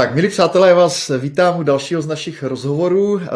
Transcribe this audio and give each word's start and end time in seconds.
Tak, 0.00 0.14
milí 0.14 0.28
přátelé, 0.28 0.68
já 0.68 0.74
vás 0.74 1.10
vítám 1.18 1.60
u 1.60 1.62
dalšího 1.62 2.02
z 2.02 2.06
našich 2.06 2.42
rozhovorů 2.42 3.20
eh, 3.20 3.26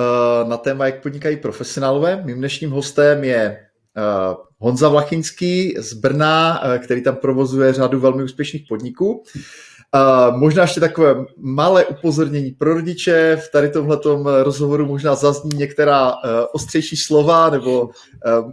na 0.49 0.57
téma, 0.57 0.87
jak 0.87 1.03
podnikají 1.03 1.37
profesionálové. 1.37 2.23
Mým 2.25 2.39
dnešním 2.39 2.71
hostem 2.71 3.25
je 3.25 3.41
eh, 3.41 4.35
Honza 4.59 4.89
Vlachinský 4.89 5.75
z 5.79 5.93
Brna, 5.93 6.61
eh, 6.65 6.79
který 6.79 7.03
tam 7.03 7.17
provozuje 7.17 7.73
řadu 7.73 8.01
velmi 8.01 8.23
úspěšných 8.23 8.65
podniků. 8.69 9.25
Možná 10.31 10.63
ještě 10.63 10.81
takové 10.81 11.25
malé 11.37 11.85
upozornění 11.85 12.51
pro 12.51 12.75
rodiče. 12.75 13.37
V 13.37 13.53
tady 13.53 13.71
tomhletom 13.71 14.27
rozhovoru 14.43 14.87
možná 14.87 15.15
zazní 15.15 15.51
některá 15.57 16.13
uh, 16.13 16.19
ostřejší 16.53 16.97
slova 16.97 17.51
nebo 17.51 17.83
uh, 17.83 17.91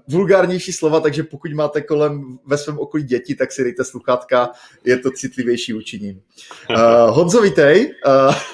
vulgárnější 0.07 0.73
slova, 0.73 0.99
takže 0.99 1.23
pokud 1.23 1.53
máte 1.53 1.81
kolem 1.81 2.37
ve 2.45 2.57
svém 2.57 2.79
okolí 2.79 3.03
děti, 3.03 3.35
tak 3.35 3.51
si 3.51 3.63
dejte 3.63 3.83
sluchátka, 3.83 4.49
je 4.85 4.97
to 4.97 5.11
citlivější 5.11 5.73
učiním. 5.73 6.21
Uh, 6.69 7.15
Honzo, 7.15 7.41
vítej. 7.41 7.93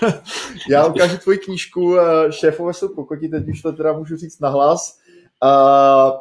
Uh, 0.04 0.10
já 0.70 0.86
ukážu 0.86 1.18
tvoji 1.18 1.38
knížku 1.38 1.82
uh, 1.82 2.00
Šéfové 2.30 2.74
jsou 2.74 2.88
kokoti, 2.88 3.28
teď 3.28 3.48
už 3.48 3.62
to 3.62 3.72
teda 3.72 3.94
můžu 3.94 4.18
říct 4.18 4.40
nahlas. 4.40 4.98
Uh, 5.44 6.12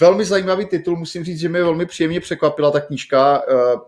velmi 0.00 0.24
zajímavý 0.24 0.66
titul, 0.66 0.96
musím 0.96 1.24
říct, 1.24 1.40
že 1.40 1.48
mě 1.48 1.62
velmi 1.62 1.86
příjemně 1.86 2.20
překvapila 2.20 2.70
ta 2.70 2.80
knížka. 2.80 3.42
Uh, 3.48 3.80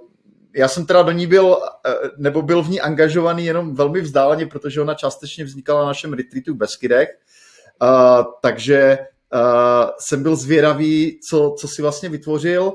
já 0.55 0.69
jsem 0.69 0.87
teda 0.87 1.03
do 1.03 1.11
ní 1.11 1.27
byl, 1.27 1.59
eh, 1.87 1.95
nebo 2.17 2.43
byl 2.43 2.63
v 2.63 2.71
ní 2.71 2.81
angažovaný 2.81 3.45
jenom 3.45 3.75
velmi 3.75 4.01
vzdáleně, 4.01 4.47
protože 4.47 4.81
ona 4.81 4.95
částečně 4.95 5.45
vznikala 5.45 5.81
na 5.81 5.87
našem 5.87 6.13
retreatu 6.13 6.55
v 6.55 6.57
Beskydech, 6.57 7.09
uh, 7.83 8.25
takže 8.43 8.99
uh, 9.35 9.91
jsem 9.99 10.23
byl 10.23 10.37
zvědavý, 10.37 11.21
co, 11.31 11.55
co 11.59 11.69
si 11.69 11.83
vlastně 11.83 12.09
vytvořil. 12.09 12.73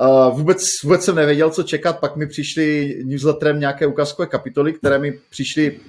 Uh, 0.00 0.36
vůbec, 0.36 0.64
vůbec 0.84 1.04
jsem 1.04 1.14
nevěděl, 1.14 1.50
co 1.50 1.62
čekat, 1.62 2.00
pak 2.00 2.16
mi 2.16 2.26
přišly 2.26 2.94
newsletterem 3.04 3.60
nějaké 3.60 3.86
ukázkové 3.86 4.26
kapitoly, 4.26 4.72
které 4.72 4.98
mi 4.98 5.12
přišly 5.30 5.80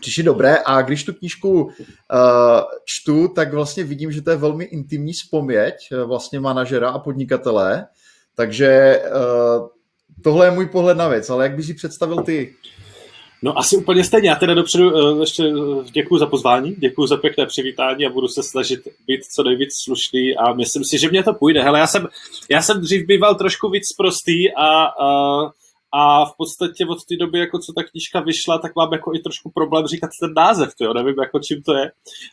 přišly 0.00 0.22
dobré. 0.22 0.56
A 0.66 0.82
když 0.82 1.04
tu 1.04 1.14
knížku 1.14 1.62
uh, 1.62 1.70
čtu, 2.84 3.28
tak 3.28 3.52
vlastně 3.52 3.84
vidím, 3.84 4.12
že 4.12 4.22
to 4.22 4.30
je 4.30 4.36
velmi 4.36 4.64
intimní 4.64 5.12
vzpoměď 5.12 5.74
vlastně 6.04 6.40
manažera 6.40 6.90
a 6.90 6.98
podnikatele, 6.98 7.86
takže 8.34 9.00
uh, 9.06 9.68
tohle 10.26 10.46
je 10.46 10.50
můj 10.50 10.66
pohled 10.66 10.96
na 10.96 11.08
věc, 11.08 11.30
ale 11.30 11.44
jak 11.44 11.56
bys 11.56 11.66
si 11.66 11.74
představil 11.74 12.16
ty? 12.16 12.54
No 13.42 13.58
asi 13.58 13.76
úplně 13.76 14.04
stejně. 14.04 14.28
Já 14.28 14.34
teda 14.34 14.54
dopředu 14.54 14.92
uh, 14.92 15.20
ještě 15.20 15.42
uh, 15.42 15.84
děkuji 15.84 16.18
za 16.18 16.26
pozvání, 16.26 16.74
děkuji 16.78 17.06
za 17.06 17.16
pěkné 17.16 17.46
přivítání 17.46 18.06
a 18.06 18.10
budu 18.10 18.28
se 18.28 18.42
snažit 18.42 18.80
být 19.06 19.20
co 19.34 19.42
nejvíc 19.42 19.68
slušný 19.84 20.36
a 20.36 20.52
myslím 20.52 20.84
si, 20.84 20.98
že 20.98 21.08
mě 21.08 21.22
to 21.22 21.34
půjde. 21.34 21.62
Hele, 21.62 21.78
já 21.78 21.86
jsem, 21.86 22.08
já 22.50 22.62
jsem 22.62 22.80
dřív 22.80 23.06
býval 23.06 23.34
trošku 23.34 23.70
víc 23.70 23.84
prostý 23.98 24.52
a 24.56 24.98
uh, 25.00 25.50
a 25.98 26.24
v 26.24 26.36
podstatě 26.36 26.86
od 26.86 27.04
té 27.04 27.16
doby, 27.16 27.38
jako 27.38 27.58
co 27.58 27.72
ta 27.72 27.82
knížka 27.82 28.20
vyšla, 28.20 28.58
tak 28.58 28.76
mám 28.76 28.92
jako 28.92 29.14
i 29.14 29.18
trošku 29.18 29.50
problém 29.50 29.86
říkat 29.86 30.10
ten 30.20 30.32
název, 30.36 30.70
jo, 30.80 30.94
nevím, 30.94 31.14
jako 31.18 31.38
čím 31.38 31.62
to 31.62 31.74
je. 31.74 31.90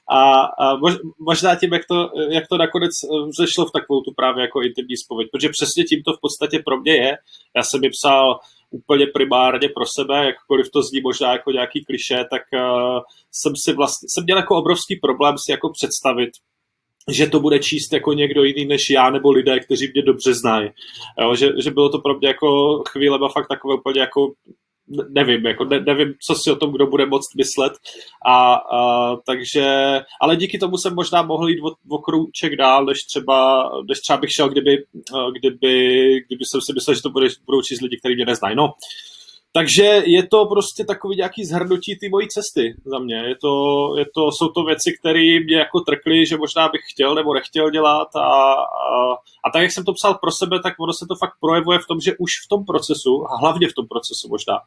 A, 0.09 0.43
a 0.43 0.79
možná 1.19 1.55
tím, 1.55 1.73
jak 1.73 1.85
to, 1.85 2.09
jak 2.29 2.47
to 2.47 2.57
nakonec 2.57 2.91
eh, 3.03 3.07
zešlo 3.39 3.65
v 3.65 3.71
takovou 3.71 4.01
tu 4.01 4.11
právě 4.15 4.41
jako 4.41 4.61
intimní 4.61 4.97
spověď, 4.97 5.29
protože 5.31 5.49
přesně 5.49 5.83
tím 5.83 6.03
to 6.03 6.13
v 6.13 6.21
podstatě 6.21 6.59
pro 6.65 6.79
mě 6.79 6.95
je. 6.95 7.17
Já 7.55 7.63
jsem 7.63 7.83
ji 7.83 7.89
psal 7.89 8.39
úplně 8.71 9.07
primárně 9.07 9.69
pro 9.69 9.85
sebe, 9.85 10.25
jakkoliv 10.25 10.67
to 10.73 10.81
zní 10.81 11.01
možná 11.01 11.31
jako 11.31 11.51
nějaký 11.51 11.85
kliše, 11.85 12.25
tak 12.31 12.41
uh, 12.53 12.99
jsem 13.31 13.53
si 13.55 13.73
vlastně, 13.73 14.07
jsem 14.09 14.23
měl 14.23 14.37
jako 14.37 14.57
obrovský 14.57 14.95
problém 14.95 15.35
si 15.37 15.51
jako 15.51 15.69
představit, 15.69 16.29
že 17.11 17.27
to 17.27 17.39
bude 17.39 17.59
číst 17.59 17.93
jako 17.93 18.13
někdo 18.13 18.43
jiný 18.43 18.65
než 18.65 18.89
já 18.89 19.09
nebo 19.09 19.31
lidé, 19.31 19.59
kteří 19.59 19.91
mě 19.93 20.01
dobře 20.01 20.33
znají. 20.33 20.69
Jo, 21.21 21.35
že, 21.35 21.49
že 21.63 21.71
bylo 21.71 21.89
to 21.89 21.99
pro 21.99 22.17
mě 22.17 22.27
jako 22.27 22.81
chvíle 22.89 23.19
fakt 23.33 23.47
takové 23.47 23.75
úplně 23.75 23.99
jako 23.99 24.33
nevím, 25.09 25.45
jako 25.45 25.65
ne, 25.65 25.79
nevím, 25.79 26.13
co 26.27 26.35
si 26.35 26.51
o 26.51 26.55
tom 26.55 26.71
kdo 26.71 26.87
bude 26.87 27.05
moct 27.05 27.35
myslet. 27.35 27.73
A, 28.25 28.53
a, 28.55 29.15
takže, 29.15 29.65
ale 30.21 30.35
díky 30.35 30.57
tomu 30.57 30.77
jsem 30.77 30.95
možná 30.95 31.21
mohl 31.21 31.49
jít 31.49 31.59
o, 31.89 31.97
krouček 31.97 32.55
dál, 32.55 32.85
než 32.85 33.03
třeba, 33.03 33.69
než 33.87 33.99
třeba 33.99 34.17
bych 34.17 34.31
šel, 34.31 34.49
kdyby, 34.49 34.77
kdyby, 35.39 35.75
kdyby 36.27 36.45
jsem 36.45 36.61
si 36.61 36.73
myslel, 36.73 36.95
že 36.95 37.01
to 37.01 37.09
bude, 37.09 37.27
budou 37.45 37.61
číst 37.61 37.81
lidi, 37.81 37.97
kteří 37.97 38.15
mě 38.15 38.25
neznají. 38.25 38.55
No, 38.55 38.73
takže 39.55 39.83
je 40.05 40.27
to 40.27 40.45
prostě 40.45 40.85
takový 40.85 41.15
nějaký 41.15 41.45
zhrnutí 41.45 41.97
ty 41.99 42.09
mojí 42.09 42.27
cesty 42.27 42.75
za 42.85 42.99
mě. 42.99 43.15
Je 43.15 43.35
to, 43.35 43.53
je 43.97 44.05
to, 44.15 44.31
jsou 44.31 44.47
to 44.47 44.63
věci, 44.63 44.97
které 44.99 45.39
mě 45.45 45.57
jako 45.57 45.79
trkly, 45.79 46.25
že 46.25 46.37
možná 46.37 46.69
bych 46.69 46.81
chtěl 46.91 47.15
nebo 47.15 47.33
nechtěl 47.33 47.69
dělat 47.69 48.15
a, 48.15 48.19
a, 48.19 49.13
a 49.45 49.51
tak, 49.53 49.61
jak 49.61 49.71
jsem 49.71 49.85
to 49.85 49.93
psal 49.93 50.13
pro 50.13 50.31
sebe, 50.31 50.59
tak 50.63 50.73
ono 50.79 50.93
se 50.93 51.05
to 51.09 51.15
fakt 51.15 51.33
projevuje 51.39 51.79
v 51.79 51.87
tom, 51.87 51.99
že 51.99 52.17
už 52.19 52.31
v 52.45 52.49
tom 52.49 52.65
procesu, 52.65 53.25
a 53.31 53.37
hlavně 53.37 53.67
v 53.67 53.73
tom 53.73 53.87
procesu 53.87 54.27
možná, 54.29 54.59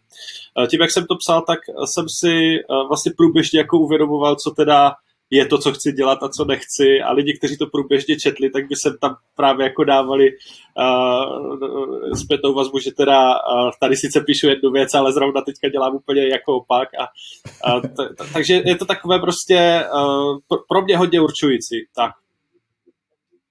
tím, 0.70 0.80
jak 0.80 0.91
jsem 0.91 1.06
to 1.06 1.16
psal, 1.16 1.42
tak 1.42 1.58
jsem 1.84 2.04
si 2.08 2.56
vlastně 2.88 3.12
průběžně 3.16 3.58
jako 3.58 3.78
uvědomoval, 3.78 4.36
co 4.36 4.50
teda 4.50 4.92
je 5.31 5.47
to, 5.47 5.59
co 5.59 5.72
chci 5.72 5.92
dělat 5.92 6.22
a 6.22 6.28
co 6.28 6.44
nechci 6.44 7.03
a 7.04 7.12
lidi, 7.12 7.38
kteří 7.38 7.56
to 7.56 7.66
průběžně 7.66 8.16
četli, 8.16 8.50
tak 8.50 8.69
by 8.69 8.76
se 8.76 8.97
tam 9.00 9.16
právě 9.37 9.64
jako 9.64 9.84
dávali 9.84 10.31
uh, 10.31 12.12
zpětnou 12.12 12.54
vazbu, 12.54 12.78
že 12.78 12.91
teda 12.92 13.31
uh, 13.31 13.70
tady 13.81 13.97
sice 13.97 14.20
píšu 14.20 14.47
jednu 14.48 14.70
věc, 14.70 14.94
ale 14.94 15.12
zrovna 15.12 15.41
teďka 15.41 15.69
dělám 15.69 15.94
úplně 15.94 16.28
jako 16.28 16.56
opak 16.56 16.88
a, 16.94 17.04
a 17.70 17.81
t- 17.81 17.88
t- 17.88 18.25
takže 18.32 18.62
je 18.65 18.76
to 18.76 18.84
takové 18.84 19.19
prostě 19.19 19.84
uh, 19.94 20.38
pro 20.69 20.82
mě 20.82 20.97
hodně 20.97 21.20
určující, 21.20 21.76
tak. 21.97 22.10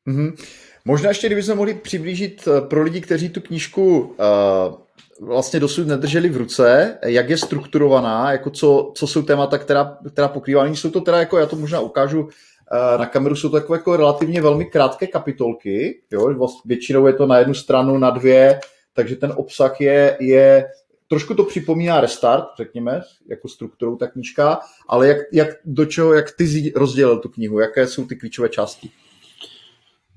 Mm-hmm. 0.07 0.45
Možná 0.85 1.09
ještě, 1.09 1.27
kdybychom 1.27 1.57
mohli 1.57 1.73
přiblížit 1.73 2.47
pro 2.69 2.83
lidi, 2.83 3.01
kteří 3.01 3.29
tu 3.29 3.41
knížku 3.41 3.99
uh, 3.99 4.84
vlastně 5.21 5.59
dosud 5.59 5.87
nedrželi 5.87 6.29
v 6.29 6.37
ruce, 6.37 6.97
jak 7.05 7.29
je 7.29 7.37
strukturovaná, 7.37 8.31
jako 8.31 8.49
co, 8.49 8.91
co 8.95 9.07
jsou 9.07 9.21
témata, 9.21 9.57
která, 9.57 9.97
která 10.13 10.27
pokrývá. 10.27 10.63
Nyní 10.63 10.75
jsou 10.75 10.89
to 10.89 11.01
teda, 11.01 11.19
jako 11.19 11.37
já 11.37 11.45
to 11.45 11.55
možná 11.55 11.79
ukážu 11.79 12.29
eh, 12.71 12.97
na 12.97 13.05
kameru, 13.05 13.35
jsou 13.35 13.49
to 13.49 13.59
takové 13.59 13.77
jako 13.77 13.97
relativně 13.97 14.41
velmi 14.41 14.65
krátké 14.65 15.07
kapitolky, 15.07 16.01
jo? 16.11 16.49
většinou 16.65 17.07
je 17.07 17.13
to 17.13 17.27
na 17.27 17.37
jednu 17.37 17.53
stranu, 17.53 17.97
na 17.97 18.09
dvě, 18.09 18.59
takže 18.93 19.15
ten 19.15 19.33
obsah 19.35 19.81
je, 19.81 20.17
je 20.19 20.65
trošku 21.07 21.33
to 21.33 21.43
připomíná 21.43 22.01
restart, 22.01 22.45
řekněme, 22.57 23.01
jako 23.29 23.47
strukturou 23.47 23.95
ta 23.95 24.07
knížka, 24.07 24.59
ale 24.87 25.07
jak, 25.07 25.17
jak 25.31 25.49
do 25.65 25.85
čeho, 25.85 26.13
jak 26.13 26.31
ty 26.31 26.73
rozdělil 26.75 27.19
tu 27.19 27.29
knihu, 27.29 27.59
jaké 27.59 27.87
jsou 27.87 28.05
ty 28.05 28.15
klíčové 28.15 28.49
části? 28.49 28.91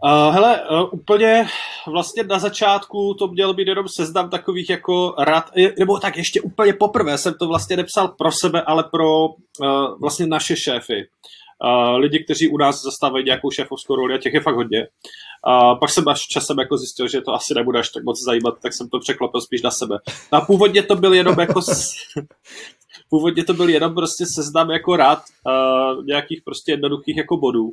Uh, 0.04 0.34
hele, 0.34 0.60
uh, 0.70 0.88
úplně 0.92 1.46
vlastně 1.86 2.22
na 2.22 2.38
začátku 2.38 3.14
to 3.14 3.28
měl 3.28 3.54
být 3.54 3.68
jenom 3.68 3.86
seznam 3.96 4.30
takových 4.30 4.70
jako 4.70 5.14
rad, 5.18 5.50
nebo 5.78 5.98
tak 5.98 6.16
ještě 6.16 6.40
úplně 6.40 6.72
poprvé 6.72 7.18
jsem 7.18 7.34
to 7.34 7.46
vlastně 7.46 7.76
nepsal 7.76 8.08
pro 8.08 8.30
sebe, 8.32 8.62
ale 8.62 8.84
pro 8.84 9.26
uh, 9.26 10.00
vlastně 10.00 10.26
naše 10.26 10.56
šéfy. 10.56 11.08
Uh, 11.64 11.96
lidi, 11.96 12.24
kteří 12.24 12.48
u 12.48 12.58
nás 12.58 12.82
zastávají 12.82 13.24
nějakou 13.24 13.50
šéfovskou 13.50 13.96
roli 13.96 14.14
a 14.14 14.18
těch 14.18 14.34
je 14.34 14.40
fakt 14.40 14.54
hodně. 14.54 14.86
Uh, 15.48 15.78
pak 15.78 15.90
jsem 15.90 16.08
až 16.08 16.20
časem 16.20 16.58
jako 16.58 16.76
zjistil, 16.76 17.08
že 17.08 17.20
to 17.20 17.34
asi 17.34 17.54
nebude 17.54 17.78
až 17.78 17.88
tak 17.88 18.04
moc 18.04 18.24
zajímat, 18.24 18.54
tak 18.62 18.74
jsem 18.74 18.88
to 18.88 18.98
překlopil 18.98 19.40
spíš 19.40 19.62
na 19.62 19.70
sebe. 19.70 19.98
A 20.32 20.40
původně 20.40 20.82
to 20.82 20.96
byl 20.96 21.14
jenom 21.14 21.40
jako 21.40 21.62
s... 21.62 21.90
původně 23.10 23.44
to 23.44 23.54
byl 23.54 23.68
jenom 23.68 23.94
prostě 23.94 24.24
seznam 24.34 24.70
jako 24.70 24.96
rad 24.96 25.18
uh, 25.46 26.04
nějakých 26.04 26.42
prostě 26.44 26.72
jednoduchých 26.72 27.16
jako 27.16 27.36
bodů 27.36 27.72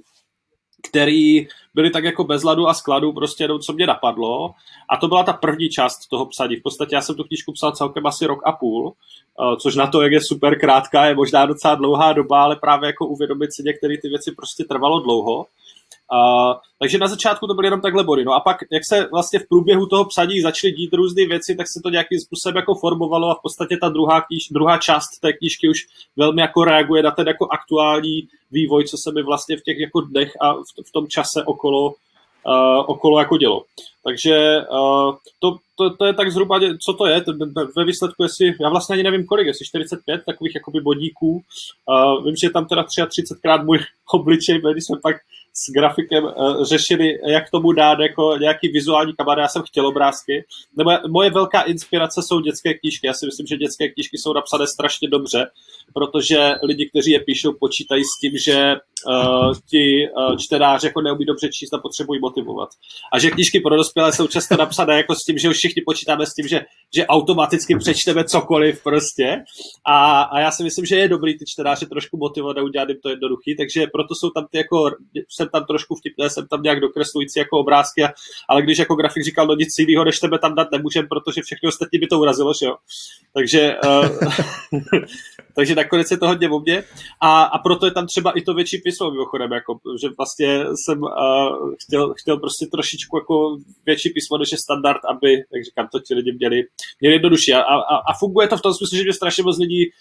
který 0.90 1.48
byly 1.76 1.90
tak 1.90 2.04
jako 2.04 2.24
bez 2.24 2.44
ladu 2.44 2.68
a 2.68 2.74
skladu, 2.74 3.14
prostě 3.14 3.44
jenom 3.44 3.60
co 3.60 3.74
mě 3.74 3.88
napadlo. 3.88 4.52
A 4.90 4.98
to 4.98 5.08
byla 5.08 5.24
ta 5.24 5.34
první 5.34 5.70
část 5.70 6.08
toho 6.08 6.26
psaní. 6.26 6.56
V 6.56 6.64
podstatě 6.64 6.96
já 6.96 7.02
jsem 7.02 7.16
tu 7.16 7.24
knížku 7.24 7.52
psal 7.52 7.72
celkem 7.72 8.08
asi 8.08 8.26
rok 8.26 8.40
a 8.46 8.52
půl, 8.52 8.94
eh, 8.94 9.56
což 9.62 9.76
na 9.76 9.88
to, 9.88 10.02
jak 10.02 10.12
je 10.12 10.22
super 10.22 10.60
krátká, 10.60 11.06
je 11.06 11.16
možná 11.16 11.46
docela 11.46 11.76
dlouhá 11.76 12.14
doba, 12.14 12.44
ale 12.44 12.56
právě 12.56 12.88
jako 12.88 13.08
uvědomit 13.08 13.54
si 13.54 13.64
některé 13.64 13.98
ty 14.02 14.10
věci 14.10 14.32
prostě 14.32 14.64
trvalo 14.64 15.00
dlouho. 15.00 15.46
Uh, 16.14 16.54
takže 16.80 16.98
na 16.98 17.08
začátku 17.08 17.48
to 17.48 17.54
byly 17.54 17.68
jenom 17.68 17.82
takhle 17.82 18.04
body. 18.04 18.26
No 18.26 18.34
a 18.34 18.40
pak, 18.40 18.58
jak 18.72 18.84
se 18.86 19.08
vlastně 19.12 19.40
v 19.40 19.48
průběhu 19.48 19.86
toho 19.86 20.06
psaní 20.06 20.42
začaly 20.42 20.72
dít 20.72 20.94
různé 20.94 21.26
věci, 21.26 21.56
tak 21.56 21.68
se 21.68 21.80
to 21.84 21.90
nějakým 21.90 22.20
způsobem 22.20 22.56
jako 22.56 22.76
formovalo 22.76 23.30
a 23.30 23.36
v 23.36 23.42
podstatě 23.42 23.78
ta 23.78 23.90
druhá, 23.90 24.22
kníž, 24.22 24.50
druhá 24.52 24.78
část 24.78 25.20
té 25.22 25.34
knížky 25.34 25.70
už 25.70 25.80
velmi 26.16 26.42
jako 26.42 26.64
reaguje 26.64 27.04
na 27.04 27.12
ten 27.12 27.28
jako 27.28 27.48
aktuální 27.52 28.28
vývoj, 28.52 28.86
co 28.86 28.98
se 28.98 29.12
mi 29.12 29.24
vlastně 29.24 29.58
v 29.58 29.64
těch 29.64 29.78
jako 29.80 30.02
dnech 30.02 30.32
a 30.42 30.54
v, 30.54 30.88
v 30.88 30.92
tom 30.92 31.08
čase 31.08 31.44
okolo, 31.44 31.86
uh, 31.88 32.84
okolo 32.88 33.20
jako 33.20 33.38
dělo. 33.38 33.64
Takže 34.04 34.58
uh, 34.72 35.16
to, 35.40 35.58
to, 35.76 35.90
to, 35.90 36.06
je 36.06 36.14
tak 36.14 36.32
zhruba, 36.32 36.60
co 36.86 36.94
to 36.94 37.06
je, 37.06 37.24
ve 37.78 37.86
výsledku, 37.86 38.24
jestli, 38.24 38.54
já 38.62 38.70
vlastně 38.70 38.94
ani 38.94 39.04
nevím 39.04 39.26
kolik, 39.26 39.48
jestli 39.48 39.66
45 39.66 40.22
takových 40.26 40.56
jakoby 40.56 40.82
bodíků, 40.82 41.44
uh, 41.90 42.26
vím, 42.26 42.36
že 42.36 42.48
je 42.48 42.52
tam 42.52 42.66
teda 42.66 42.84
33 42.84 43.24
krát 43.42 43.64
můj 43.64 43.80
obličej, 44.14 44.62
když 44.62 44.84
jsme 44.86 44.98
pak 45.04 45.16
s 45.58 45.72
grafikem 45.72 46.24
uh, 46.24 46.64
řešili, 46.64 47.20
jak 47.28 47.50
tomu 47.50 47.72
dát 47.72 48.00
jako 48.00 48.38
nějaký 48.38 48.68
vizuální 48.68 49.14
kamera. 49.18 49.42
Já 49.42 49.48
jsem 49.48 49.62
chtěl 49.62 49.88
obrázky. 49.88 50.46
Nebo 50.78 50.92
moje 51.08 51.30
velká 51.30 51.62
inspirace 51.62 52.22
jsou 52.22 52.40
dětské 52.40 52.74
knížky. 52.74 53.08
Já 53.08 53.14
si 53.14 53.26
myslím, 53.26 53.48
že 53.48 53.58
dětské 53.58 53.90
knížky 53.90 54.18
jsou 54.18 54.34
napsané 54.34 54.68
strašně 54.68 55.10
dobře. 55.10 55.48
protože 55.94 56.54
lidi, 56.64 56.90
kteří 56.90 57.12
je 57.12 57.20
píšou, 57.20 57.54
počítají 57.60 58.04
s 58.04 58.20
tím, 58.22 58.32
že 58.46 58.76
uh, 58.76 59.54
ti 59.70 60.08
uh, 60.18 60.38
čtenáři 60.38 60.88
jako 60.88 61.02
neumí 61.02 61.26
dobře 61.26 61.50
číst 61.50 61.74
a 61.74 61.78
potřebují 61.78 62.20
motivovat. 62.20 62.70
A 63.14 63.20
že 63.20 63.32
knížky 63.32 63.60
pro 63.60 63.76
dospělé 63.76 64.14
jsou 64.14 64.28
často 64.28 64.58
napsané 64.58 64.98
jako 64.98 65.16
s 65.16 65.24
tím, 65.24 65.38
že 65.38 65.50
už 65.50 65.58
všichni 65.58 65.82
počítáme 65.86 66.26
s 66.26 66.34
tím, 66.34 66.48
že, 66.48 66.62
že 66.96 67.08
automaticky 67.08 67.78
přečteme 67.78 68.24
cokoliv 68.24 68.84
prostě. 68.84 69.44
A, 69.86 70.22
a 70.22 70.40
já 70.40 70.52
si 70.52 70.64
myslím, 70.64 70.86
že 70.86 70.96
je 70.96 71.08
dobrý 71.08 71.38
ty 71.38 71.46
čtenáře 71.48 71.86
trošku 71.86 72.18
motivovat 72.18 72.58
a 72.58 72.64
udělat 72.64 72.90
jim 72.90 72.98
to 73.04 73.10
jednoduchý, 73.10 73.56
takže 73.58 73.88
proto 73.88 74.16
jsou 74.16 74.30
tam 74.30 74.48
ty 74.52 74.58
jako, 74.58 74.92
jsem 75.46 75.52
tam 75.52 75.66
trošku 75.66 75.96
vtipné, 75.96 76.30
jsem 76.30 76.48
tam 76.48 76.62
nějak 76.62 76.80
dokreslující 76.80 77.40
jako 77.40 77.60
obrázky, 77.60 78.04
ale 78.50 78.62
když 78.62 78.78
jako 78.78 78.96
grafik 78.96 79.24
říkal, 79.24 79.48
no 79.48 79.56
nic 79.56 79.70
jiného, 79.80 80.06
než 80.06 80.20
tebe 80.20 80.40
tam 80.40 80.56
dát 80.56 80.72
nemůžeme, 80.72 81.08
protože 81.08 81.42
všechny 81.42 81.68
ostatní 81.68 82.00
by 82.00 82.08
to 82.08 82.20
urazilo, 82.20 82.54
že 82.60 82.66
jo. 82.66 82.76
Takže, 83.34 83.76
uh, 83.86 84.08
takže 85.56 85.76
nakonec 85.76 86.12
je 86.12 86.18
to 86.18 86.28
hodně 86.28 86.50
o 86.50 86.60
mě. 86.60 86.84
A, 87.22 87.44
a 87.44 87.58
proto 87.58 87.86
je 87.86 87.92
tam 87.92 88.08
třeba 88.08 88.32
i 88.32 88.42
to 88.42 88.54
větší 88.54 88.78
písmo 88.78 89.12
mimochodem, 89.12 89.52
jako, 89.52 89.80
že 90.02 90.10
vlastně 90.18 90.66
jsem 90.76 91.02
uh, 91.02 91.74
chtěl, 91.84 92.14
chtěl 92.14 92.38
prostě 92.38 92.66
trošičku 92.66 93.18
jako 93.18 93.58
větší 93.86 94.10
písmo, 94.10 94.38
než 94.38 94.52
je 94.52 94.58
standard, 94.58 95.06
aby, 95.06 95.32
jak 95.34 95.66
říkám, 95.66 95.88
to 95.92 96.00
ti 96.00 96.14
lidi 96.14 96.34
měli, 96.34 96.64
měli 97.02 97.16
jednodušší. 97.16 97.54
A, 97.54 97.62
a, 97.62 97.96
a 97.96 98.14
funguje 98.20 98.48
to 98.48 98.58
v 98.58 98.62
tom 98.62 98.74
smyslu, 98.74 98.98
že 98.98 99.04
mě 99.04 99.14
strašně 99.14 99.44
moc 99.44 99.60
lidí 99.60 99.92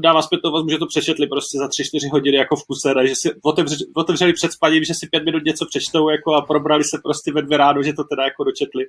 dává 0.00 0.22
zpětnou 0.22 0.52
vazbu, 0.52 0.68
že 0.68 0.78
to 0.78 0.86
přečetli 0.86 1.26
prostě 1.26 1.58
za 1.58 1.66
3-4 1.66 2.12
hodiny 2.12 2.36
jako 2.36 2.56
v 2.56 2.64
kuse, 2.64 2.94
že 3.08 3.14
si 3.14 3.30
otevřeli, 3.42 3.80
otevřeli 3.96 4.32
před 4.32 4.52
spaním, 4.52 4.84
že 4.84 4.94
si 4.94 5.08
pět 5.10 5.24
minut 5.24 5.44
něco 5.44 5.66
přečtou 5.68 6.08
jako 6.08 6.34
a 6.34 6.42
probrali 6.42 6.84
se 6.84 6.98
prostě 7.04 7.32
ve 7.32 7.42
dvě 7.42 7.58
ráno, 7.58 7.82
že 7.82 7.92
to 7.92 8.04
teda 8.04 8.24
jako 8.24 8.44
dočetli. 8.44 8.84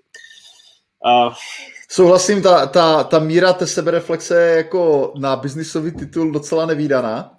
Uh, 1.06 1.34
Souhlasím, 1.90 2.42
ta, 2.42 2.66
ta, 2.66 3.04
ta 3.04 3.20
míra 3.20 3.54
té 3.54 3.68
sebereflexe 3.68 4.42
je 4.42 4.58
jako 4.58 5.14
na 5.20 5.36
biznisový 5.36 5.92
titul 5.92 6.32
docela 6.32 6.66
nevýdaná. 6.66 7.32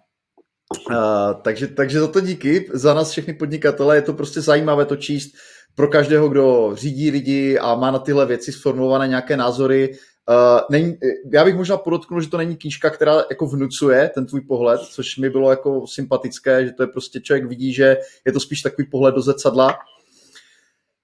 Uh, 0.90 0.96
takže, 1.42 1.66
takže 1.66 2.00
za 2.00 2.08
to 2.08 2.20
díky, 2.20 2.70
za 2.72 2.94
nás 2.94 3.10
všechny 3.10 3.34
podnikatele, 3.34 3.96
je 3.96 4.02
to 4.02 4.12
prostě 4.12 4.40
zajímavé 4.40 4.84
to 4.84 4.96
číst 4.96 5.34
pro 5.74 5.88
každého, 5.88 6.28
kdo 6.28 6.70
řídí 6.74 7.10
lidi 7.10 7.58
a 7.58 7.74
má 7.74 7.90
na 7.90 7.98
tyhle 7.98 8.26
věci 8.26 8.52
sformulované 8.52 9.08
nějaké 9.08 9.36
názory. 9.36 9.94
Uh, 10.28 10.60
není, 10.70 10.98
já 11.32 11.44
bych 11.44 11.54
možná 11.54 11.76
podotknul, 11.76 12.20
že 12.20 12.30
to 12.30 12.36
není 12.36 12.56
knížka, 12.56 12.90
která 12.90 13.24
jako 13.30 13.46
vnucuje 13.46 14.10
ten 14.14 14.26
tvůj 14.26 14.40
pohled, 14.40 14.80
což 14.80 15.16
mi 15.16 15.30
bylo 15.30 15.50
jako 15.50 15.86
sympatické, 15.86 16.66
že 16.66 16.72
to 16.72 16.82
je 16.82 16.86
prostě 16.86 17.20
člověk 17.20 17.46
vidí, 17.46 17.72
že 17.72 17.96
je 18.26 18.32
to 18.32 18.40
spíš 18.40 18.62
takový 18.62 18.88
pohled 18.88 19.14
do 19.14 19.22
zrcadla. 19.22 19.78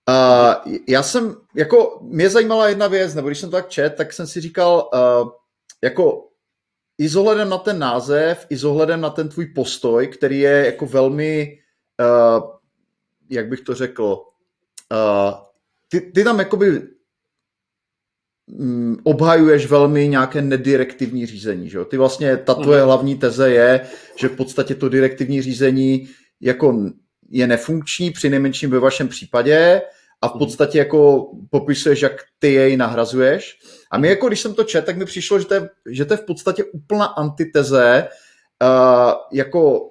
Uh, 0.08 0.74
já 0.88 1.02
jsem, 1.02 1.36
jako, 1.54 1.98
mě 2.02 2.30
zajímala 2.30 2.68
jedna 2.68 2.86
věc, 2.86 3.14
nebo 3.14 3.28
když 3.28 3.38
jsem 3.38 3.50
to 3.50 3.56
tak 3.56 3.68
čet, 3.68 3.94
tak 3.94 4.12
jsem 4.12 4.26
si 4.26 4.40
říkal, 4.40 4.90
uh, 4.94 5.30
jako 5.82 6.28
i 6.98 7.08
s 7.08 7.16
ohledem 7.16 7.48
na 7.48 7.58
ten 7.58 7.78
název, 7.78 8.46
i 8.50 8.56
s 8.56 8.64
ohledem 8.64 9.00
na 9.00 9.10
ten 9.10 9.28
tvůj 9.28 9.46
postoj, 9.46 10.06
který 10.06 10.40
je 10.40 10.66
jako 10.66 10.86
velmi, 10.86 11.58
uh, 12.00 12.50
jak 13.30 13.48
bych 13.48 13.60
to 13.60 13.74
řekl, 13.74 14.04
uh, 14.92 15.34
ty, 15.88 16.00
ty 16.00 16.24
tam 16.24 16.38
jakoby 16.38 16.93
obhajuješ 19.04 19.66
velmi 19.66 20.08
nějaké 20.08 20.42
nedirektivní 20.42 21.26
řízení. 21.26 21.70
Že 21.70 21.78
jo? 21.78 21.84
Ty 21.84 21.96
vlastně, 21.96 22.36
ta 22.36 22.54
tvoje 22.54 22.80
mm. 22.80 22.86
hlavní 22.86 23.16
teze 23.16 23.50
je, 23.50 23.80
že 24.16 24.28
v 24.28 24.36
podstatě 24.36 24.74
to 24.74 24.88
direktivní 24.88 25.42
řízení 25.42 26.08
jako 26.40 26.90
je 27.30 27.46
nefunkční, 27.46 28.10
při 28.10 28.30
nejmenším 28.30 28.70
ve 28.70 28.78
vašem 28.78 29.08
případě, 29.08 29.82
a 30.22 30.28
v 30.28 30.30
mhm. 30.30 30.38
podstatě 30.38 30.78
jako 30.78 31.30
popisuješ, 31.50 32.02
jak 32.02 32.12
ty 32.38 32.52
jej 32.52 32.76
nahrazuješ. 32.76 33.58
A 33.90 33.98
mi 33.98 34.08
jako, 34.08 34.28
když 34.28 34.40
jsem 34.40 34.54
to 34.54 34.64
čet, 34.64 34.84
tak 34.84 34.96
mi 34.96 35.04
přišlo, 35.04 35.38
že 35.38 35.44
to 35.44 35.54
je, 35.54 35.68
že 35.90 36.04
to 36.04 36.14
je 36.14 36.18
v 36.18 36.24
podstatě 36.24 36.64
úplná 36.64 37.04
antiteze 37.04 38.08
uh, 38.62 39.12
jako 39.32 39.80
uh, 39.80 39.86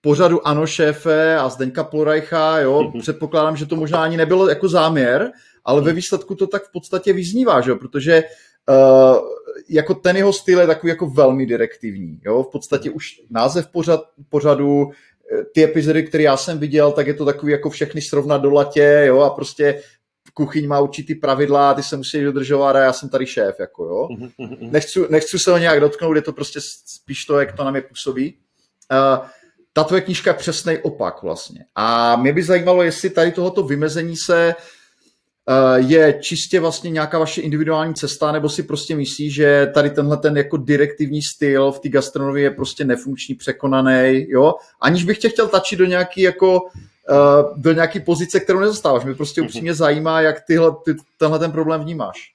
pořadu 0.00 0.46
Ano 0.46 0.66
šéfe 0.66 1.36
a 1.36 1.48
Zdeňka 1.48 1.84
Plorajcha, 1.84 2.60
jo, 2.60 2.80
mm-hmm. 2.80 3.00
předpokládám, 3.00 3.56
že 3.56 3.66
to 3.66 3.76
možná 3.76 4.02
ani 4.02 4.16
nebylo 4.16 4.48
jako 4.48 4.68
záměr, 4.68 5.30
ale 5.68 5.82
ve 5.82 5.92
výsledku 5.92 6.34
to 6.34 6.46
tak 6.46 6.64
v 6.64 6.72
podstatě 6.72 7.12
vyznívá, 7.12 7.60
že 7.60 7.70
jo, 7.70 7.76
protože 7.76 8.22
uh, 8.68 9.18
jako 9.68 9.94
ten 9.94 10.16
jeho 10.16 10.32
styl 10.32 10.60
je 10.60 10.66
takový 10.66 10.90
jako 10.90 11.06
velmi 11.06 11.46
direktivní, 11.46 12.20
jo, 12.24 12.42
v 12.42 12.50
podstatě 12.52 12.90
už 12.90 13.20
název 13.30 13.66
pořad, 13.66 14.00
pořadu, 14.28 14.90
ty 15.54 15.64
epizody, 15.64 16.02
které 16.02 16.24
já 16.24 16.36
jsem 16.36 16.58
viděl, 16.58 16.92
tak 16.92 17.06
je 17.06 17.14
to 17.14 17.24
takový 17.24 17.52
jako 17.52 17.70
všechny 17.70 18.02
srovnat 18.02 18.38
do 18.38 18.50
latě, 18.50 19.02
jo, 19.06 19.20
a 19.20 19.30
prostě 19.30 19.82
kuchyň 20.34 20.68
má 20.68 20.80
určitý 20.80 21.14
pravidla, 21.14 21.74
ty 21.74 21.82
se 21.82 21.96
musí 21.96 22.24
dodržovat 22.24 22.76
a 22.76 22.80
já 22.80 22.92
jsem 22.92 23.08
tady 23.08 23.26
šéf, 23.26 23.56
jako 23.60 23.84
jo. 23.84 24.08
Mhm. 24.38 24.56
Nechci, 24.60 25.00
nechci 25.10 25.38
se 25.38 25.50
ho 25.50 25.58
nějak 25.58 25.80
dotknout, 25.80 26.16
je 26.16 26.22
to 26.22 26.32
prostě 26.32 26.60
spíš 26.86 27.24
to, 27.24 27.40
jak 27.40 27.52
to 27.52 27.64
na 27.64 27.70
mě 27.70 27.80
působí. 27.80 28.34
Uh, 28.92 29.26
ta 29.72 29.84
tvoje 29.84 30.02
knížka 30.02 30.30
je 30.30 30.34
přesný 30.34 30.78
opak 30.78 31.22
vlastně. 31.22 31.64
A 31.74 32.16
mě 32.16 32.32
by 32.32 32.42
zajímalo, 32.42 32.82
jestli 32.82 33.10
tady 33.10 33.32
tohoto 33.32 33.62
vymezení 33.62 34.16
se 34.16 34.54
uh, 34.58 34.62
Eh, 34.62 34.77
je 35.76 36.18
čistě 36.20 36.60
vlastně 36.60 36.90
nějaká 36.90 37.18
vaše 37.18 37.40
individuální 37.40 37.94
cesta, 37.94 38.32
nebo 38.32 38.48
si 38.48 38.62
prostě 38.62 38.96
myslí, 38.96 39.30
že 39.30 39.70
tady 39.74 39.90
tenhle 39.90 40.16
ten 40.16 40.36
jako 40.36 40.56
direktivní 40.56 41.22
styl 41.22 41.72
v 41.72 41.80
té 41.80 41.88
gastronomii 41.88 42.44
je 42.44 42.50
prostě 42.50 42.84
nefunkční, 42.84 43.34
překonaný, 43.34 44.26
jo? 44.28 44.54
Aniž 44.80 45.04
bych 45.04 45.18
tě 45.18 45.28
chtěl 45.28 45.48
tačit 45.48 45.78
do 45.78 45.84
nějaký 45.84 46.20
jako 46.20 46.60
uh, 47.10 47.56
do 47.56 47.72
nějaký 47.72 48.00
pozice, 48.00 48.40
kterou 48.40 48.60
nezastáváš. 48.60 49.04
Mě 49.04 49.14
prostě 49.14 49.40
mhm. 49.40 49.48
upřímně 49.48 49.74
zajímá, 49.74 50.20
jak 50.20 50.46
tyhle, 50.46 50.70
ty, 50.84 50.94
tenhle 51.18 51.38
ten 51.38 51.52
problém 51.52 51.80
vnímáš. 51.80 52.32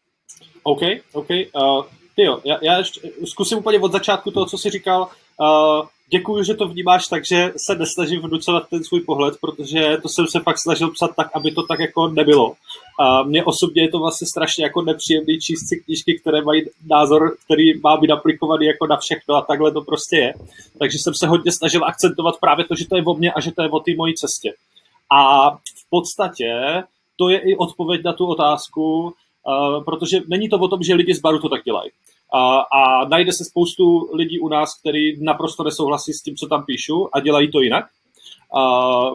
OK, 0.64 0.82
OK. 1.14 1.30
Uh, 1.30 1.86
jo, 2.18 2.40
já, 2.46 2.58
já 2.62 2.78
ještě 2.78 3.02
zkusím 3.26 3.58
úplně 3.58 3.80
od 3.80 3.92
začátku 3.92 4.32
toho, 4.32 4.46
co 4.46 4.58
jsi 4.58 4.70
říkal. 4.70 5.02
Uh, 5.02 5.88
děkuji, 6.10 6.44
že 6.44 6.54
to 6.54 6.68
vnímáš 6.68 7.08
tak, 7.08 7.26
že 7.26 7.54
se 7.58 7.76
nesnažím 7.76 8.22
vnucovat 8.22 8.64
ten 8.70 8.84
svůj 8.84 9.02
pohled, 9.02 9.34
protože 9.42 9.98
to 10.02 10.10
jsem 10.10 10.28
se 10.28 10.40
fakt 10.40 10.60
snažil 10.60 10.92
psat 10.92 11.12
tak, 11.16 11.28
aby 11.34 11.52
to 11.52 11.64
tak 11.64 11.80
jako 11.80 12.08
nebylo. 12.08 12.54
A 13.00 13.24
mně 13.24 13.44
osobně 13.44 13.82
je 13.82 13.90
to 13.90 14.00
vlastně 14.00 14.28
strašně 14.28 14.64
jako 14.64 14.82
nepříjemný 14.82 15.40
číst 15.40 15.68
si 15.68 15.84
knížky, 15.86 16.20
které 16.20 16.42
mají 16.42 16.66
názor, 16.90 17.36
který 17.46 17.80
má 17.80 17.98
být 17.98 18.12
aplikovaný 18.12 18.66
jako 18.66 18.88
na 18.88 18.98
všechno 18.98 19.36
a 19.36 19.42
takhle 19.42 19.72
to 19.72 19.82
prostě 19.82 20.16
je. 20.16 20.34
Takže 20.80 20.98
jsem 21.00 21.14
se 21.16 21.28
hodně 21.28 21.52
snažil 21.52 21.86
akcentovat 21.86 22.40
právě 22.40 22.66
to, 22.66 22.76
že 22.76 22.88
to 22.88 22.96
je 22.96 23.04
o 23.06 23.14
mně 23.14 23.34
a 23.34 23.42
že 23.42 23.52
to 23.52 23.64
je 23.64 23.70
o 23.70 23.80
té 23.80 23.92
mojí 23.96 24.14
cestě. 24.16 24.54
A 25.12 25.50
v 25.52 25.90
podstatě 25.90 26.84
to 27.18 27.30
je 27.30 27.40
i 27.40 27.56
odpověď 27.56 28.02
na 28.04 28.14
tu 28.14 28.26
otázku, 28.26 29.04
uh, 29.04 29.84
protože 29.84 30.22
není 30.28 30.50
to 30.50 30.58
o 30.58 30.68
tom, 30.68 30.84
že 30.84 30.94
lidi 30.94 31.16
z 31.16 31.20
baru 31.20 31.40
to 31.40 31.50
tak 31.50 31.64
dělají. 31.64 31.92
A, 32.34 32.60
a 32.60 33.08
najde 33.08 33.34
se 33.34 33.46
spoustu 33.46 34.10
lidí 34.14 34.40
u 34.40 34.50
nás, 34.50 34.80
kteří 34.80 35.18
naprosto 35.22 35.64
nesouhlasí 35.64 36.14
s 36.14 36.24
tím, 36.24 36.36
co 36.36 36.48
tam 36.48 36.66
píšu 36.66 37.10
a 37.14 37.20
dělají 37.20 37.52
to 37.52 37.62
jinak. 37.62 37.86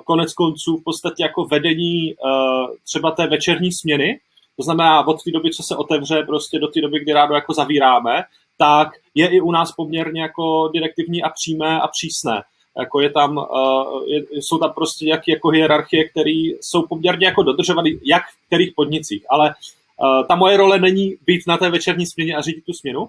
Konec 0.04 0.34
konců 0.34 0.76
v 0.76 0.84
podstatě 0.84 1.22
jako 1.22 1.44
vedení 1.44 2.14
uh, 2.14 2.76
třeba 2.84 3.10
té 3.10 3.26
večerní 3.26 3.72
směny, 3.72 4.20
to 4.56 4.62
znamená 4.62 5.06
od 5.06 5.22
té 5.22 5.30
doby, 5.30 5.50
co 5.50 5.62
se 5.62 5.76
otevře, 5.76 6.22
prostě 6.22 6.58
do 6.58 6.68
té 6.68 6.80
doby, 6.80 7.00
kdy 7.00 7.12
ráno 7.12 7.34
jako 7.34 7.54
zavíráme, 7.54 8.24
tak 8.58 8.88
je 9.14 9.28
i 9.28 9.40
u 9.40 9.50
nás 9.50 9.72
poměrně 9.72 10.22
jako 10.22 10.70
direktivní 10.72 11.22
a 11.22 11.28
přímé 11.28 11.80
a 11.80 11.88
přísné. 11.88 12.42
Jako 12.78 13.00
je 13.00 13.10
tam, 13.10 13.36
uh, 13.36 14.02
je, 14.06 14.24
jsou 14.32 14.58
tam 14.58 14.72
prostě 14.72 15.04
nějaké 15.04 15.32
jako 15.32 15.48
hierarchie, 15.48 16.08
které 16.08 16.50
jsou 16.60 16.82
poměrně 16.82 17.26
jako 17.26 17.42
dodržované, 17.42 17.90
jak 18.04 18.22
v 18.22 18.46
kterých 18.46 18.72
podnicích, 18.76 19.26
ale 19.30 19.54
Uh, 20.00 20.26
ta 20.26 20.34
moje 20.36 20.56
role 20.56 20.78
není 20.78 21.16
být 21.26 21.42
na 21.46 21.56
té 21.56 21.70
večerní 21.70 22.06
směně 22.06 22.36
a 22.36 22.40
řídit 22.40 22.64
tu 22.64 22.72
směnu. 22.72 23.08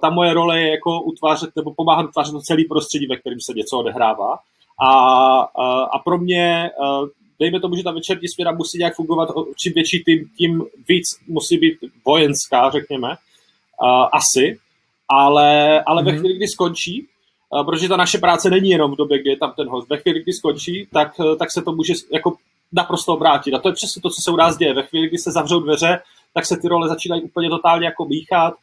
Ta 0.00 0.10
moje 0.10 0.34
role 0.34 0.60
je 0.60 0.70
jako 0.70 1.02
utvářet 1.02 1.50
nebo 1.56 1.74
pomáhat 1.74 2.06
utvářet 2.08 2.32
to 2.32 2.40
celý 2.40 2.64
prostředí, 2.64 3.06
ve 3.06 3.16
kterém 3.16 3.40
se 3.40 3.52
něco 3.52 3.78
odehrává. 3.78 4.38
A, 4.80 4.92
a 5.92 5.98
pro 5.98 6.18
mě, 6.18 6.70
dejme 7.40 7.60
tomu, 7.60 7.76
že 7.76 7.82
ta 7.82 7.90
večerní 7.90 8.28
směna 8.28 8.52
musí 8.52 8.78
nějak 8.78 8.94
fungovat, 8.94 9.28
čím 9.56 9.72
větší 9.72 10.04
tým, 10.04 10.28
tím 10.38 10.64
víc 10.88 11.04
musí 11.28 11.58
být 11.58 11.78
vojenská, 12.06 12.70
řekněme, 12.70 13.16
asi. 14.12 14.58
Ale, 15.08 15.82
ale 15.82 16.02
mm-hmm. 16.02 16.04
ve 16.04 16.12
mhm. 16.12 16.20
chvíli, 16.20 16.36
kdy 16.36 16.48
skončí, 16.48 17.06
protože 17.66 17.88
ta 17.88 17.96
naše 17.96 18.18
práce 18.18 18.50
není 18.50 18.70
jenom 18.70 18.92
v 18.92 18.96
době, 18.96 19.18
kdy 19.18 19.30
je 19.30 19.36
tam 19.36 19.52
ten 19.56 19.68
host, 19.68 19.88
ve 19.88 19.96
chvíli, 19.96 20.22
kdy 20.22 20.32
skončí, 20.32 20.88
tak, 20.92 21.12
tak 21.38 21.52
se 21.52 21.62
to 21.62 21.72
může 21.72 21.92
jako 22.12 22.32
naprosto 22.72 23.14
obrátit. 23.14 23.54
A 23.54 23.58
to 23.58 23.68
je 23.68 23.74
přesně 23.74 24.02
to, 24.02 24.10
co 24.10 24.22
se 24.22 24.30
u 24.30 24.36
nás 24.36 24.56
děje. 24.56 24.74
Ve 24.74 24.82
chvíli, 24.82 25.08
kdy 25.08 25.18
se 25.18 25.32
zavřou 25.32 25.60
dveře, 25.60 26.00
tak 26.34 26.46
se 26.46 26.56
ty 26.56 26.68
role 26.68 26.88
začínají 26.88 27.22
úplně 27.22 27.50
totálně 27.50 27.86
jako 27.86 28.04
míchat. 28.04 28.54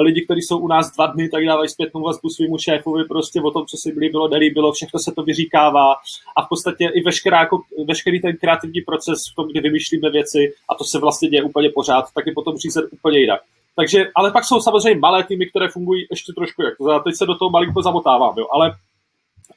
Lidi, 0.00 0.24
kteří 0.24 0.42
jsou 0.42 0.58
u 0.58 0.68
nás 0.68 0.92
dva 0.96 1.06
dny, 1.06 1.28
tak 1.28 1.44
dávají 1.44 1.68
zpětnou 1.68 2.02
vazbu 2.02 2.28
svýmu 2.28 2.58
šéfovi 2.58 3.04
prostě 3.04 3.40
o 3.40 3.50
tom, 3.50 3.66
co 3.66 3.76
si 3.76 3.98
líbilo, 3.98 4.28
nelíbilo, 4.28 4.72
všechno 4.72 5.00
se 5.00 5.12
to 5.16 5.22
vyříkává 5.22 5.92
a 6.36 6.42
v 6.42 6.48
podstatě 6.48 6.90
i 6.94 7.02
veškerá, 7.02 7.40
jako, 7.40 7.60
veškerý 7.88 8.20
ten 8.20 8.36
kreativní 8.36 8.80
proces 8.80 9.18
v 9.32 9.34
tom, 9.36 9.48
kdy 9.48 9.60
vymýšlíme 9.60 10.10
věci 10.10 10.52
a 10.68 10.74
to 10.74 10.84
se 10.84 10.98
vlastně 10.98 11.28
děje 11.28 11.42
úplně 11.42 11.70
pořád, 11.74 12.04
tak 12.14 12.26
je 12.26 12.32
potom 12.32 12.56
řízen 12.56 12.84
úplně 12.92 13.18
jinak. 13.18 13.40
Takže, 13.76 14.04
ale 14.14 14.30
pak 14.30 14.44
jsou 14.44 14.60
samozřejmě 14.60 15.00
malé 15.00 15.24
týmy, 15.24 15.46
které 15.46 15.68
fungují 15.68 16.06
ještě 16.10 16.32
trošku 16.32 16.62
jak. 16.62 16.74
Teď 17.04 17.14
se 17.16 17.26
do 17.26 17.34
toho 17.34 17.50
malinko 17.50 17.82
zamotávám, 17.82 18.34
jo. 18.38 18.46
Ale, 18.52 18.72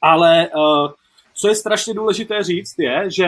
ale 0.02 0.48
uh, 0.56 0.88
co 1.34 1.48
je 1.48 1.54
strašně 1.54 1.94
důležité 1.94 2.42
říct, 2.42 2.74
je, 2.78 3.04
že 3.10 3.26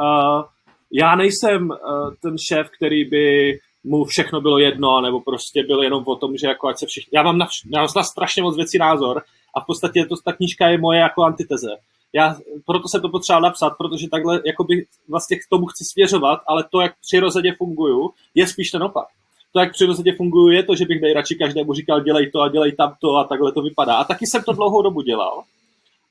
Uh, 0.00 0.44
já 0.92 1.16
nejsem 1.16 1.70
uh, 1.70 1.76
ten 2.22 2.36
šéf, 2.48 2.70
který 2.76 3.04
by 3.04 3.58
mu 3.88 4.04
všechno 4.04 4.40
bylo 4.40 4.58
jedno, 4.58 5.00
nebo 5.00 5.20
prostě 5.20 5.62
bylo 5.62 5.82
jenom 5.82 6.04
o 6.06 6.16
tom, 6.16 6.36
že 6.36 6.46
jako 6.46 6.68
ať 6.68 6.78
se 6.78 6.86
všichni... 6.86 7.10
Já 7.14 7.22
mám 7.22 7.38
na, 7.38 7.46
já 7.72 7.80
mám 7.80 7.88
na 7.96 8.02
strašně 8.02 8.42
moc 8.42 8.56
věcí 8.56 8.78
názor 8.78 9.22
a 9.56 9.60
v 9.60 9.66
podstatě 9.66 10.06
to, 10.06 10.14
ta 10.24 10.32
knížka 10.32 10.68
je 10.68 10.78
moje 10.78 10.98
jako 10.98 11.22
antiteze. 11.22 11.68
Já 12.12 12.36
proto 12.66 12.88
se 12.88 13.00
to 13.00 13.08
potřeba 13.08 13.40
napsat, 13.40 13.70
protože 13.70 14.08
takhle 14.08 14.40
jakoby 14.46 14.86
vlastně 15.08 15.36
k 15.36 15.48
tomu 15.50 15.66
chci 15.66 15.84
svěřovat, 15.84 16.40
ale 16.46 16.64
to, 16.70 16.80
jak 16.80 16.92
přirozeně 17.00 17.54
funguju, 17.54 18.10
je 18.34 18.46
spíš 18.46 18.70
ten 18.70 18.82
opak. 18.82 19.06
To, 19.52 19.60
jak 19.60 19.72
přirozeně 19.72 20.16
funguju, 20.16 20.48
je 20.48 20.62
to, 20.62 20.76
že 20.76 20.84
bych 20.84 21.00
nejradši 21.00 21.34
každému 21.34 21.74
říkal, 21.74 22.00
dělej 22.00 22.30
to 22.30 22.40
a 22.40 22.48
dělej 22.48 22.72
tamto 22.72 23.16
a 23.16 23.24
takhle 23.24 23.52
to 23.52 23.62
vypadá. 23.62 23.96
A 23.96 24.04
taky 24.04 24.26
jsem 24.26 24.42
to 24.42 24.52
dlouhou 24.52 24.82
dobu 24.82 25.00
dělal. 25.02 25.42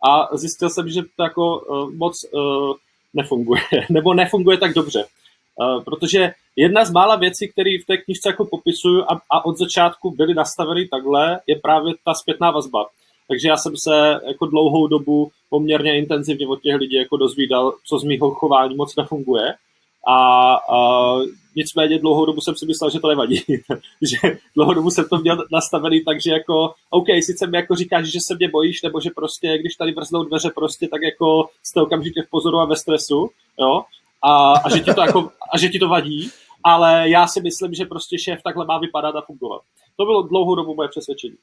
A 0.10 0.38
zjistil 0.38 0.70
jsem, 0.70 0.90
že 0.90 1.02
to 1.16 1.24
jako 1.24 1.60
uh, 1.60 1.92
moc 1.94 2.26
uh, 2.34 2.74
nefunguje, 3.14 3.62
nebo 3.90 4.14
nefunguje 4.14 4.58
tak 4.58 4.74
dobře. 4.74 5.06
Uh, 5.60 5.84
protože 5.84 6.32
jedna 6.56 6.86
z 6.86 6.92
mála 6.92 7.16
věcí, 7.16 7.50
které 7.50 7.70
v 7.84 7.86
té 7.86 7.98
knižce 7.98 8.30
jako 8.30 8.46
popisuju 8.46 9.04
a, 9.04 9.22
a 9.32 9.46
od 9.46 9.58
začátku 9.58 10.12
byly 10.12 10.34
nastaveny 10.34 10.88
takhle, 10.88 11.40
je 11.48 11.56
právě 11.56 11.94
ta 12.06 12.14
zpětná 12.14 12.52
vazba. 12.52 12.86
Takže 13.28 13.48
já 13.48 13.58
jsem 13.58 13.74
se 13.78 14.20
jako 14.28 14.46
dlouhou 14.46 14.88
dobu 14.88 15.32
poměrně 15.50 15.98
intenzivně 15.98 16.48
od 16.48 16.62
těch 16.62 16.76
lidí 16.76 16.96
jako 16.96 17.18
dozvídal, 17.18 17.74
co 17.86 18.00
z 18.00 18.04
mýho 18.04 18.32
chování 18.32 18.76
moc 18.76 18.96
nefunguje. 18.96 19.54
A, 20.08 20.54
a 20.56 21.16
nicméně 21.56 22.00
dlouhou 22.00 22.26
dobu 22.26 22.42
jsem 22.42 22.56
si 22.56 22.66
myslel, 22.66 22.90
že 22.90 23.00
to 23.00 23.08
nevadí. 23.08 23.44
že 24.12 24.38
dlouhou 24.56 24.74
dobu 24.74 24.92
jsem 24.92 25.06
to 25.10 25.18
měl 25.18 25.46
nastavený 25.52 26.04
tak, 26.04 26.22
že 26.22 26.32
jako, 26.32 26.74
OK, 26.90 27.08
sice 27.26 27.48
mi 27.48 27.58
jako 27.58 27.76
říkáš, 27.76 28.06
že 28.06 28.20
se 28.28 28.36
mě 28.36 28.50
bojíš, 28.50 28.82
nebo 28.82 29.02
že 29.02 29.10
prostě, 29.16 29.58
když 29.58 29.76
tady 29.76 29.92
vrznou 29.92 30.24
dveře 30.24 30.50
prostě, 30.56 30.88
tak 30.88 31.02
jako 31.02 31.50
jste 31.64 31.82
okamžitě 31.82 32.22
v 32.22 32.30
pozoru 32.30 32.58
a 32.60 32.66
ve 32.66 32.76
stresu, 32.76 33.30
jo, 33.60 33.84
a, 34.22 34.54
a, 34.54 34.70
že, 34.70 34.80
ti 34.80 34.94
to 34.94 35.02
jako, 35.02 35.32
a 35.54 35.58
že 35.58 35.70
ti 35.70 35.80
to 35.80 35.90
vadí, 35.90 36.30
ale 36.64 37.10
já 37.10 37.28
si 37.28 37.42
myslím, 37.42 37.74
že 37.74 37.86
prostě 37.86 38.20
šéf 38.20 38.40
takhle 38.44 38.66
má 38.66 38.78
vypadat 38.78 39.16
a 39.16 39.22
fungovat. 39.22 39.62
To 39.98 40.06
bylo 40.06 40.22
dlouhou 40.22 40.56
dobu 40.56 40.76
moje 40.76 40.90
přesvědčení. 40.90 41.36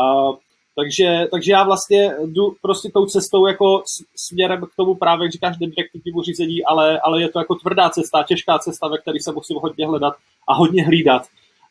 A, 0.00 0.32
takže, 0.76 1.28
takže 1.30 1.52
já 1.52 1.64
vlastně 1.64 2.14
jdu 2.24 2.54
prostě 2.62 2.90
tou 2.94 3.06
cestou 3.06 3.46
jako 3.46 3.82
směrem 4.16 4.60
k 4.60 4.76
tomu 4.76 4.94
právě, 4.94 5.24
jak 5.24 5.32
říkáš, 5.32 5.56
direktivnímu 5.56 6.22
řízení, 6.22 6.64
ale, 6.64 7.00
ale 7.00 7.22
je 7.22 7.28
to 7.28 7.38
jako 7.38 7.54
tvrdá 7.54 7.90
cesta, 7.90 8.22
těžká 8.22 8.58
cesta, 8.58 8.88
ve 8.88 8.98
které 8.98 9.18
se 9.20 9.32
musím 9.32 9.56
hodně 9.56 9.86
hledat 9.86 10.14
a 10.48 10.54
hodně 10.54 10.84
hlídat 10.84 11.22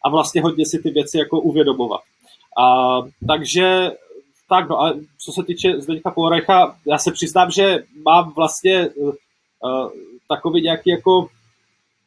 a 0.06 0.10
vlastně 0.10 0.42
hodně 0.42 0.66
si 0.66 0.80
ty 0.80 0.90
věci 0.90 1.18
jako 1.18 1.40
uvědomovat. 1.40 2.02
A, 2.60 2.98
takže 3.28 3.92
tak, 4.50 4.70
no 4.70 4.82
a 4.82 4.94
co 5.26 5.32
se 5.32 5.44
týče 5.44 5.82
Zdeňka 5.82 6.12
Polrecha, 6.12 6.78
já 6.86 6.98
se 6.98 7.12
přiznám, 7.12 7.52
že 7.52 7.84
mám 8.06 8.34
vlastně 8.36 8.90
uh, 8.90 9.14
takový 10.28 10.62
nějaký 10.62 10.90
jako 10.90 11.28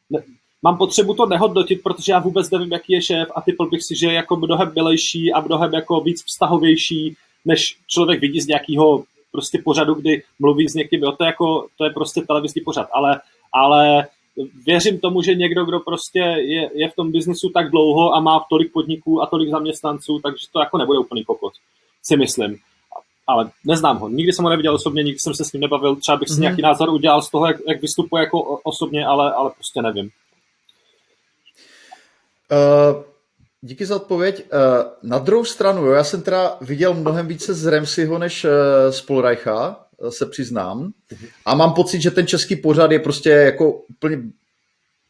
ne, 0.09 0.23
mám 0.61 0.77
potřebu 0.77 1.13
to 1.13 1.25
nehodnotit, 1.25 1.83
protože 1.83 2.11
já 2.11 2.19
vůbec 2.19 2.49
nevím, 2.49 2.71
jaký 2.71 2.93
je 2.93 3.01
šéf 3.01 3.27
a 3.35 3.41
typl 3.41 3.69
bych 3.69 3.83
si, 3.83 3.95
že 3.95 4.07
je 4.07 4.13
jako 4.13 4.35
mnohem 4.35 4.71
milejší 4.75 5.33
a 5.33 5.41
mnohem 5.41 5.73
jako 5.73 6.01
víc 6.01 6.23
vztahovější, 6.23 7.15
než 7.45 7.77
člověk 7.87 8.21
vidí 8.21 8.41
z 8.41 8.47
nějakého 8.47 9.03
prostě 9.31 9.61
pořadu, 9.63 9.93
kdy 9.93 10.23
mluví 10.39 10.69
s 10.69 10.73
někým, 10.73 11.01
jo, 11.01 11.11
to 11.11 11.23
je 11.23 11.27
jako, 11.27 11.67
to 11.77 11.83
je 11.83 11.89
prostě 11.89 12.21
televizní 12.21 12.61
pořad, 12.61 12.87
ale, 12.93 13.21
ale 13.53 14.07
věřím 14.65 14.99
tomu, 14.99 15.21
že 15.21 15.35
někdo, 15.35 15.65
kdo 15.65 15.79
prostě 15.79 16.19
je, 16.19 16.69
je 16.73 16.89
v 16.89 16.95
tom 16.95 17.11
biznesu 17.11 17.49
tak 17.49 17.71
dlouho 17.71 18.15
a 18.15 18.19
má 18.19 18.45
tolik 18.49 18.71
podniků 18.73 19.21
a 19.21 19.25
tolik 19.25 19.49
zaměstnanců, 19.49 20.19
takže 20.19 20.47
to 20.53 20.59
jako 20.59 20.77
nebude 20.77 20.99
úplný 20.99 21.23
kokot, 21.23 21.53
si 22.03 22.17
myslím. 22.17 22.57
Ale 23.31 23.49
neznám 23.65 23.97
ho, 23.97 24.09
nikdy 24.09 24.33
jsem 24.33 24.43
ho 24.43 24.49
neviděl 24.49 24.75
osobně, 24.75 25.03
nikdy 25.03 25.19
jsem 25.19 25.33
se 25.33 25.45
s 25.45 25.53
ním 25.53 25.61
nebavil, 25.61 25.95
třeba 25.95 26.17
bych 26.17 26.27
si 26.27 26.33
mm-hmm. 26.33 26.41
nějaký 26.41 26.61
názor 26.61 26.89
udělal 26.89 27.21
z 27.21 27.29
toho, 27.29 27.47
jak, 27.47 27.57
jak 27.67 27.81
vystupuje 27.81 28.23
jako 28.23 28.41
osobně, 28.41 29.05
ale, 29.05 29.33
ale 29.33 29.51
prostě 29.55 29.81
nevím. 29.81 30.09
Uh, 32.51 33.03
díky 33.61 33.85
za 33.85 33.95
odpověď. 33.95 34.45
Uh, 34.53 35.09
na 35.09 35.19
druhou 35.19 35.45
stranu, 35.45 35.85
jo, 35.85 35.91
já 35.91 36.03
jsem 36.03 36.21
teda 36.21 36.57
viděl 36.61 36.93
mnohem 36.93 37.27
více 37.27 37.53
z 37.53 37.65
Remsiho 37.65 38.17
než 38.17 38.43
uh, 38.45 38.51
z 38.89 39.01
Polreicha, 39.01 39.85
se 40.09 40.25
přiznám. 40.25 40.91
A 41.45 41.55
mám 41.55 41.73
pocit, 41.73 42.01
že 42.01 42.11
ten 42.11 42.27
český 42.27 42.55
pořad 42.55 42.91
je 42.91 42.99
prostě 42.99 43.29
jako 43.29 43.71
úplně 43.71 44.17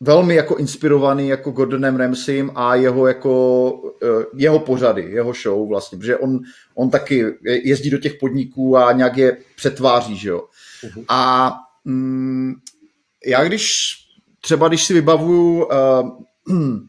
velmi 0.01 0.35
jako 0.35 0.55
inspirovaný 0.55 1.27
jako 1.27 1.51
Gordonem 1.51 1.95
Ramsaym 1.95 2.51
a 2.55 2.75
jeho 2.75 3.07
jako 3.07 3.73
jeho 4.35 4.59
pořady, 4.59 5.01
jeho 5.01 5.33
show 5.33 5.67
vlastně, 5.67 5.97
protože 5.97 6.17
on, 6.17 6.39
on 6.75 6.89
taky 6.89 7.25
jezdí 7.43 7.89
do 7.89 7.97
těch 7.97 8.13
podniků 8.13 8.77
a 8.77 8.91
nějak 8.91 9.17
je 9.17 9.37
přetváří, 9.55 10.17
že 10.17 10.29
jo. 10.29 10.43
Uh-huh. 10.83 11.05
A 11.09 11.51
mm, 11.85 12.53
já 13.25 13.43
když 13.43 13.95
třeba, 14.41 14.67
když 14.67 14.83
si 14.83 14.93
vybavuju 14.93 15.65
uh, 15.65 15.69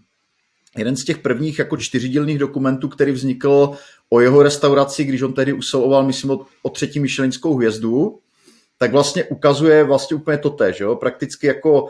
jeden 0.78 0.96
z 0.96 1.04
těch 1.04 1.18
prvních 1.18 1.58
jako 1.58 1.76
čtyřidílných 1.76 2.38
dokumentů, 2.38 2.88
který 2.88 3.12
vznikl 3.12 3.70
o 4.10 4.20
jeho 4.20 4.42
restauraci, 4.42 5.04
když 5.04 5.22
on 5.22 5.32
tehdy 5.32 5.52
usiloval, 5.52 6.04
myslím, 6.06 6.30
o, 6.30 6.46
o 6.62 6.70
třetí 6.70 7.00
myšlenskou 7.00 7.56
hvězdu, 7.56 8.18
tak 8.78 8.92
vlastně 8.92 9.24
ukazuje 9.24 9.84
vlastně 9.84 10.16
úplně 10.16 10.38
to 10.38 10.50
tež, 10.50 10.80
jo? 10.80 10.96
prakticky 10.96 11.46
jako 11.46 11.88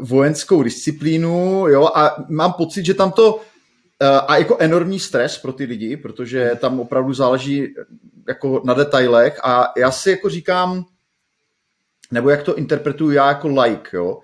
vojenskou 0.00 0.62
disciplínu, 0.62 1.68
jo, 1.68 1.90
a 1.94 2.24
mám 2.28 2.52
pocit, 2.52 2.86
že 2.86 2.94
tam 2.94 3.12
to 3.12 3.40
eh, 4.02 4.06
a 4.06 4.36
jako 4.36 4.56
enormní 4.58 5.00
stres 5.00 5.38
pro 5.38 5.52
ty 5.52 5.64
lidi, 5.64 5.96
protože 5.96 6.50
tam 6.60 6.80
opravdu 6.80 7.14
záleží 7.14 7.74
jako 8.28 8.62
na 8.64 8.74
detailech 8.74 9.40
a 9.44 9.72
já 9.76 9.90
si 9.90 10.10
jako 10.10 10.28
říkám, 10.28 10.84
nebo 12.10 12.30
jak 12.30 12.42
to 12.42 12.56
interpretuju 12.56 13.10
já 13.10 13.28
jako 13.28 13.48
like, 13.48 13.96
jo, 13.96 14.20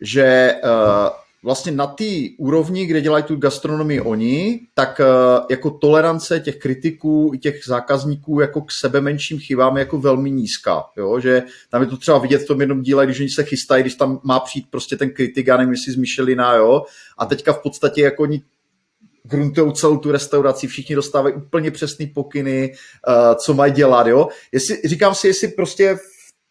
že 0.00 0.54
uh, 0.64 1.23
vlastně 1.44 1.72
na 1.72 1.86
té 1.86 2.04
úrovni, 2.38 2.86
kde 2.86 3.00
dělají 3.00 3.24
tu 3.24 3.36
gastronomii 3.36 4.00
oni, 4.00 4.60
tak 4.74 5.00
eh, 5.00 5.04
jako 5.50 5.70
tolerance 5.70 6.40
těch 6.40 6.56
kritiků 6.56 7.30
i 7.34 7.38
těch 7.38 7.60
zákazníků 7.66 8.40
jako 8.40 8.60
k 8.60 8.72
sebe 8.72 9.00
menším 9.00 9.38
chybám 9.38 9.76
je 9.76 9.80
jako 9.80 9.98
velmi 9.98 10.30
nízká. 10.30 10.84
Jo? 10.96 11.20
Že 11.20 11.42
tam 11.70 11.82
je 11.82 11.88
to 11.88 11.96
třeba 11.96 12.18
vidět 12.18 12.38
v 12.38 12.46
tom 12.46 12.60
jednom 12.60 12.82
díle, 12.82 13.06
když 13.06 13.20
oni 13.20 13.28
se 13.28 13.44
chystají, 13.44 13.82
když 13.82 13.94
tam 13.94 14.20
má 14.22 14.40
přijít 14.40 14.66
prostě 14.70 14.96
ten 14.96 15.10
kritik, 15.10 15.46
já 15.46 15.56
nevím, 15.56 15.72
jestli 15.72 15.92
z 15.92 15.96
Michelina, 15.96 16.54
jo, 16.54 16.82
a 17.18 17.26
teďka 17.26 17.52
v 17.52 17.62
podstatě 17.62 18.02
jako 18.02 18.22
oni 18.22 18.42
gruntují 19.22 19.72
celou 19.72 19.96
tu 19.96 20.12
restauraci, 20.12 20.66
všichni 20.66 20.94
dostávají 20.94 21.34
úplně 21.34 21.70
přesný 21.70 22.06
pokyny, 22.06 22.74
uh, 23.08 23.34
co 23.34 23.54
mají 23.54 23.72
dělat, 23.72 24.06
jo. 24.06 24.28
Jestli, 24.52 24.80
říkám 24.84 25.14
si, 25.14 25.26
jestli 25.26 25.48
prostě 25.48 25.98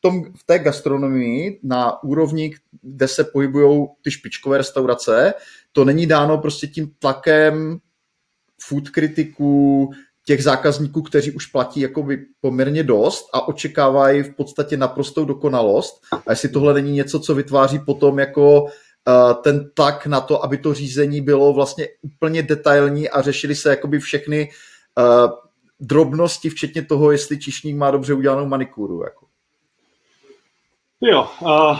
tom, 0.03 0.23
v 0.23 0.43
té 0.45 0.59
gastronomii 0.59 1.59
na 1.63 2.03
úrovni, 2.03 2.55
kde 2.81 3.07
se 3.07 3.23
pohybují 3.23 3.87
ty 4.01 4.11
špičkové 4.11 4.57
restaurace, 4.57 5.33
to 5.71 5.85
není 5.85 6.07
dáno 6.07 6.37
prostě 6.37 6.67
tím 6.67 6.91
tlakem 6.99 7.79
food 8.67 8.89
kritiků, 8.89 9.89
těch 10.25 10.43
zákazníků, 10.43 11.01
kteří 11.01 11.31
už 11.31 11.45
platí 11.45 11.79
jakoby 11.79 12.25
poměrně 12.41 12.83
dost 12.83 13.29
a 13.33 13.47
očekávají 13.47 14.23
v 14.23 14.35
podstatě 14.35 14.77
naprostou 14.77 15.25
dokonalost. 15.25 16.01
A 16.27 16.31
jestli 16.31 16.49
tohle 16.49 16.73
není 16.73 16.91
něco, 16.91 17.19
co 17.19 17.35
vytváří 17.35 17.79
potom 17.79 18.19
jako 18.19 18.63
uh, 18.63 18.69
ten 19.43 19.69
tlak 19.73 20.07
na 20.07 20.21
to, 20.21 20.43
aby 20.43 20.57
to 20.57 20.73
řízení 20.73 21.21
bylo 21.21 21.53
vlastně 21.53 21.87
úplně 22.01 22.43
detailní 22.43 23.09
a 23.09 23.21
řešili 23.21 23.55
se 23.55 23.69
jakoby 23.69 23.99
všechny 23.99 24.49
uh, 24.97 25.31
drobnosti, 25.79 26.49
včetně 26.49 26.81
toho, 26.81 27.11
jestli 27.11 27.39
čišník 27.39 27.75
má 27.75 27.91
dobře 27.91 28.13
udělanou 28.13 28.45
manikuru. 28.45 29.03
Jako. 29.03 29.32
Jo, 31.05 31.27
uh, 31.41 31.79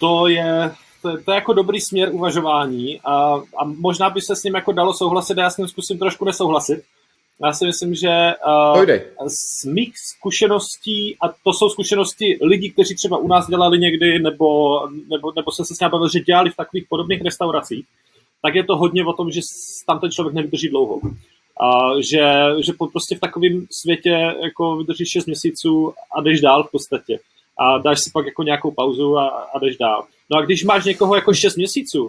to 0.00 0.28
je 0.28 0.70
to, 1.02 1.22
to 1.24 1.32
je 1.32 1.34
jako 1.34 1.52
dobrý 1.52 1.80
směr 1.80 2.08
uvažování 2.12 3.00
a, 3.00 3.34
a 3.34 3.64
možná 3.64 4.10
by 4.10 4.20
se 4.20 4.36
s 4.36 4.42
ním 4.42 4.54
jako 4.54 4.72
dalo 4.72 4.94
souhlasit 4.94 5.38
a 5.38 5.42
já 5.42 5.50
s 5.50 5.56
ním 5.56 5.68
zkusím 5.68 5.98
trošku 5.98 6.24
nesouhlasit. 6.24 6.82
Já 7.44 7.52
si 7.52 7.66
myslím, 7.66 7.94
že 7.94 8.32
uh, 8.46 8.84
z 9.28 9.64
mých 9.64 9.92
zkušeností, 9.98 11.16
a 11.22 11.28
to 11.44 11.52
jsou 11.52 11.68
zkušenosti 11.68 12.38
lidí, 12.42 12.70
kteří 12.70 12.94
třeba 12.94 13.18
u 13.18 13.28
nás 13.28 13.46
dělali 13.46 13.78
někdy, 13.78 14.18
nebo, 14.18 14.78
nebo, 15.10 15.32
nebo 15.36 15.52
se 15.52 15.64
se 15.64 15.74
s 15.74 15.80
ním 15.80 15.90
bavil, 15.90 16.08
že 16.08 16.20
dělali 16.20 16.50
v 16.50 16.56
takových 16.56 16.86
podobných 16.88 17.22
restauracích, 17.22 17.86
tak 18.42 18.54
je 18.54 18.64
to 18.64 18.76
hodně 18.76 19.04
o 19.04 19.12
tom, 19.12 19.30
že 19.30 19.40
tam 19.86 19.98
ten 20.00 20.10
člověk 20.10 20.34
nevydrží 20.34 20.68
dlouho. 20.68 21.00
A 21.60 22.00
že, 22.10 22.22
že 22.64 22.72
prostě 22.92 23.16
v 23.16 23.20
takovém 23.20 23.66
světě 23.70 24.34
jako 24.42 24.76
vydrží 24.76 25.06
6 25.06 25.26
měsíců 25.26 25.92
a 26.16 26.20
jdeš 26.20 26.40
dál 26.40 26.64
v 26.64 26.70
podstatě 26.70 27.18
a 27.60 27.78
dáš 27.78 28.00
si 28.00 28.10
pak 28.10 28.26
jako 28.26 28.42
nějakou 28.42 28.70
pauzu 28.70 29.18
a, 29.18 29.28
a 29.28 29.58
jdeš 29.58 29.76
dál. 29.76 30.04
No 30.30 30.38
a 30.38 30.42
když 30.42 30.64
máš 30.64 30.84
někoho 30.84 31.14
jako 31.14 31.34
6 31.34 31.56
měsíců 31.56 32.08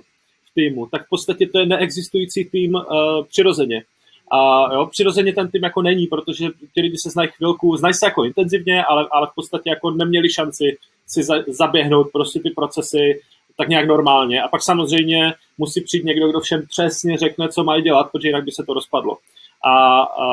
v 0.52 0.54
týmu, 0.54 0.86
tak 0.86 1.06
v 1.06 1.10
podstatě 1.10 1.48
to 1.48 1.60
je 1.60 1.66
neexistující 1.66 2.46
tým 2.46 2.76
uh, 2.76 2.84
přirozeně. 3.30 3.84
A 4.32 4.74
jo, 4.74 4.86
přirozeně 4.86 5.34
ten 5.34 5.52
tým 5.52 5.64
jako 5.64 5.82
není, 5.82 6.08
protože 6.08 6.48
ti 6.74 6.82
lidi 6.82 6.98
se 6.98 7.10
znají 7.10 7.30
chvilku, 7.38 7.78
znají 7.78 7.94
se 7.94 8.06
jako 8.06 8.24
intenzivně, 8.24 8.84
ale, 8.84 9.08
ale 9.12 9.28
v 9.28 9.36
podstatě 9.36 9.70
jako 9.70 9.92
neměli 9.92 10.34
šanci 10.34 10.78
si 11.08 11.24
za, 11.24 11.36
zaběhnout 11.48 12.08
prostě 12.14 12.40
ty 12.40 12.50
procesy 12.50 13.22
tak 13.58 13.70
nějak 13.70 13.88
normálně. 13.88 14.42
A 14.42 14.48
pak 14.48 14.64
samozřejmě 14.64 15.34
musí 15.58 15.82
přijít 15.82 16.06
někdo, 16.06 16.30
kdo 16.30 16.40
všem 16.40 16.66
přesně 16.70 17.18
řekne, 17.18 17.50
co 17.50 17.64
mají 17.64 17.84
dělat, 17.84 18.12
protože 18.12 18.28
jinak 18.28 18.44
by 18.44 18.52
se 18.52 18.64
to 18.64 18.74
rozpadlo. 18.74 19.18
A, 19.66 20.02
a 20.02 20.26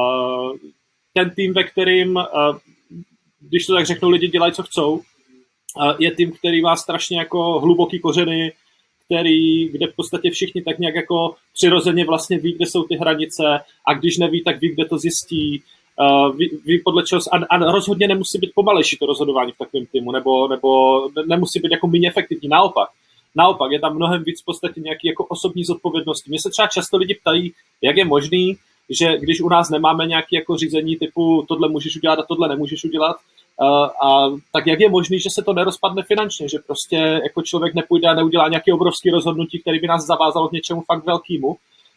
ten 1.14 1.30
tým, 1.30 1.52
ve 1.52 1.64
kterým 1.64 2.18
když 3.40 3.66
to 3.66 3.74
tak 3.74 3.86
řeknu, 3.86 4.08
lidi 4.08 4.28
dělají, 4.28 4.52
co 4.52 4.62
chcou. 4.62 5.00
Je 5.98 6.10
tým, 6.10 6.32
který 6.32 6.62
má 6.62 6.76
strašně 6.76 7.18
jako 7.18 7.60
hluboký 7.60 7.98
kořeny, 8.00 8.52
který, 9.04 9.68
kde 9.68 9.86
v 9.86 9.96
podstatě 9.96 10.30
všichni 10.30 10.62
tak 10.62 10.78
nějak 10.78 10.94
jako 10.94 11.34
přirozeně 11.54 12.04
vlastně 12.04 12.38
ví, 12.38 12.52
kde 12.52 12.66
jsou 12.66 12.82
ty 12.82 12.96
hranice 12.96 13.60
a 13.86 13.94
když 13.94 14.18
neví, 14.18 14.44
tak 14.44 14.60
ví, 14.60 14.68
kde 14.68 14.84
to 14.84 14.98
zjistí, 14.98 15.62
ví, 16.36 16.50
ví 16.64 16.80
podle 16.84 17.02
čeho, 17.02 17.20
a, 17.32 17.36
a 17.36 17.72
rozhodně 17.72 18.08
nemusí 18.08 18.38
být 18.38 18.50
pomalejší 18.54 18.96
to 18.96 19.06
rozhodování 19.06 19.52
v 19.52 19.58
takovém 19.58 19.86
týmu, 19.86 20.12
nebo, 20.12 20.48
nebo 20.48 21.00
nemusí 21.26 21.60
být 21.60 21.72
jako 21.72 21.86
méně 21.86 22.08
efektivní, 22.08 22.48
naopak. 22.48 22.88
Naopak, 23.34 23.72
je 23.72 23.80
tam 23.80 23.96
mnohem 23.96 24.24
víc 24.24 24.42
v 24.42 24.44
podstatě 24.44 24.80
nějaký 24.80 25.08
jako 25.08 25.24
osobní 25.24 25.64
zodpovědnosti. 25.64 26.30
Mě 26.30 26.40
se 26.42 26.50
třeba 26.50 26.68
často 26.68 26.96
lidi 26.96 27.14
ptají, 27.14 27.52
jak 27.82 27.96
je 27.96 28.04
možný, 28.04 28.56
že 28.90 29.18
když 29.18 29.40
u 29.40 29.48
nás 29.48 29.70
nemáme 29.70 30.06
nějaké 30.06 30.36
jako 30.36 30.56
řízení 30.56 30.96
typu 30.96 31.44
tohle 31.48 31.68
můžeš 31.68 31.96
udělat 31.96 32.18
a 32.18 32.22
tohle 32.28 32.48
nemůžeš 32.48 32.84
udělat, 32.84 33.16
a 34.04 34.28
tak 34.52 34.66
jak 34.66 34.80
je 34.80 34.88
možný, 34.88 35.18
že 35.20 35.30
se 35.30 35.42
to 35.42 35.52
nerozpadne 35.52 36.02
finančně, 36.02 36.48
že 36.48 36.58
prostě 36.66 36.96
jako 36.96 37.42
člověk 37.42 37.74
nepůjde 37.74 38.08
a 38.08 38.14
neudělá 38.14 38.48
nějaké 38.48 38.72
obrovské 38.72 39.10
rozhodnutí, 39.10 39.58
které 39.60 39.78
by 39.78 39.86
nás 39.86 40.06
zavázalo 40.06 40.48
k 40.48 40.52
něčemu 40.52 40.80
fakt 40.80 41.06
velkému. 41.06 41.56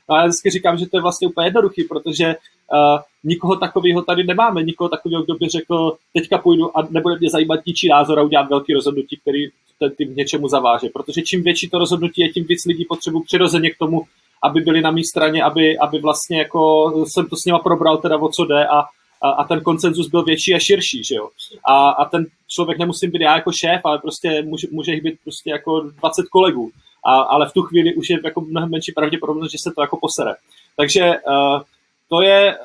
A 0.10 0.18
já 0.18 0.26
vždycky 0.26 0.50
říkám, 0.50 0.78
že 0.78 0.86
to 0.86 0.98
je 0.98 1.02
vlastně 1.02 1.28
úplně 1.28 1.48
jednoduchý, 1.48 1.84
protože 1.84 2.26
uh, 2.26 3.00
nikoho 3.24 3.56
takového 3.56 4.02
tady 4.02 4.24
nemáme, 4.24 4.64
nikoho 4.64 4.90
takového, 4.90 5.24
kdo 5.24 5.36
by 5.36 5.48
řekl, 5.50 5.98
teďka 6.14 6.38
půjdu 6.38 6.78
a 6.78 6.88
nebude 6.90 7.16
mě 7.20 7.30
zajímat 7.30 7.60
ničí 7.66 7.88
názor 7.88 8.20
a 8.20 8.24
udělat 8.24 8.50
velký 8.50 8.74
rozhodnutí, 8.74 9.18
který 9.18 9.48
ten 9.80 9.92
tým 9.92 10.16
něčemu 10.16 10.48
zaváže. 10.48 10.90
Protože 10.94 11.22
čím 11.22 11.44
větší 11.44 11.70
to 11.70 11.80
rozhodnutí 11.80 12.22
je, 12.22 12.30
tím 12.30 12.46
víc 12.46 12.66
lidí 12.66 12.86
potřebují 12.86 13.24
přirozeně 13.24 13.70
k 13.70 13.78
tomu, 13.78 14.02
aby 14.44 14.62
byli 14.62 14.82
na 14.82 14.92
mé 14.92 15.02
straně, 15.12 15.44
aby, 15.44 15.78
aby 15.78 16.00
vlastně 16.00 16.38
jako 16.38 16.92
jsem 17.08 17.26
to 17.26 17.36
s 17.36 17.46
nima 17.46 17.60
probral 17.60 17.98
teda 17.98 18.18
o 18.18 18.30
co 18.30 18.46
jde 18.46 18.68
a, 18.68 18.80
a, 19.22 19.30
a 19.30 19.44
ten 19.44 19.62
koncenzus 19.62 20.08
byl 20.08 20.24
větší 20.24 20.56
a 20.56 20.60
širší, 20.60 21.04
že 21.04 21.16
jo. 21.16 21.30
A, 21.66 21.90
a 21.90 22.06
ten 22.06 22.26
člověk 22.48 22.80
nemusí 22.80 23.08
být 23.08 23.22
já 23.22 23.36
jako 23.36 23.52
šéf, 23.52 23.82
ale 23.84 24.00
prostě 24.00 24.42
může, 24.42 24.68
může 24.72 24.92
jich 24.92 25.04
být 25.04 25.20
prostě 25.24 25.50
jako 25.50 25.80
20 25.80 26.26
kolegů. 26.32 26.72
A, 27.06 27.20
ale 27.22 27.50
v 27.50 27.54
tu 27.54 27.62
chvíli 27.62 27.96
už 27.96 28.10
je 28.10 28.20
jako 28.24 28.42
mnohem 28.42 28.70
menší 28.70 28.92
pravděpodobnost, 28.92 29.52
že 29.52 29.58
se 29.64 29.72
to 29.76 29.82
jako 29.82 29.98
posere. 30.02 30.36
Takže 30.78 31.02
uh, 31.28 31.62
to 32.10 32.22
je, 32.22 32.58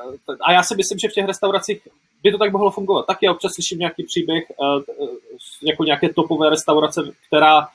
a 0.42 0.52
já 0.52 0.62
si 0.62 0.74
myslím, 0.76 0.98
že 0.98 1.08
v 1.08 1.12
těch 1.12 1.26
restauracích 1.26 1.88
by 2.22 2.32
to 2.32 2.38
tak 2.38 2.52
mohlo 2.52 2.70
fungovat. 2.70 3.06
Taky 3.06 3.28
občas 3.28 3.52
slyším 3.52 3.78
nějaký 3.78 4.04
příběh, 4.04 4.44
uh, 4.58 4.82
jako 5.62 5.84
nějaké 5.84 6.08
topové 6.08 6.50
restaurace, 6.50 7.12
která, 7.26 7.68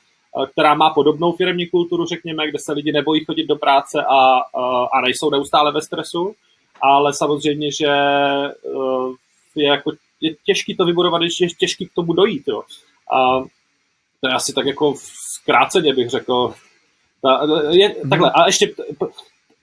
která 0.52 0.74
má 0.74 0.90
podobnou 0.90 1.32
firmní 1.32 1.66
kulturu, 1.66 2.06
řekněme, 2.06 2.48
kde 2.48 2.58
se 2.58 2.72
lidi 2.72 2.92
nebojí 2.92 3.24
chodit 3.24 3.46
do 3.46 3.56
práce 3.56 4.04
a, 4.08 4.36
uh, 4.36 4.86
a 4.92 5.00
nejsou 5.00 5.30
neustále 5.30 5.72
ve 5.72 5.82
stresu 5.82 6.34
ale 6.82 7.14
samozřejmě, 7.14 7.72
že 7.72 7.92
uh, 8.62 9.14
je, 9.54 9.68
jako, 9.68 9.92
je 10.20 10.34
těžký 10.44 10.76
to 10.76 10.84
vybudovat, 10.84 11.22
je 11.22 11.48
těžký 11.58 11.86
k 11.86 11.94
tomu 11.94 12.12
dojít. 12.12 12.42
Jo. 12.48 12.62
A 13.12 13.40
to 14.20 14.28
je 14.28 14.34
asi 14.34 14.52
tak 14.52 14.66
jako 14.66 14.94
zkráceně 15.40 15.94
bych 15.94 16.10
řekl. 16.10 16.54
Je. 17.70 17.94
Takhle, 18.10 18.30
a 18.30 18.46
ještě 18.46 18.74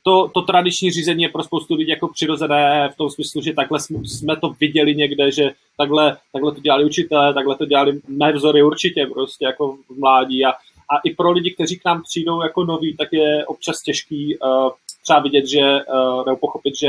to, 0.03 0.27
to 0.33 0.41
tradiční 0.41 0.91
řízení 0.91 1.23
je 1.23 1.29
pro 1.29 1.43
spoustu 1.43 1.75
lidí 1.75 1.89
jako 1.89 2.07
přirozené 2.07 2.89
v 2.93 2.97
tom 2.97 3.09
smyslu, 3.09 3.41
že 3.41 3.53
takhle 3.53 3.79
jsme, 3.79 4.35
to 4.35 4.49
viděli 4.59 4.95
někde, 4.95 5.31
že 5.31 5.51
takhle, 5.77 6.17
takhle 6.33 6.51
to 6.51 6.61
dělali 6.61 6.85
učitelé, 6.85 7.33
takhle 7.33 7.55
to 7.55 7.65
dělali 7.65 7.99
mé 8.07 8.33
vzory 8.33 8.63
určitě 8.63 9.07
prostě 9.13 9.45
jako 9.45 9.77
v 9.89 9.99
mládí 9.99 10.45
a, 10.45 10.49
a 10.89 10.97
i 11.05 11.15
pro 11.15 11.31
lidi, 11.31 11.53
kteří 11.53 11.79
k 11.79 11.85
nám 11.85 12.01
přijdou 12.03 12.41
jako 12.41 12.63
noví, 12.63 12.97
tak 12.97 13.07
je 13.11 13.45
občas 13.45 13.81
těžký 13.85 14.37
uh, 14.37 14.69
třeba 15.03 15.19
vidět, 15.19 15.47
že, 15.47 15.61
uh, 15.61 16.25
nebo 16.25 16.37
pochopit, 16.37 16.73
že 16.75 16.87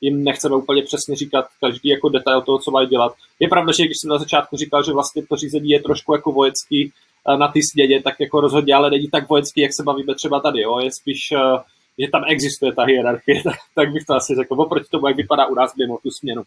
jim 0.00 0.24
nechceme 0.24 0.56
úplně 0.56 0.82
přesně 0.82 1.16
říkat 1.16 1.44
každý 1.60 1.88
jako 1.88 2.08
detail 2.08 2.42
toho, 2.42 2.58
co 2.58 2.70
mají 2.70 2.88
dělat. 2.88 3.12
Je 3.40 3.48
pravda, 3.48 3.72
že 3.72 3.84
když 3.84 3.96
jsem 4.00 4.10
na 4.10 4.18
začátku 4.18 4.56
říkal, 4.56 4.82
že 4.84 4.92
vlastně 4.92 5.22
to 5.26 5.36
řízení 5.36 5.70
je 5.70 5.82
trošku 5.82 6.14
jako 6.14 6.32
vojenský 6.32 6.92
uh, 7.28 7.38
na 7.38 7.48
ty 7.48 7.60
snědě, 7.62 8.02
tak 8.02 8.20
jako 8.20 8.40
rozhodně, 8.40 8.74
ale 8.74 8.90
není 8.90 9.08
tak 9.08 9.28
vojenský, 9.28 9.60
jak 9.60 9.72
se 9.74 9.82
bavíme 9.82 10.14
třeba 10.14 10.40
tady. 10.40 10.60
Jo? 10.60 10.78
Je 10.78 10.90
spíš, 10.92 11.18
uh, 11.32 11.60
že 11.98 12.08
tam 12.12 12.22
existuje 12.28 12.72
ta 12.72 12.84
hierarchie, 12.84 13.42
tak, 13.44 13.58
tak 13.74 13.92
bych 13.92 14.04
to 14.04 14.14
asi 14.14 14.34
řekl, 14.34 14.60
oproti 14.60 14.86
tomu, 14.90 15.08
jak 15.08 15.16
vypadá 15.16 15.46
u 15.46 15.54
nás 15.54 15.76
mimo 15.76 15.98
tu 15.98 16.10
směnu. 16.10 16.42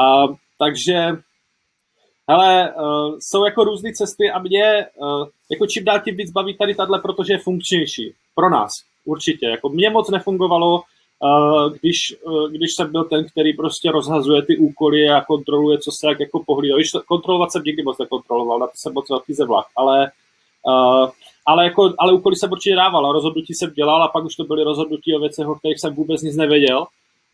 Uh, 0.00 0.34
takže 0.58 0.94
hele, 2.28 2.74
uh, 2.74 3.18
jsou 3.20 3.44
jako 3.44 3.64
různé 3.64 3.92
cesty 3.92 4.30
a 4.30 4.38
mě 4.38 4.86
uh, 4.96 5.26
jako 5.50 5.66
čím 5.66 5.84
dál 5.84 6.00
tím 6.00 6.16
víc 6.16 6.30
baví 6.30 6.56
tady 6.56 6.74
tahle, 6.74 7.00
protože 7.00 7.32
je 7.32 7.38
funkčnější 7.38 8.14
pro 8.34 8.50
nás 8.50 8.70
určitě. 9.04 9.46
Jako 9.46 9.68
mě 9.68 9.90
moc 9.90 10.10
nefungovalo, 10.10 10.82
uh, 11.22 11.72
když, 11.80 12.16
uh, 12.22 12.50
když 12.50 12.70
jsem 12.76 12.92
byl 12.92 13.04
ten, 13.04 13.28
který 13.28 13.52
prostě 13.52 13.90
rozhazuje 13.90 14.42
ty 14.42 14.56
úkoly 14.56 15.08
a 15.08 15.24
kontroluje, 15.24 15.78
co 15.78 15.90
se 15.92 16.08
jak 16.08 16.20
jako 16.20 16.44
pohlídá. 16.46 16.76
Kontrolovat 17.06 17.52
jsem 17.52 17.62
nikdy 17.66 17.82
moc 17.82 17.98
nekontroloval, 17.98 18.58
na 18.58 18.66
to 18.66 18.72
jsem 18.74 18.92
moc 18.92 19.10
velký 19.10 19.34
zevlak, 19.34 19.66
ale 19.76 20.10
uh, 20.66 21.10
ale, 21.46 21.64
jako, 21.64 21.94
ale 21.98 22.12
úkoly 22.12 22.36
jsem 22.36 22.52
určitě 22.52 22.76
dával 22.76 23.06
a 23.06 23.12
rozhodnutí 23.12 23.54
jsem 23.54 23.70
dělal 23.70 24.02
a 24.02 24.08
pak 24.08 24.24
už 24.24 24.36
to 24.36 24.44
byly 24.44 24.64
rozhodnutí 24.64 25.14
o 25.14 25.20
věcech, 25.20 25.46
o 25.46 25.54
kterých 25.54 25.80
jsem 25.80 25.94
vůbec 25.94 26.22
nic 26.22 26.36
nevěděl 26.36 26.86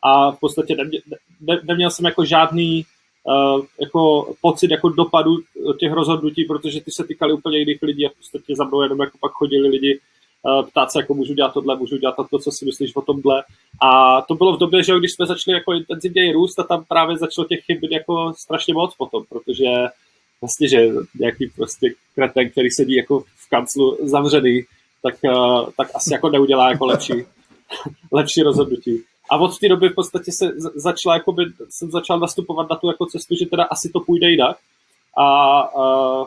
a 0.03 0.31
v 0.31 0.41
podstatě 0.41 0.77
nemě, 0.77 0.99
ne, 1.41 1.61
neměl 1.65 1.91
jsem 1.91 2.05
jako 2.05 2.25
žádný 2.25 2.85
uh, 3.25 3.65
jako 3.81 4.33
pocit 4.41 4.71
jako 4.71 4.89
dopadu 4.89 5.37
těch 5.79 5.93
rozhodnutí, 5.93 6.45
protože 6.45 6.81
ty 6.81 6.91
se 6.91 7.05
týkaly 7.05 7.33
úplně 7.33 7.59
jiných 7.59 7.83
lidí 7.83 8.07
a 8.07 8.11
v 8.11 8.17
podstatě 8.17 8.57
za 8.57 8.65
mnou 8.65 8.83
jenom 8.83 9.01
jako 9.01 9.19
pak 9.21 9.33
chodili 9.33 9.69
lidi 9.69 10.01
Eh, 10.47 10.63
ptát 10.63 10.93
se, 10.93 10.99
jako 10.99 11.15
můžu 11.15 11.35
dělat 11.35 11.55
tohle, 11.55 11.77
můžu 11.77 11.97
dělat 11.97 12.17
to, 12.31 12.39
co 12.39 12.51
si 12.51 12.65
myslíš 12.65 12.97
o 12.97 13.03
tomhle. 13.03 13.45
A 13.83 14.21
to 14.23 14.35
bylo 14.35 14.57
v 14.57 14.59
době, 14.59 14.83
že 14.83 14.99
když 14.99 15.13
jsme 15.13 15.27
začali 15.27 15.55
jako 15.57 15.73
intenzivněji 15.73 16.33
růst 16.33 16.59
a 16.59 16.63
tam 16.63 16.85
právě 16.89 17.19
začalo 17.19 17.49
těch 17.49 17.65
chyb 17.65 17.79
jako 17.91 18.33
strašně 18.37 18.75
moc 18.75 18.95
potom, 18.95 19.25
protože 19.29 19.67
vlastně, 20.45 20.69
že 20.69 20.89
nějaký 21.21 21.51
prostě 21.57 21.91
kreten, 22.15 22.51
který 22.51 22.71
sedí 22.71 22.95
jako 22.95 23.21
v 23.21 23.49
kanclu 23.51 23.99
zavřený, 24.03 24.63
tak, 25.03 25.15
uh, 25.25 25.71
tak 25.77 25.89
asi 25.95 26.13
jako 26.13 26.29
neudělá 26.29 26.71
jako 26.71 26.87
lepší, 26.87 27.13
lepší 28.13 28.43
rozhodnutí. 28.43 29.03
A 29.31 29.37
od 29.37 29.59
té 29.59 29.69
doby 29.69 29.89
v 29.89 29.95
podstatě 29.95 30.33
se 30.33 30.53
začala, 30.75 31.15
jakoby, 31.15 31.45
jsem 31.71 31.91
začal 31.91 32.21
nastupovat 32.21 32.71
na 32.71 32.77
tu 32.77 32.89
jako 32.89 33.07
cestu, 33.07 33.35
že 33.35 33.47
teda 33.47 33.65
asi 33.65 33.91
to 33.93 34.01
půjde 34.01 34.31
jinak. 34.31 34.57
A 35.17 35.75
uh, 35.75 36.27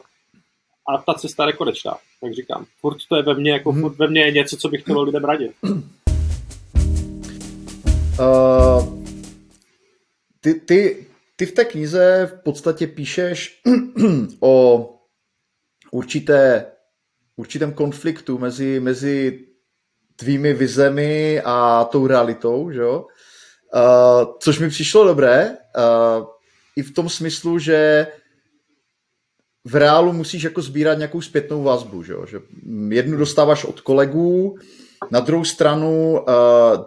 a 0.89 0.97
ta 0.97 1.13
cesta 1.13 1.47
je 1.47 1.53
konečná, 1.53 1.97
jak 2.23 2.33
říkám. 2.33 2.65
Furt 2.79 2.97
to 3.09 3.15
je 3.15 3.23
ve 3.23 3.33
mně, 3.33 3.51
jako 3.51 3.71
hmm. 3.71 3.81
furt 3.81 3.97
ve 3.97 4.07
mně 4.07 4.21
je 4.21 4.31
něco, 4.31 4.57
co 4.57 4.69
bych 4.69 4.81
chtěl 4.81 5.01
lidem 5.01 5.25
radit. 5.25 5.51
Uh, 8.19 9.03
ty, 10.41 10.53
ty, 10.53 11.07
ty 11.37 11.45
v 11.45 11.51
té 11.51 11.65
knize 11.65 12.31
v 12.31 12.43
podstatě 12.43 12.87
píšeš 12.87 13.61
o 14.39 14.89
určité, 15.91 16.65
určitém 17.35 17.73
konfliktu 17.73 18.37
mezi, 18.37 18.79
mezi 18.79 19.45
tvými 20.15 20.53
vizemi 20.53 21.41
a 21.45 21.83
tou 21.83 22.07
realitou, 22.07 22.71
že 22.71 22.81
jo? 22.81 23.05
Uh, 23.75 24.33
což 24.39 24.59
mi 24.59 24.69
přišlo 24.69 25.05
dobré, 25.05 25.49
uh, 25.49 26.25
i 26.75 26.83
v 26.83 26.93
tom 26.93 27.09
smyslu, 27.09 27.59
že 27.59 28.07
v 29.65 29.75
reálu 29.75 30.13
musíš 30.13 30.43
jako 30.43 30.61
sbírat 30.61 30.97
nějakou 30.97 31.21
zpětnou 31.21 31.63
vazbu, 31.63 32.03
že, 32.03 32.13
že 32.27 32.39
jednu 32.89 33.17
dostáváš 33.17 33.65
od 33.65 33.81
kolegů, 33.81 34.57
na 35.11 35.19
druhou 35.19 35.43
stranu 35.43 36.19
eh, 36.19 36.33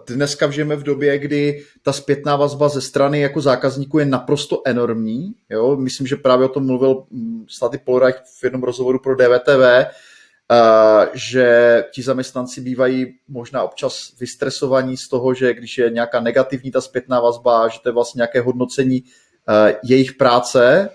dneska 0.07 0.51
žijeme 0.51 0.77
v 0.77 0.83
době, 0.83 1.19
kdy 1.19 1.65
ta 1.83 1.93
zpětná 1.93 2.37
vazba 2.37 2.69
ze 2.69 2.81
strany 2.81 3.21
jako 3.21 3.41
zákazníků 3.41 3.99
je 3.99 4.05
naprosto 4.05 4.63
enormní. 4.65 5.35
Jo? 5.51 5.77
Myslím, 5.77 6.07
že 6.07 6.17
právě 6.17 6.47
o 6.47 6.49
tom 6.49 6.67
mluvil 6.67 7.05
hm, 7.11 7.45
Staty 7.49 7.79
Polreich 7.79 8.17
v 8.41 8.45
jednom 8.45 8.63
rozhovoru 8.63 8.99
pro 8.99 9.17
DVTV, 9.17 9.63
eh, 9.63 9.87
že 11.15 11.85
ti 11.93 12.03
zaměstnanci 12.03 12.61
bývají 12.61 13.15
možná 13.29 13.63
občas 13.63 14.13
vystresovaní 14.21 14.97
z 14.97 15.09
toho, 15.09 15.35
že 15.35 15.55
když 15.55 15.79
je 15.79 15.91
nějaká 15.91 16.21
negativní 16.21 16.71
ta 16.71 16.81
zpětná 16.81 17.21
vazba, 17.21 17.69
že 17.69 17.79
to 17.83 17.89
je 17.89 17.93
vlastně 17.93 18.19
nějaké 18.19 18.41
hodnocení 18.41 19.05
eh, 19.49 19.77
jejich 19.85 20.13
práce, 20.13 20.91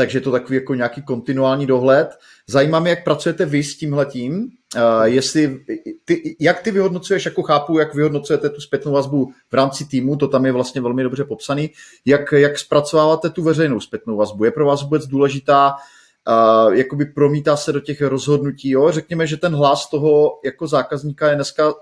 takže 0.00 0.18
je 0.18 0.22
to 0.22 0.32
takový 0.32 0.54
jako 0.54 0.74
nějaký 0.74 1.02
kontinuální 1.02 1.66
dohled. 1.66 2.18
Zajímá 2.46 2.80
mě, 2.80 2.90
jak 2.90 3.04
pracujete 3.04 3.46
vy 3.46 3.62
s 3.62 3.76
tímhletím, 3.76 4.48
uh, 4.76 5.02
jestli, 5.02 5.64
ty, 6.04 6.36
jak 6.40 6.62
ty 6.62 6.70
vyhodnocuješ, 6.70 7.24
jako 7.24 7.42
chápu, 7.42 7.78
jak 7.78 7.94
vyhodnocujete 7.94 8.48
tu 8.48 8.60
zpětnou 8.60 8.92
vazbu 8.92 9.32
v 9.50 9.54
rámci 9.54 9.84
týmu, 9.84 10.16
to 10.16 10.28
tam 10.28 10.46
je 10.46 10.52
vlastně 10.52 10.80
velmi 10.80 11.02
dobře 11.02 11.24
popsaný, 11.24 11.70
jak, 12.04 12.32
jak 12.32 12.58
zpracováváte 12.58 13.30
tu 13.30 13.42
veřejnou 13.42 13.80
zpětnou 13.80 14.16
vazbu, 14.16 14.44
je 14.44 14.50
pro 14.50 14.66
vás 14.66 14.82
vůbec 14.82 15.06
důležitá, 15.06 15.74
uh, 15.74 16.74
jakoby 16.74 17.04
promítá 17.04 17.56
se 17.56 17.72
do 17.72 17.80
těch 17.80 18.00
rozhodnutí, 18.00 18.70
jo? 18.70 18.92
řekněme, 18.92 19.26
že 19.26 19.36
ten 19.36 19.54
hlas 19.54 19.90
toho 19.90 20.40
jako 20.44 20.66
zákazníka 20.66 21.28
je 21.28 21.34
dneska 21.34 21.74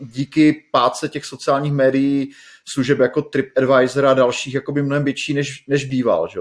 díky 0.00 0.64
páce 0.72 1.08
těch 1.08 1.24
sociálních 1.24 1.72
médií, 1.72 2.30
služeb 2.64 2.98
jako 2.98 3.22
TripAdvisor 3.22 4.06
a 4.06 4.14
dalších 4.14 4.54
jakoby 4.54 4.82
mnohem 4.82 5.04
větší, 5.04 5.34
než, 5.34 5.64
než 5.68 5.84
býval. 5.84 6.28
Že? 6.28 6.40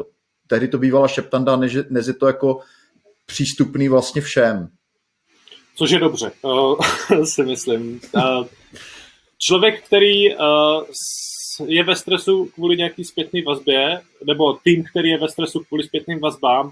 Tehdy 0.53 0.67
to 0.67 0.77
bývala 0.77 1.07
šeptanda, 1.07 1.55
než, 1.55 1.77
než 1.89 2.07
je 2.07 2.13
to 2.13 2.27
jako 2.27 2.59
přístupný 3.25 3.89
vlastně 3.89 4.21
všem. 4.21 4.67
Což 5.75 5.91
je 5.91 5.99
dobře, 5.99 6.31
uh, 6.41 6.79
si 7.23 7.43
myslím. 7.43 7.99
Uh, 8.15 8.45
člověk, 9.37 9.83
který 9.83 10.35
uh, 10.35 10.83
je 11.65 11.83
ve 11.83 11.95
stresu 11.95 12.45
kvůli 12.45 12.77
nějaký 12.77 13.03
zpětné 13.03 13.41
vazbě, 13.47 14.01
nebo 14.25 14.53
tým, 14.53 14.83
který 14.83 15.09
je 15.09 15.17
ve 15.17 15.29
stresu 15.29 15.59
kvůli 15.59 15.83
zpětným 15.83 16.19
vazbám, 16.19 16.71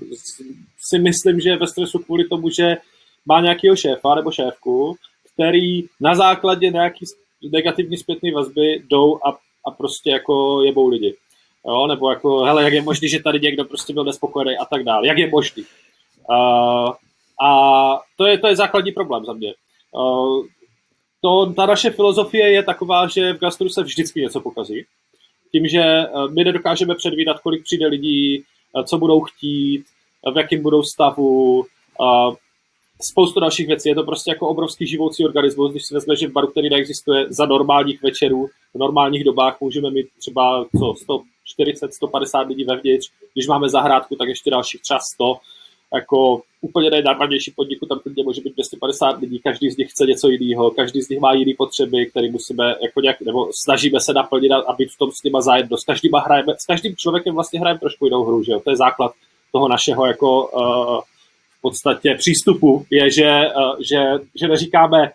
si 0.80 1.00
myslím, 1.00 1.40
že 1.40 1.50
je 1.50 1.58
ve 1.58 1.68
stresu 1.68 2.00
kvůli 2.00 2.28
tomu, 2.28 2.50
že 2.50 2.78
má 3.26 3.42
nějakého 3.42 3.76
šéfa 3.76 4.16
nebo 4.16 4.32
šéfku, 4.32 4.96
který 5.34 5.84
na 6.00 6.16
základě 6.16 6.70
nějaký 6.70 7.06
negativní 7.52 7.98
zpětné 7.98 8.32
vazby 8.34 8.84
jdou 8.90 9.20
a, 9.26 9.30
a 9.68 9.72
prostě 9.72 10.12
jako 10.12 10.64
jebou 10.64 10.88
lidi. 10.90 11.16
Jo, 11.68 11.88
nebo 11.88 12.10
jako, 12.10 12.40
hele, 12.40 12.64
jak 12.64 12.74
je 12.74 12.82
možný, 12.82 13.10
že 13.10 13.24
tady 13.24 13.40
někdo 13.40 13.66
prostě 13.66 13.94
byl 13.94 14.04
nespokojený 14.04 14.58
a 14.58 14.66
tak 14.66 14.84
dále. 14.84 15.08
Jak 15.08 15.18
je 15.18 15.30
možný? 15.30 15.64
Uh, 16.30 16.94
a 17.42 18.00
to 18.18 18.26
je, 18.26 18.38
to 18.38 18.48
je 18.48 18.56
základní 18.56 18.92
problém 18.92 19.26
za 19.26 19.34
mě. 19.34 19.54
Uh, 19.92 20.46
to, 21.22 21.54
ta 21.54 21.66
naše 21.66 21.90
filozofie 21.90 22.52
je 22.52 22.64
taková, 22.64 23.08
že 23.08 23.34
v 23.34 23.40
gastru 23.40 23.70
se 23.70 23.84
vždycky 23.84 24.22
něco 24.22 24.42
pokazí. 24.42 24.86
Tím, 25.52 25.68
že 25.68 26.06
uh, 26.14 26.32
my 26.32 26.44
nedokážeme 26.44 26.96
předvídat, 26.96 27.40
kolik 27.40 27.64
přijde 27.64 27.88
lidí, 27.88 28.44
uh, 28.74 28.84
co 28.84 28.98
budou 28.98 29.22
chtít, 29.22 29.86
v 30.34 30.38
jakém 30.38 30.62
budou 30.62 30.84
stavu, 30.84 31.60
uh, 32.00 32.36
spoustu 33.02 33.40
dalších 33.40 33.68
věcí. 33.68 33.90
Je 33.90 33.96
to 33.96 34.04
prostě 34.04 34.32
jako 34.32 34.48
obrovský 34.48 34.88
živoucí 34.88 35.26
organismus, 35.26 35.72
když 35.72 35.86
si 35.86 35.94
vezme, 35.94 36.16
že 36.16 36.28
v 36.28 36.32
baru, 36.32 36.48
který 36.48 36.70
neexistuje 36.70 37.26
za 37.30 37.46
normálních 37.46 38.04
večerů, 38.04 38.48
v 38.74 38.78
normálních 38.78 39.24
dobách 39.24 39.62
můžeme 39.62 39.92
mít 39.92 40.08
třeba 40.20 40.66
co, 40.80 40.94
140, 41.52 41.94
150 41.94 42.48
lidí 42.48 42.64
vevnitř, 42.64 43.12
když 43.34 43.48
máme 43.48 43.70
zahrádku, 43.70 44.16
tak 44.16 44.28
ještě 44.28 44.52
dalších 44.52 44.82
třeba 44.82 45.00
100 45.14 45.38
jako 45.96 46.42
úplně 46.62 46.90
nejnarmadnější 46.90 47.52
podniku, 47.52 47.86
tam 47.86 48.00
klidně 48.00 48.24
může 48.24 48.42
být 48.42 48.54
250 48.54 49.20
lidí, 49.20 49.40
každý 49.40 49.70
z 49.70 49.78
nich 49.78 49.92
chce 49.92 50.06
něco 50.06 50.28
jiného, 50.30 50.72
každý 50.72 51.02
z 51.02 51.10
nich 51.10 51.20
má 51.20 51.34
jiné 51.34 51.54
potřeby, 51.58 52.06
které 52.06 52.32
musíme 52.32 52.76
jako 52.82 53.02
nějak, 53.02 53.22
nebo 53.22 53.50
snažíme 53.64 54.00
se 54.00 54.14
naplnit 54.14 54.52
a 54.52 54.74
být 54.74 54.92
v 54.92 54.98
tom 54.98 55.12
s 55.12 55.24
nima 55.24 55.42
zajedno. 55.42 55.78
S, 55.78 55.84
každým 55.84 56.12
hrajeme, 56.14 56.54
s 56.58 56.66
každým 56.66 56.96
člověkem 56.96 57.34
vlastně 57.34 57.60
hrajeme 57.60 57.80
trošku 57.80 58.06
jinou 58.06 58.24
hru, 58.24 58.44
že 58.44 58.52
jo? 58.52 58.60
To 58.60 58.70
je 58.70 58.76
základ 58.76 59.12
toho 59.52 59.68
našeho 59.68 60.06
jako 60.06 60.48
uh, 60.48 61.02
v 61.58 61.62
podstatě 61.62 62.16
přístupu, 62.18 62.86
je, 62.90 63.12
že, 63.12 63.42
uh, 63.56 63.76
že, 63.80 63.98
že 64.36 64.48
neříkáme, 64.48 65.12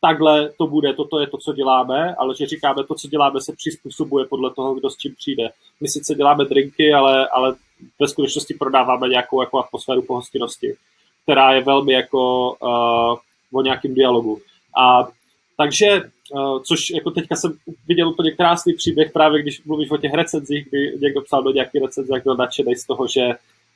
takhle 0.00 0.50
to 0.58 0.66
bude, 0.66 0.92
toto 0.92 1.20
je 1.20 1.26
to, 1.26 1.38
co 1.38 1.52
děláme, 1.52 2.14
ale 2.14 2.34
že 2.36 2.46
říkáme, 2.46 2.84
to, 2.84 2.94
co 2.94 3.08
děláme, 3.08 3.40
se 3.40 3.52
přizpůsobuje 3.52 4.26
podle 4.26 4.50
toho, 4.54 4.74
kdo 4.74 4.90
s 4.90 4.96
čím 4.96 5.14
přijde. 5.14 5.50
My 5.80 5.88
sice 5.88 6.14
děláme 6.14 6.44
drinky, 6.44 6.92
ale, 6.92 7.28
ale 7.28 7.54
ve 8.00 8.08
skutečnosti 8.08 8.54
prodáváme 8.54 9.08
nějakou 9.08 9.40
jako 9.40 9.58
atmosféru 9.58 10.02
pohostinnosti, 10.02 10.74
která 11.22 11.52
je 11.52 11.64
velmi 11.64 11.92
jako 11.92 12.52
uh, 12.52 13.18
o 13.52 13.62
nějakém 13.62 13.94
dialogu. 13.94 14.40
A 14.78 15.08
takže, 15.56 16.02
uh, 16.30 16.62
což 16.62 16.90
jako 16.90 17.10
teďka 17.10 17.36
jsem 17.36 17.58
viděl 17.88 18.08
úplně 18.08 18.30
krásný 18.30 18.72
příběh, 18.72 19.12
právě 19.12 19.42
když 19.42 19.64
mluvíš 19.64 19.90
o 19.90 19.96
těch 19.96 20.14
recenzích, 20.14 20.68
kdy 20.68 20.98
někdo 21.00 21.20
psal 21.20 21.42
do 21.42 21.50
nějaký 21.50 21.78
recenze, 21.78 22.14
jak 22.14 22.24
byl 22.24 22.36
nadšený 22.36 22.74
z 22.76 22.86
toho, 22.86 23.06
že, 23.06 23.30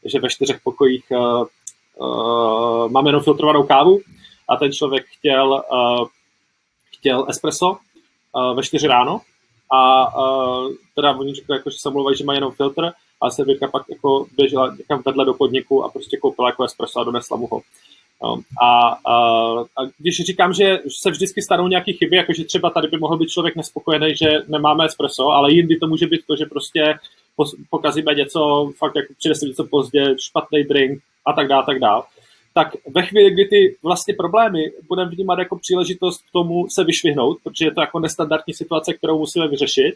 že 0.05 0.21
ve 0.21 0.29
čtyřech 0.29 0.61
pokojích 0.65 1.05
uh, 1.11 1.47
uh, 1.97 2.91
máme 2.91 3.09
jenom 3.09 3.23
filtrovanou 3.23 3.63
kávu 3.63 4.01
a 4.49 4.57
ten 4.57 4.73
člověk 4.73 5.07
chtěl, 5.07 5.65
uh, 5.73 6.07
chtěl 6.97 7.27
espresso 7.29 7.71
uh, 7.71 8.57
ve 8.57 8.63
čtyři 8.63 8.87
ráno. 8.87 9.21
A 9.71 10.07
uh, 10.17 10.73
teda 10.95 11.17
oni 11.17 11.35
řekli, 11.35 11.57
jako, 11.57 11.71
že 11.71 11.79
se 11.79 11.91
mluvají, 11.91 12.17
že 12.17 12.25
mají 12.25 12.37
jenom 12.37 12.53
filtr. 12.53 12.93
A 13.21 13.31
Severka 13.31 13.69
pak 13.69 13.83
jako 13.89 14.27
běžela 14.37 14.75
někam 14.79 15.03
vedle 15.07 15.25
do 15.25 15.35
podniku 15.35 15.85
a 15.85 15.89
prostě 15.89 16.17
koupila 16.17 16.49
jako 16.49 16.65
espresso 16.65 17.01
a 17.01 17.05
donesla 17.05 17.37
mu 17.37 17.47
ho. 17.47 17.63
A, 18.63 18.89
a, 19.07 19.15
a 19.61 19.85
když 19.99 20.17
říkám, 20.17 20.53
že 20.53 20.79
se 21.03 21.11
vždycky 21.11 21.43
stanou 21.43 21.69
nějaké 21.69 21.93
chyby, 21.93 22.17
jakože 22.17 22.45
třeba 22.45 22.71
tady 22.71 22.89
by 22.89 22.99
mohl 22.99 23.17
být 23.17 23.29
člověk 23.29 23.57
nespokojený, 23.57 24.17
že 24.17 24.31
nemáme 24.49 24.87
espresso, 24.87 25.29
ale 25.29 25.53
jindy 25.53 25.77
to 25.77 25.87
může 25.87 26.07
být 26.07 26.27
to, 26.27 26.37
že 26.37 26.47
prostě 26.47 26.99
pokazíme 27.71 28.15
něco, 28.15 28.73
fakt 28.79 28.97
jako 28.97 29.15
přinese 29.19 29.47
něco 29.47 29.65
pozdě, 29.65 30.15
špatný 30.21 30.65
drink 30.65 31.03
a 31.27 31.33
tak 31.33 31.49
dále, 31.49 31.65
tak 31.67 31.79
dále 31.79 32.03
tak 32.55 32.69
ve 32.95 33.03
chvíli, 33.03 33.31
kdy 33.31 33.45
ty 33.45 33.77
vlastně 33.83 34.15
problémy 34.15 34.73
budeme 34.89 35.11
vnímat 35.11 35.39
jako 35.39 35.59
příležitost 35.59 36.19
k 36.19 36.33
tomu 36.33 36.69
se 36.69 36.85
vyšvihnout, 36.85 37.39
protože 37.45 37.65
je 37.65 37.75
to 37.75 37.81
jako 37.81 37.99
nestandardní 37.99 38.55
situace, 38.55 38.95
kterou 38.95 39.19
musíme 39.19 39.49
vyřešit, 39.49 39.95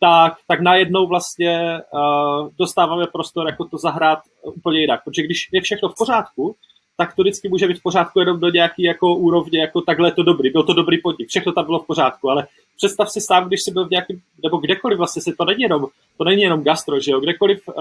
tak, 0.00 0.36
tak 0.48 0.60
najednou 0.60 1.06
vlastně 1.06 1.80
uh, 1.92 2.48
dostáváme 2.58 3.06
prostor 3.06 3.46
jako 3.46 3.64
to 3.64 3.78
zahrát 3.78 4.18
úplně 4.42 4.80
jinak. 4.80 5.04
Protože 5.04 5.22
když 5.22 5.48
je 5.52 5.60
všechno 5.60 5.88
v 5.88 5.94
pořádku, 5.98 6.56
tak 6.96 7.14
to 7.14 7.22
vždycky 7.22 7.48
může 7.48 7.68
být 7.68 7.78
v 7.78 7.82
pořádku 7.82 8.20
jenom 8.20 8.40
do 8.40 8.48
nějaký 8.48 8.82
jako 8.82 9.16
úrovně, 9.16 9.60
jako 9.60 9.80
takhle 9.80 10.08
je 10.08 10.12
to 10.12 10.22
dobrý, 10.22 10.50
byl 10.50 10.62
to 10.62 10.72
dobrý 10.72 10.98
podnik, 10.98 11.28
všechno 11.28 11.52
tam 11.52 11.64
bylo 11.64 11.78
v 11.78 11.86
pořádku, 11.86 12.30
ale 12.30 12.46
představ 12.80 13.10
si 13.10 13.20
sám, 13.20 13.48
když 13.48 13.62
jsi 13.62 13.70
byl 13.70 13.86
v 13.86 13.90
nějakém, 13.90 14.20
nebo 14.42 14.56
kdekoliv 14.56 14.98
vlastně 14.98 15.22
se 15.22 15.32
to 15.38 15.44
není 15.44 15.62
jenom, 15.62 15.86
to 16.18 16.24
není 16.24 16.42
jenom 16.42 16.62
gastro, 16.62 17.00
že 17.00 17.10
jo, 17.10 17.20
kdekoliv 17.20 17.68
uh, 17.68 17.74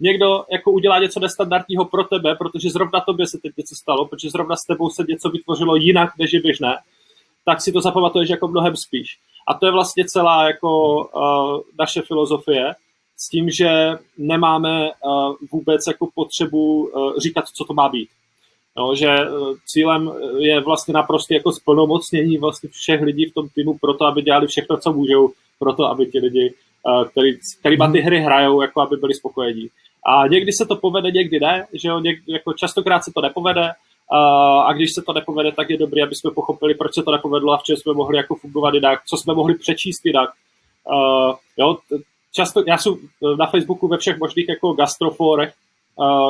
někdo 0.00 0.44
jako 0.52 0.70
udělá 0.72 0.98
něco 0.98 1.20
nestandardního 1.20 1.84
pro 1.84 2.04
tebe, 2.04 2.34
protože 2.34 2.70
zrovna 2.70 3.00
tobě 3.00 3.26
se 3.26 3.38
teď 3.38 3.52
něco 3.56 3.74
stalo, 3.74 4.06
protože 4.06 4.30
zrovna 4.30 4.56
s 4.56 4.66
tebou 4.66 4.90
se 4.90 5.04
něco 5.08 5.30
vytvořilo 5.30 5.76
jinak, 5.76 6.10
než 6.18 6.32
je 6.32 6.40
běžné, 6.40 6.78
tak 7.44 7.60
si 7.60 7.72
to 7.72 7.80
zapamatuješ 7.80 8.30
jako 8.30 8.48
mnohem 8.48 8.76
spíš. 8.76 9.18
A 9.48 9.54
to 9.54 9.66
je 9.66 9.72
vlastně 9.72 10.04
celá 10.04 10.46
jako 10.46 10.70
uh, 11.04 11.60
naše 11.78 12.02
filozofie, 12.02 12.74
s 13.16 13.28
tím, 13.28 13.50
že 13.50 13.98
nemáme 14.18 14.90
uh, 14.90 15.34
vůbec 15.52 15.86
jako 15.86 16.08
potřebu 16.14 16.88
uh, 16.88 17.16
říkat, 17.18 17.44
co 17.48 17.64
to 17.64 17.74
má 17.74 17.88
být. 17.88 18.08
No, 18.80 18.94
že 18.94 19.08
cílem 19.66 20.10
je 20.38 20.60
vlastně 20.60 20.94
naprosto 20.94 21.34
jako 21.34 21.52
splnomocnění 21.52 22.38
vlastně 22.38 22.68
všech 22.68 23.00
lidí 23.00 23.26
v 23.26 23.34
tom 23.34 23.48
týmu 23.54 23.78
pro 23.80 23.94
to, 23.94 24.04
aby 24.04 24.22
dělali 24.22 24.46
všechno, 24.46 24.76
co 24.76 24.92
můžou, 24.92 25.32
pro 25.58 25.72
to, 25.72 25.84
aby 25.84 26.06
ti 26.06 26.18
lidi, 26.18 26.54
který, 27.10 27.38
který 27.60 27.76
ty 27.76 27.82
mhm. 27.82 27.92
hry 27.92 28.20
hrajou, 28.20 28.62
jako 28.62 28.80
aby 28.80 28.96
byli 28.96 29.14
spokojení. 29.14 29.68
A 30.06 30.26
někdy 30.26 30.52
se 30.52 30.66
to 30.66 30.76
povede, 30.76 31.10
někdy 31.10 31.40
ne, 31.40 31.66
že 31.72 31.88
jo, 31.88 31.98
někdy, 31.98 32.32
jako 32.32 32.52
častokrát 32.52 33.04
se 33.04 33.10
to 33.14 33.20
nepovede, 33.20 33.70
a 34.66 34.72
když 34.72 34.94
se 34.94 35.02
to 35.02 35.12
nepovede, 35.12 35.52
tak 35.52 35.70
je 35.70 35.78
dobré, 35.78 36.02
aby 36.02 36.14
jsme 36.14 36.30
pochopili, 36.30 36.74
proč 36.74 36.94
se 36.94 37.02
to 37.02 37.12
nepovedlo 37.12 37.52
a 37.52 37.58
v 37.58 37.62
čem 37.62 37.76
jsme 37.76 37.92
mohli 37.92 38.16
jako 38.16 38.34
fungovat 38.34 38.74
jinak, 38.74 39.00
co 39.06 39.16
jsme 39.16 39.34
mohli 39.34 39.54
přečíst 39.54 40.06
jinak. 40.06 40.30
Uh, 40.92 41.34
jo, 41.56 41.76
často, 42.32 42.62
já 42.66 42.78
jsem 42.78 42.94
na 43.38 43.46
Facebooku 43.46 43.88
ve 43.88 43.98
všech 43.98 44.18
možných 44.18 44.48
jako 44.48 44.72
gastroforech, 44.72 45.54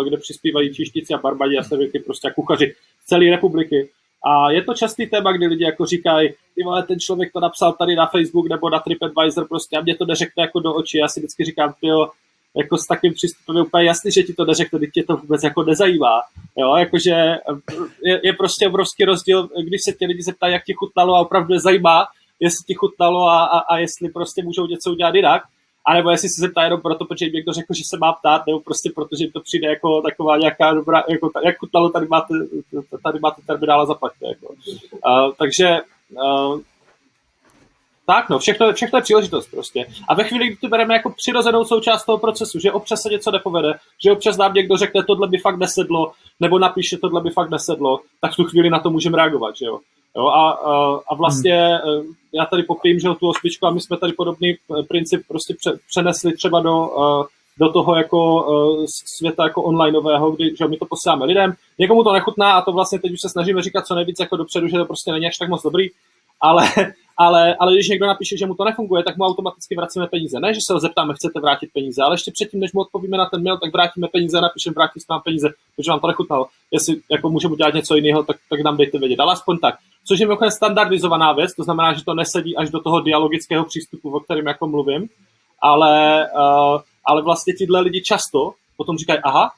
kde 0.04 0.16
přispívají 0.16 0.74
čištici 0.74 1.14
a 1.14 1.18
barbadi 1.18 1.58
a 1.58 1.62
sevěky, 1.62 1.98
prostě 1.98 2.28
a 2.28 2.34
kuchaři 2.34 2.74
z 3.04 3.06
celé 3.06 3.30
republiky. 3.30 3.88
A 4.24 4.50
je 4.50 4.62
to 4.62 4.74
častý 4.74 5.06
téma, 5.06 5.32
kdy 5.32 5.46
lidi 5.46 5.64
jako 5.64 5.86
říkají, 5.86 6.28
ty 6.54 6.62
vole, 6.64 6.82
ten 6.82 7.00
člověk 7.00 7.32
to 7.32 7.40
napsal 7.40 7.72
tady 7.72 7.96
na 7.96 8.06
Facebook 8.06 8.48
nebo 8.48 8.70
na 8.70 8.78
TripAdvisor 8.78 9.48
prostě 9.48 9.76
a 9.76 9.80
mě 9.80 9.96
to 9.96 10.06
neřekne 10.06 10.42
jako 10.42 10.60
do 10.60 10.74
očí. 10.74 10.98
Já 10.98 11.08
si 11.08 11.20
vždycky 11.20 11.44
říkám, 11.44 11.74
jo, 11.82 12.08
jako 12.56 12.78
s 12.78 12.86
takým 12.86 13.12
přístupem 13.12 13.56
je 13.56 13.62
úplně 13.62 13.84
jasný, 13.84 14.12
že 14.12 14.22
ti 14.22 14.32
to 14.32 14.44
neřekne, 14.44 14.78
když 14.78 14.90
tě 14.90 15.02
to 15.02 15.16
vůbec 15.16 15.42
jako 15.42 15.62
nezajímá. 15.62 16.20
Jo, 16.58 16.76
jakože 16.76 17.10
je, 18.04 18.20
je, 18.24 18.32
prostě 18.32 18.68
obrovský 18.68 19.04
rozdíl, 19.04 19.48
když 19.62 19.80
se 19.84 19.92
tě 19.92 20.06
lidi 20.06 20.22
zeptají, 20.22 20.52
jak 20.52 20.64
ti 20.64 20.72
chutnalo 20.72 21.14
a 21.14 21.20
opravdu 21.20 21.54
je 21.54 21.60
zajímá, 21.60 22.06
jestli 22.40 22.64
ti 22.66 22.74
chutnalo 22.74 23.26
a, 23.26 23.44
a, 23.44 23.58
a 23.58 23.78
jestli 23.78 24.08
prostě 24.08 24.42
můžou 24.42 24.66
něco 24.66 24.90
udělat 24.92 25.14
jinak, 25.14 25.42
a 25.90 25.94
nebo 25.94 26.10
jestli 26.10 26.28
se 26.28 26.40
zeptá 26.40 26.62
jenom 26.62 26.80
proto, 26.80 27.04
protože 27.04 27.24
jim 27.24 27.34
někdo 27.34 27.52
řekl, 27.52 27.74
že 27.74 27.82
se 27.84 27.98
má 27.98 28.12
ptát, 28.12 28.46
nebo 28.46 28.60
prostě 28.60 28.90
protože 28.94 29.24
jim 29.24 29.32
to 29.32 29.40
přijde 29.40 29.68
jako 29.68 30.02
taková 30.02 30.36
nějaká 30.36 30.74
dobrá, 30.74 31.02
jako, 31.08 31.30
jak 31.44 31.56
chutnalo, 31.56 31.88
tady 31.88 32.06
máte, 32.06 32.34
tady 33.02 33.18
máte 33.18 33.42
terminála 33.46 33.86
zaplaťte. 33.86 34.26
Jako. 34.28 34.46
Uh, 34.48 35.32
takže 35.38 35.78
uh, 36.10 36.60
tak 38.06 38.28
no, 38.28 38.38
všechno, 38.38 38.72
všechno 38.72 38.98
je 38.98 39.02
příležitost 39.02 39.50
prostě. 39.50 39.86
A 40.08 40.14
ve 40.14 40.24
chvíli, 40.24 40.46
kdy 40.46 40.56
to 40.56 40.68
bereme 40.68 40.94
jako 40.94 41.10
přirozenou 41.10 41.64
součást 41.64 42.04
toho 42.04 42.18
procesu, 42.18 42.58
že 42.58 42.72
občas 42.72 43.02
se 43.02 43.08
něco 43.08 43.30
nepovede, 43.30 43.72
že 44.04 44.12
občas 44.12 44.36
nám 44.36 44.54
někdo 44.54 44.76
řekne, 44.76 45.04
tohle 45.04 45.28
by 45.28 45.38
fakt 45.38 45.58
nesedlo, 45.58 46.12
nebo 46.40 46.58
napíše, 46.58 46.98
tohle 46.98 47.20
by 47.20 47.30
fakt 47.30 47.50
nesedlo, 47.50 48.00
tak 48.20 48.32
v 48.32 48.36
tu 48.36 48.44
chvíli 48.44 48.70
na 48.70 48.78
to 48.80 48.90
můžeme 48.90 49.16
reagovat, 49.16 49.56
že 49.56 49.66
jo. 49.66 49.78
Jo 50.16 50.26
a, 50.26 50.50
a, 51.08 51.14
vlastně 51.14 51.80
hmm. 51.84 52.14
já 52.32 52.44
tady 52.44 52.62
popím, 52.62 52.98
že 52.98 53.08
tu 53.20 53.28
osmičku 53.28 53.66
a 53.66 53.70
my 53.70 53.80
jsme 53.80 53.96
tady 53.96 54.12
podobný 54.12 54.50
eh, 54.50 54.82
princip 54.82 55.22
prostě 55.28 55.54
přenesli 55.88 56.32
třeba 56.32 56.60
do, 56.60 56.90
eh, 56.98 57.24
do 57.58 57.72
toho 57.72 57.96
jako 57.96 58.46
světa 59.16 59.44
jako 59.44 59.62
onlineového, 59.62 60.30
kdy 60.30 60.56
že 60.56 60.68
my 60.68 60.76
to 60.76 60.86
posíláme 60.86 61.24
lidem. 61.24 61.52
Někomu 61.78 62.04
to 62.04 62.12
nechutná 62.12 62.52
a 62.52 62.62
to 62.62 62.72
vlastně 62.72 62.98
teď 62.98 63.12
už 63.12 63.20
se 63.20 63.28
snažíme 63.28 63.62
říkat 63.62 63.86
co 63.86 63.94
nejvíc 63.94 64.20
jako 64.20 64.36
dopředu, 64.36 64.68
že 64.68 64.78
to 64.78 64.84
prostě 64.84 65.12
není 65.12 65.26
až 65.26 65.38
tak 65.38 65.48
moc 65.48 65.62
dobrý, 65.62 65.88
ale, 66.40 66.68
ale, 67.16 67.54
ale 67.54 67.74
když 67.74 67.88
někdo 67.88 68.06
napíše, 68.06 68.36
že 68.36 68.46
mu 68.46 68.54
to 68.54 68.64
nefunguje, 68.64 69.02
tak 69.04 69.16
mu 69.16 69.24
automaticky 69.24 69.76
vracíme 69.76 70.06
peníze. 70.06 70.40
Ne, 70.40 70.54
že 70.54 70.60
se 70.66 70.72
ho 70.72 70.80
zeptáme, 70.80 71.14
chcete 71.14 71.40
vrátit 71.40 71.70
peníze, 71.72 72.02
ale 72.02 72.14
ještě 72.14 72.30
předtím, 72.30 72.60
než 72.60 72.72
mu 72.72 72.80
odpovíme 72.80 73.16
na 73.16 73.26
ten 73.26 73.42
mail, 73.42 73.58
tak 73.58 73.72
vrátíme 73.72 74.08
peníze 74.08 74.38
a 74.38 74.40
napíšeme, 74.40 74.74
vrátit 74.74 75.08
vám 75.08 75.22
peníze, 75.22 75.48
protože 75.76 75.90
vám 75.90 76.00
to 76.00 76.06
nechutnalo. 76.06 76.46
Jestli 76.70 77.00
jako 77.10 77.30
můžeme 77.30 77.52
udělat 77.52 77.74
něco 77.74 77.94
jiného, 77.94 78.22
tak, 78.22 78.36
tak 78.50 78.60
nám 78.60 78.76
dejte 78.76 78.98
vědět. 78.98 79.20
Ale 79.20 79.32
aspoň 79.32 79.58
tak. 79.58 79.74
Což 80.04 80.20
je 80.20 80.26
mimochodem 80.26 80.50
standardizovaná 80.50 81.32
věc, 81.32 81.54
to 81.54 81.64
znamená, 81.64 81.92
že 81.92 82.04
to 82.04 82.14
nesedí 82.14 82.56
až 82.56 82.70
do 82.70 82.80
toho 82.80 83.00
dialogického 83.00 83.64
přístupu, 83.64 84.16
o 84.16 84.20
kterém 84.20 84.46
jako 84.46 84.66
mluvím, 84.66 85.08
ale, 85.62 86.26
uh, 86.36 86.80
ale 87.04 87.22
vlastně 87.22 87.54
tyhle 87.58 87.80
lidi 87.80 88.02
často 88.02 88.52
potom 88.76 88.96
říkají, 88.96 89.18
aha, 89.24 89.50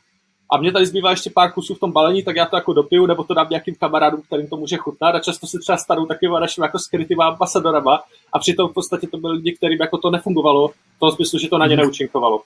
a 0.52 0.59
mě 0.59 0.72
tady 0.72 0.87
zbývá 0.87 1.11
ještě 1.11 1.31
pár 1.31 1.52
kusů 1.52 1.74
v 1.74 1.78
tom 1.78 1.92
balení, 1.92 2.22
tak 2.22 2.37
já 2.37 2.46
to 2.46 2.57
jako 2.57 2.72
dopiju, 2.72 3.07
nebo 3.07 3.24
to 3.24 3.35
dám 3.35 3.46
nějakým 3.50 3.74
kamarádům, 3.74 4.22
kterým 4.22 4.46
to 4.46 4.57
může 4.57 4.76
chutnat. 4.76 5.14
A 5.14 5.20
často 5.20 5.46
se 5.46 5.59
třeba 5.59 5.78
stanou 5.78 6.07
takovým 6.07 6.33
našimi 6.33 6.64
jako 6.64 6.78
skrytýma 6.78 7.26
ambasadorama 7.26 8.02
a 8.33 8.38
přitom 8.38 8.70
v 8.70 8.72
podstatě 8.72 9.07
to 9.07 9.18
byli 9.18 9.37
lidi, 9.37 9.52
kterým 9.52 9.78
jako 9.81 9.98
to 9.98 10.11
nefungovalo, 10.11 10.68
v 10.68 10.98
tom 11.00 11.11
smyslu, 11.11 11.38
že 11.38 11.48
to 11.48 11.59
na 11.59 11.66
ně 11.66 11.76
mhm. 11.76 11.83
neúčinkovalo. 11.83 12.42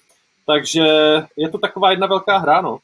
Takže 0.46 0.86
je 1.36 1.48
to 1.48 1.58
taková 1.58 1.90
jedna 1.90 2.06
velká 2.06 2.38
hra, 2.38 2.60
no. 2.60 2.78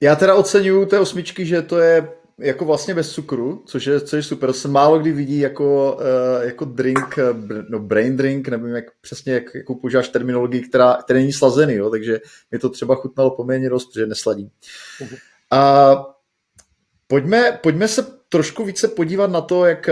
Já 0.00 0.16
teda 0.16 0.34
oceňuju 0.34 0.86
té 0.86 1.00
osmičky, 1.00 1.46
že 1.46 1.62
to 1.62 1.78
je 1.78 2.12
jako 2.38 2.64
vlastně 2.64 2.94
bez 2.94 3.12
cukru, 3.12 3.62
což 3.66 3.86
je, 3.86 4.00
což 4.00 4.16
je 4.16 4.22
super. 4.22 4.48
To 4.48 4.52
se 4.52 4.68
málo 4.68 4.98
kdy 4.98 5.12
vidí 5.12 5.38
jako, 5.38 5.98
uh, 6.00 6.46
jako 6.46 6.64
drink, 6.64 7.18
no 7.68 7.78
brain 7.78 8.16
drink, 8.16 8.48
nevím 8.48 8.74
jak, 8.74 8.84
přesně, 9.00 9.32
jak, 9.32 9.54
jakou 9.54 9.74
používáš 9.74 10.08
terminologii, 10.08 10.62
která, 10.62 10.98
která 11.04 11.18
není 11.18 11.32
slazený, 11.32 11.74
jo, 11.74 11.90
takže 11.90 12.20
mi 12.50 12.58
to 12.58 12.68
třeba 12.68 12.94
chutnalo 12.94 13.30
poměrně 13.30 13.70
dost, 13.70 13.86
protože 13.86 14.06
nesladím. 14.06 14.50
Uh-huh. 15.00 15.18
A 15.50 15.94
pojďme, 17.06 17.58
pojďme 17.62 17.88
se 17.88 18.06
trošku 18.28 18.64
více 18.64 18.88
podívat 18.88 19.30
na 19.30 19.40
to, 19.40 19.64
jak, 19.66 19.90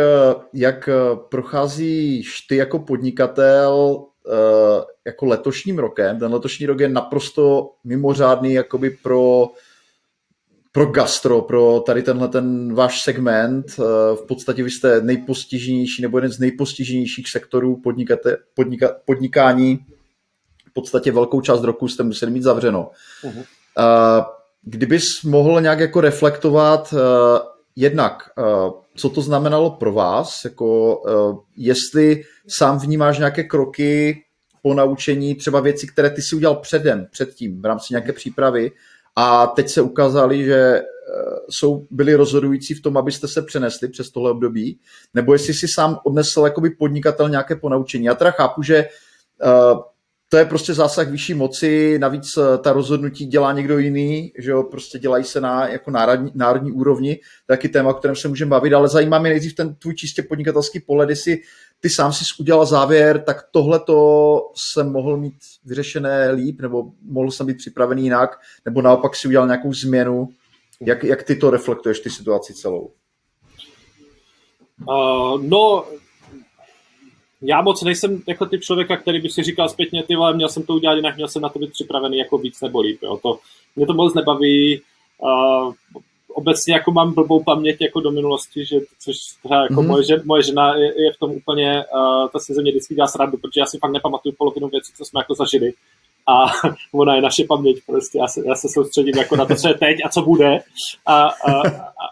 jak 0.52 0.88
procházíš 1.28 2.40
ty 2.40 2.56
jako 2.56 2.78
podnikatel 2.78 4.06
Eh, 4.28 4.84
jako 5.06 5.26
letošním 5.26 5.78
rokem. 5.78 6.18
Ten 6.18 6.32
letošní 6.32 6.66
rok 6.66 6.80
je 6.80 6.88
naprosto 6.88 7.70
mimořádný 7.84 8.52
jakoby 8.52 8.90
pro 8.90 9.48
pro 10.72 10.86
gastro, 10.86 11.42
pro 11.42 11.80
tady 11.86 12.02
tenhle 12.02 12.28
ten 12.28 12.74
váš 12.74 13.00
segment. 13.00 13.66
Eh, 13.78 13.82
v 14.16 14.26
podstatě 14.28 14.62
vy 14.62 14.70
jste 14.70 15.00
nejpostiženější 15.00 16.02
nebo 16.02 16.18
jeden 16.18 16.32
z 16.32 16.38
nejpostiženějších 16.38 17.28
sektorů 17.28 17.76
podnikate, 17.76 18.36
podnika, 18.54 18.96
podnikání. 19.04 19.78
V 20.70 20.72
podstatě 20.72 21.12
velkou 21.12 21.40
část 21.40 21.62
roku 21.62 21.88
jste 21.88 22.02
museli 22.02 22.32
mít 22.32 22.42
zavřeno. 22.42 22.90
Uh-huh. 23.24 23.44
Kdybys 24.62 25.22
mohl 25.22 25.60
nějak 25.60 25.80
jako 25.80 26.00
reflektovat 26.00 26.94
eh, 26.94 27.40
jednak, 27.76 28.30
co 28.96 29.10
to 29.10 29.20
znamenalo 29.20 29.70
pro 29.70 29.92
vás, 29.92 30.44
jako 30.44 31.02
jestli 31.56 32.22
sám 32.48 32.78
vnímáš 32.78 33.18
nějaké 33.18 33.44
kroky 33.44 34.22
po 34.62 34.74
naučení, 34.74 35.34
třeba 35.34 35.60
věci, 35.60 35.86
které 35.86 36.10
ty 36.10 36.22
si 36.22 36.36
udělal 36.36 36.56
předem, 36.56 37.06
předtím, 37.10 37.62
v 37.62 37.64
rámci 37.64 37.86
nějaké 37.90 38.12
přípravy 38.12 38.70
a 39.16 39.46
teď 39.46 39.68
se 39.68 39.82
ukázali, 39.82 40.44
že 40.44 40.54
eh, 40.54 40.82
jsou, 41.50 41.86
byli 41.90 42.14
rozhodující 42.14 42.74
v 42.74 42.82
tom, 42.82 42.96
abyste 42.96 43.28
se 43.28 43.42
přenesli 43.42 43.88
přes 43.88 44.10
tohle 44.10 44.30
období, 44.30 44.78
nebo 45.14 45.32
jestli 45.32 45.54
si 45.54 45.66
sám 45.74 45.98
odnesl 46.04 46.40
jakoby 46.40 46.70
podnikatel 46.70 47.28
nějaké 47.28 47.56
ponaučení. 47.56 48.04
Já 48.04 48.14
teda 48.14 48.30
chápu, 48.30 48.62
že 48.62 48.88
uh, 49.44 49.80
to 50.32 50.38
je 50.38 50.44
prostě 50.44 50.74
zásah 50.74 51.08
vyšší 51.08 51.34
moci, 51.34 51.98
navíc 51.98 52.36
eh, 52.36 52.58
ta 52.58 52.72
rozhodnutí 52.72 53.26
dělá 53.26 53.52
někdo 53.52 53.78
jiný, 53.78 54.32
že 54.38 54.50
jo, 54.50 54.62
prostě 54.62 54.98
dělají 54.98 55.24
se 55.24 55.40
na 55.40 55.68
jako 55.68 55.90
národní, 55.90 56.32
národní 56.34 56.72
úrovni, 56.72 57.20
taky 57.46 57.68
téma, 57.68 57.90
o 57.90 57.94
kterém 57.94 58.16
se 58.16 58.28
můžeme 58.28 58.48
bavit, 58.48 58.72
ale 58.72 58.88
zajímá 58.88 59.18
mě 59.18 59.30
nejdřív 59.30 59.54
ten 59.54 59.74
tvůj 59.74 59.94
čistě 59.94 60.22
podnikatelský 60.22 60.80
pohled, 60.80 61.10
jestli 61.10 61.38
ty 61.82 61.90
sám 61.90 62.12
si 62.12 62.24
udělal 62.40 62.66
závěr, 62.66 63.22
tak 63.22 63.36
tohle 63.50 63.80
to 63.80 64.38
jsem 64.54 64.92
mohl 64.92 65.16
mít 65.16 65.34
vyřešené 65.64 66.30
líp, 66.30 66.60
nebo 66.60 66.84
mohl 67.02 67.30
jsem 67.30 67.46
být 67.46 67.56
připravený 67.56 68.02
jinak, 68.02 68.40
nebo 68.64 68.82
naopak 68.82 69.16
si 69.16 69.28
udělal 69.28 69.46
nějakou 69.46 69.72
změnu. 69.72 70.28
Jak, 70.80 71.04
jak 71.04 71.22
ty 71.22 71.36
to 71.36 71.50
reflektuješ, 71.50 72.00
ty 72.00 72.10
situaci 72.10 72.54
celou? 72.54 72.90
Uh, 74.88 75.42
no, 75.42 75.84
já 77.42 77.62
moc 77.62 77.82
nejsem 77.82 78.22
jako 78.28 78.46
typ 78.46 78.60
člověka, 78.60 78.96
který 78.96 79.20
by 79.20 79.28
si 79.28 79.42
říkal 79.42 79.68
zpětně, 79.68 80.02
ty 80.02 80.16
vole, 80.16 80.34
měl 80.34 80.48
jsem 80.48 80.62
to 80.62 80.74
udělat 80.74 80.94
jinak, 80.94 81.16
měl 81.16 81.28
jsem 81.28 81.42
na 81.42 81.48
to 81.48 81.58
být 81.58 81.72
připravený 81.72 82.18
jako 82.18 82.38
víc 82.38 82.60
nebo 82.60 82.80
líp. 82.80 82.98
Jo. 83.02 83.18
To, 83.22 83.38
mě 83.76 83.86
to 83.86 83.94
moc 83.94 84.14
nebaví. 84.14 84.82
Uh, 85.18 85.74
obecně 86.34 86.74
jako 86.74 86.92
mám 86.92 87.14
blbou 87.14 87.42
paměť 87.42 87.80
jako 87.80 88.00
do 88.00 88.10
minulosti, 88.10 88.64
že, 88.64 88.76
což 89.00 89.16
třeba 89.38 89.62
jako 89.62 89.74
mm-hmm. 89.74 89.86
moje, 89.86 90.04
žena, 90.04 90.22
moje 90.24 90.42
žena 90.42 90.76
je, 90.76 91.02
je, 91.02 91.12
v 91.12 91.18
tom 91.18 91.30
úplně, 91.30 91.84
uh, 91.94 92.28
ta 92.28 92.38
se 92.38 92.54
ze 92.54 92.62
mě 92.62 92.70
vždycky 92.70 92.94
dělá 92.94 93.06
srandu, 93.06 93.36
protože 93.36 93.60
já 93.60 93.66
si 93.66 93.78
fakt 93.78 93.92
nepamatuju 93.92 94.34
polovinu 94.38 94.68
věcí, 94.68 94.92
co 94.96 95.04
jsme 95.04 95.20
jako 95.20 95.34
zažili. 95.34 95.72
A 96.26 96.46
ona 96.92 97.14
je 97.14 97.22
naše 97.22 97.44
paměť, 97.44 97.76
prostě 97.86 98.18
já 98.18 98.28
se, 98.28 98.42
já 98.46 98.54
se 98.54 98.68
soustředím 98.68 99.18
jako 99.18 99.36
na 99.36 99.44
to, 99.44 99.54
co 99.54 99.68
je 99.68 99.74
teď 99.74 99.96
a 100.04 100.08
co 100.08 100.22
bude 100.22 100.62
a, 101.06 101.22
a, 101.22 101.60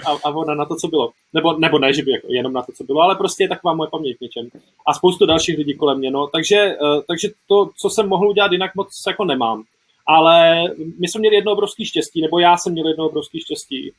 a, 0.07 0.11
a 0.25 0.31
ona 0.31 0.55
na 0.55 0.65
to, 0.65 0.77
co 0.77 0.89
bylo. 0.89 1.11
Nebo, 1.33 1.59
nebo 1.59 1.79
ne, 1.79 1.93
že 1.93 2.03
by 2.03 2.11
jako 2.11 2.27
jenom 2.31 2.53
na 2.53 2.63
to, 2.63 2.73
co 2.73 2.85
bylo, 2.85 3.01
ale 3.01 3.15
prostě 3.15 3.45
je 3.45 3.49
taková 3.49 3.75
moje 3.75 3.91
paměť 3.91 4.17
něčem. 4.21 4.49
A 4.87 4.95
spoustu 4.95 5.27
dalších 5.27 5.59
lidí 5.59 5.75
kolem 5.75 5.99
mě, 5.99 6.11
no. 6.11 6.27
Takže, 6.27 6.77
uh, 6.83 7.03
takže 7.09 7.29
to, 7.49 7.71
co 7.77 7.91
jsem 7.91 8.09
mohl 8.09 8.29
udělat 8.29 8.53
jinak, 8.53 8.75
moc 8.75 8.89
jako 9.07 9.25
nemám. 9.25 9.65
Ale 10.07 10.65
my 10.99 11.09
jsme 11.09 11.21
měli 11.21 11.37
jedno 11.37 11.53
obrovské 11.53 11.85
štěstí, 11.85 12.23
nebo 12.23 12.39
já 12.39 12.57
jsem 12.57 12.73
měl 12.73 12.89
jedno 12.89 13.09
obrovské 13.09 13.41
štěstí, 13.41 13.93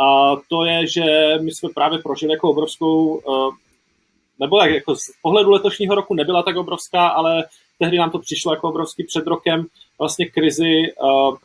a 0.00 0.36
to 0.48 0.64
je, 0.64 0.86
že 0.86 1.04
my 1.40 1.52
jsme 1.52 1.68
právě 1.74 1.98
prožili 1.98 2.32
jako 2.32 2.50
obrovskou, 2.50 3.20
eh, 3.20 3.56
nebo 4.38 4.58
jak 4.58 4.70
jako 4.70 4.96
z 4.96 5.10
pohledu 5.22 5.50
letošního 5.50 5.94
roku 5.94 6.14
nebyla 6.14 6.42
tak 6.42 6.56
obrovská, 6.56 7.08
ale 7.08 7.44
tehdy 7.78 7.98
nám 7.98 8.10
to 8.10 8.18
přišlo 8.18 8.52
jako 8.52 8.68
obrovský 8.68 9.04
před 9.04 9.26
rokem 9.26 9.66
vlastně 9.98 10.26
krizi, 10.26 10.82
eh, 10.88 11.36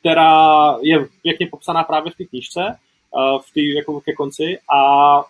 která 0.00 0.76
je 0.82 1.06
pěkně 1.22 1.46
popsaná 1.46 1.84
právě 1.84 2.12
v 2.12 2.16
té 2.16 2.24
knížce, 2.24 2.60
eh, 2.68 3.38
v 3.38 3.54
té 3.54 3.60
jako 3.60 4.00
ke 4.00 4.12
konci. 4.12 4.58
A 4.74 5.24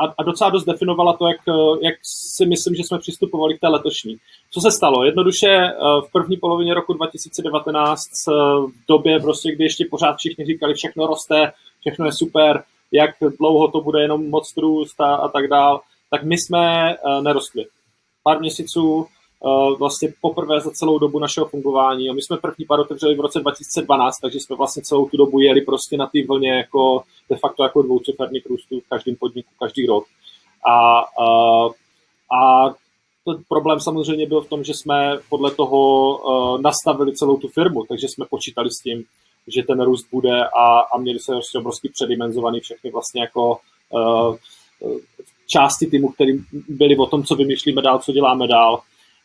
a, 0.00 0.14
a 0.18 0.22
docela 0.22 0.50
dost 0.50 0.64
definovala 0.64 1.12
to, 1.12 1.26
jak, 1.26 1.40
jak 1.82 1.94
si 2.36 2.46
myslím, 2.46 2.74
že 2.74 2.82
jsme 2.82 2.98
přistupovali 2.98 3.56
k 3.56 3.60
té 3.60 3.68
letošní. 3.68 4.16
Co 4.50 4.60
se 4.60 4.70
stalo? 4.70 5.04
Jednoduše 5.04 5.48
eh, 5.48 5.74
v 6.08 6.12
první 6.12 6.36
polovině 6.36 6.74
roku 6.74 6.92
2019, 6.92 8.00
eh, 8.00 8.32
v 8.66 8.86
době, 8.88 9.20
prostě, 9.20 9.54
kdy 9.54 9.64
ještě 9.64 9.86
pořád 9.90 10.16
všichni 10.16 10.44
říkali, 10.44 10.74
všechno 10.74 11.06
roste, 11.06 11.52
všechno 11.80 12.06
je 12.06 12.12
super, 12.12 12.64
jak 12.92 13.10
dlouho 13.38 13.68
to 13.68 13.80
bude 13.80 14.02
jenom 14.02 14.30
moc 14.30 14.56
růst 14.56 15.00
a, 15.00 15.14
a 15.14 15.28
tak 15.28 15.48
dál, 15.48 15.80
tak 16.10 16.24
my 16.24 16.38
jsme 16.38 16.94
eh, 16.94 17.22
nerostli. 17.22 17.66
Pár 18.22 18.40
měsíců 18.40 19.06
vlastně 19.78 20.12
poprvé 20.20 20.60
za 20.60 20.70
celou 20.70 20.98
dobu 20.98 21.18
našeho 21.18 21.46
fungování. 21.46 22.10
A 22.10 22.12
my 22.12 22.22
jsme 22.22 22.36
první 22.36 22.64
pár 22.66 22.80
otevřeli 22.80 23.14
v 23.14 23.20
roce 23.20 23.40
2012, 23.40 24.18
takže 24.22 24.40
jsme 24.40 24.56
vlastně 24.56 24.82
celou 24.82 25.08
tu 25.08 25.16
dobu 25.16 25.40
jeli 25.40 25.60
prostě 25.60 25.96
na 25.96 26.06
té 26.06 26.18
vlně 26.28 26.52
jako 26.52 27.02
de 27.30 27.36
facto 27.36 27.62
jako 27.62 27.82
dvouciferný 27.82 28.42
růstů 28.46 28.80
v 28.80 28.88
každém 28.88 29.16
podniku 29.16 29.48
každý 29.58 29.86
rok. 29.86 30.04
A, 30.66 30.98
a, 30.98 31.66
a 32.38 32.70
ten 33.24 33.42
problém 33.48 33.80
samozřejmě 33.80 34.26
byl 34.26 34.40
v 34.40 34.48
tom, 34.48 34.64
že 34.64 34.74
jsme 34.74 35.18
podle 35.28 35.50
toho 35.50 36.16
uh, 36.18 36.60
nastavili 36.60 37.12
celou 37.12 37.36
tu 37.36 37.48
firmu, 37.48 37.84
takže 37.88 38.08
jsme 38.08 38.26
počítali 38.30 38.70
s 38.70 38.82
tím, 38.82 39.04
že 39.46 39.62
ten 39.62 39.82
růst 39.82 40.06
bude 40.12 40.44
a, 40.44 40.80
a 40.80 40.98
měli 40.98 41.18
se 41.18 41.32
prostě 41.32 41.58
obrovský 41.58 41.88
předimenzovaný 41.88 42.60
všechny 42.60 42.90
vlastně 42.90 43.20
jako 43.20 43.58
uh, 43.90 44.36
části 45.46 45.86
týmu, 45.86 46.08
které 46.08 46.32
byly 46.68 46.96
o 46.96 47.06
tom, 47.06 47.24
co 47.24 47.34
vymýšlíme 47.34 47.82
dál, 47.82 47.98
co 47.98 48.12
děláme 48.12 48.46
dál 48.46 48.80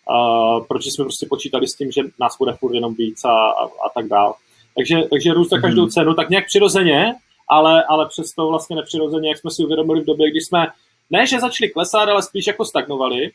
uh, 0.10 0.66
protože 0.66 0.92
jsme 0.92 1.06
prostě 1.06 1.26
počítali 1.30 1.68
s 1.68 1.76
tím, 1.76 1.92
že 1.92 2.02
nás 2.20 2.38
bude 2.38 2.54
furt 2.54 2.74
jenom 2.74 2.96
víc 2.96 3.26
a, 3.26 3.30
a, 3.30 3.64
a 3.64 3.90
tak 3.96 4.08
dál. 4.08 4.36
Takže, 4.76 5.02
takže 5.10 5.34
růst 5.34 5.50
za 5.50 5.60
každou 5.60 5.84
mm. 5.84 5.90
cenu, 5.90 6.14
tak 6.14 6.30
nějak 6.30 6.46
přirozeně, 6.46 7.16
ale, 7.50 7.84
ale 7.84 8.08
přesto 8.08 8.48
vlastně 8.48 8.76
nepřirozeně, 8.76 9.30
jak 9.30 9.38
jsme 9.38 9.52
si 9.52 9.64
uvědomili 9.64 10.02
v 10.02 10.06
době, 10.06 10.32
kdy 10.32 10.42
jsme 10.42 10.68
ne, 11.10 11.28
že 11.28 11.40
začali 11.40 11.70
klesat, 11.70 12.10
ale 12.10 12.24
spíš 12.24 12.48
jako 12.48 12.66
stagnovali 12.66 13.32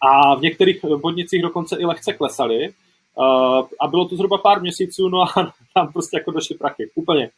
a 0.00 0.34
v 0.34 0.40
některých 0.40 0.84
podnicích 1.02 1.42
dokonce 1.42 1.76
i 1.76 1.84
lehce 1.84 2.12
klesali. 2.12 2.68
Uh, 3.14 3.66
a 3.80 3.86
bylo 3.86 4.08
to 4.08 4.16
zhruba 4.16 4.38
pár 4.38 4.60
měsíců, 4.60 5.08
no 5.08 5.22
a 5.22 5.52
tam 5.74 5.92
prostě 5.92 6.16
jako 6.16 6.30
došly 6.30 6.56
prachy, 6.56 6.90
úplně. 6.94 7.30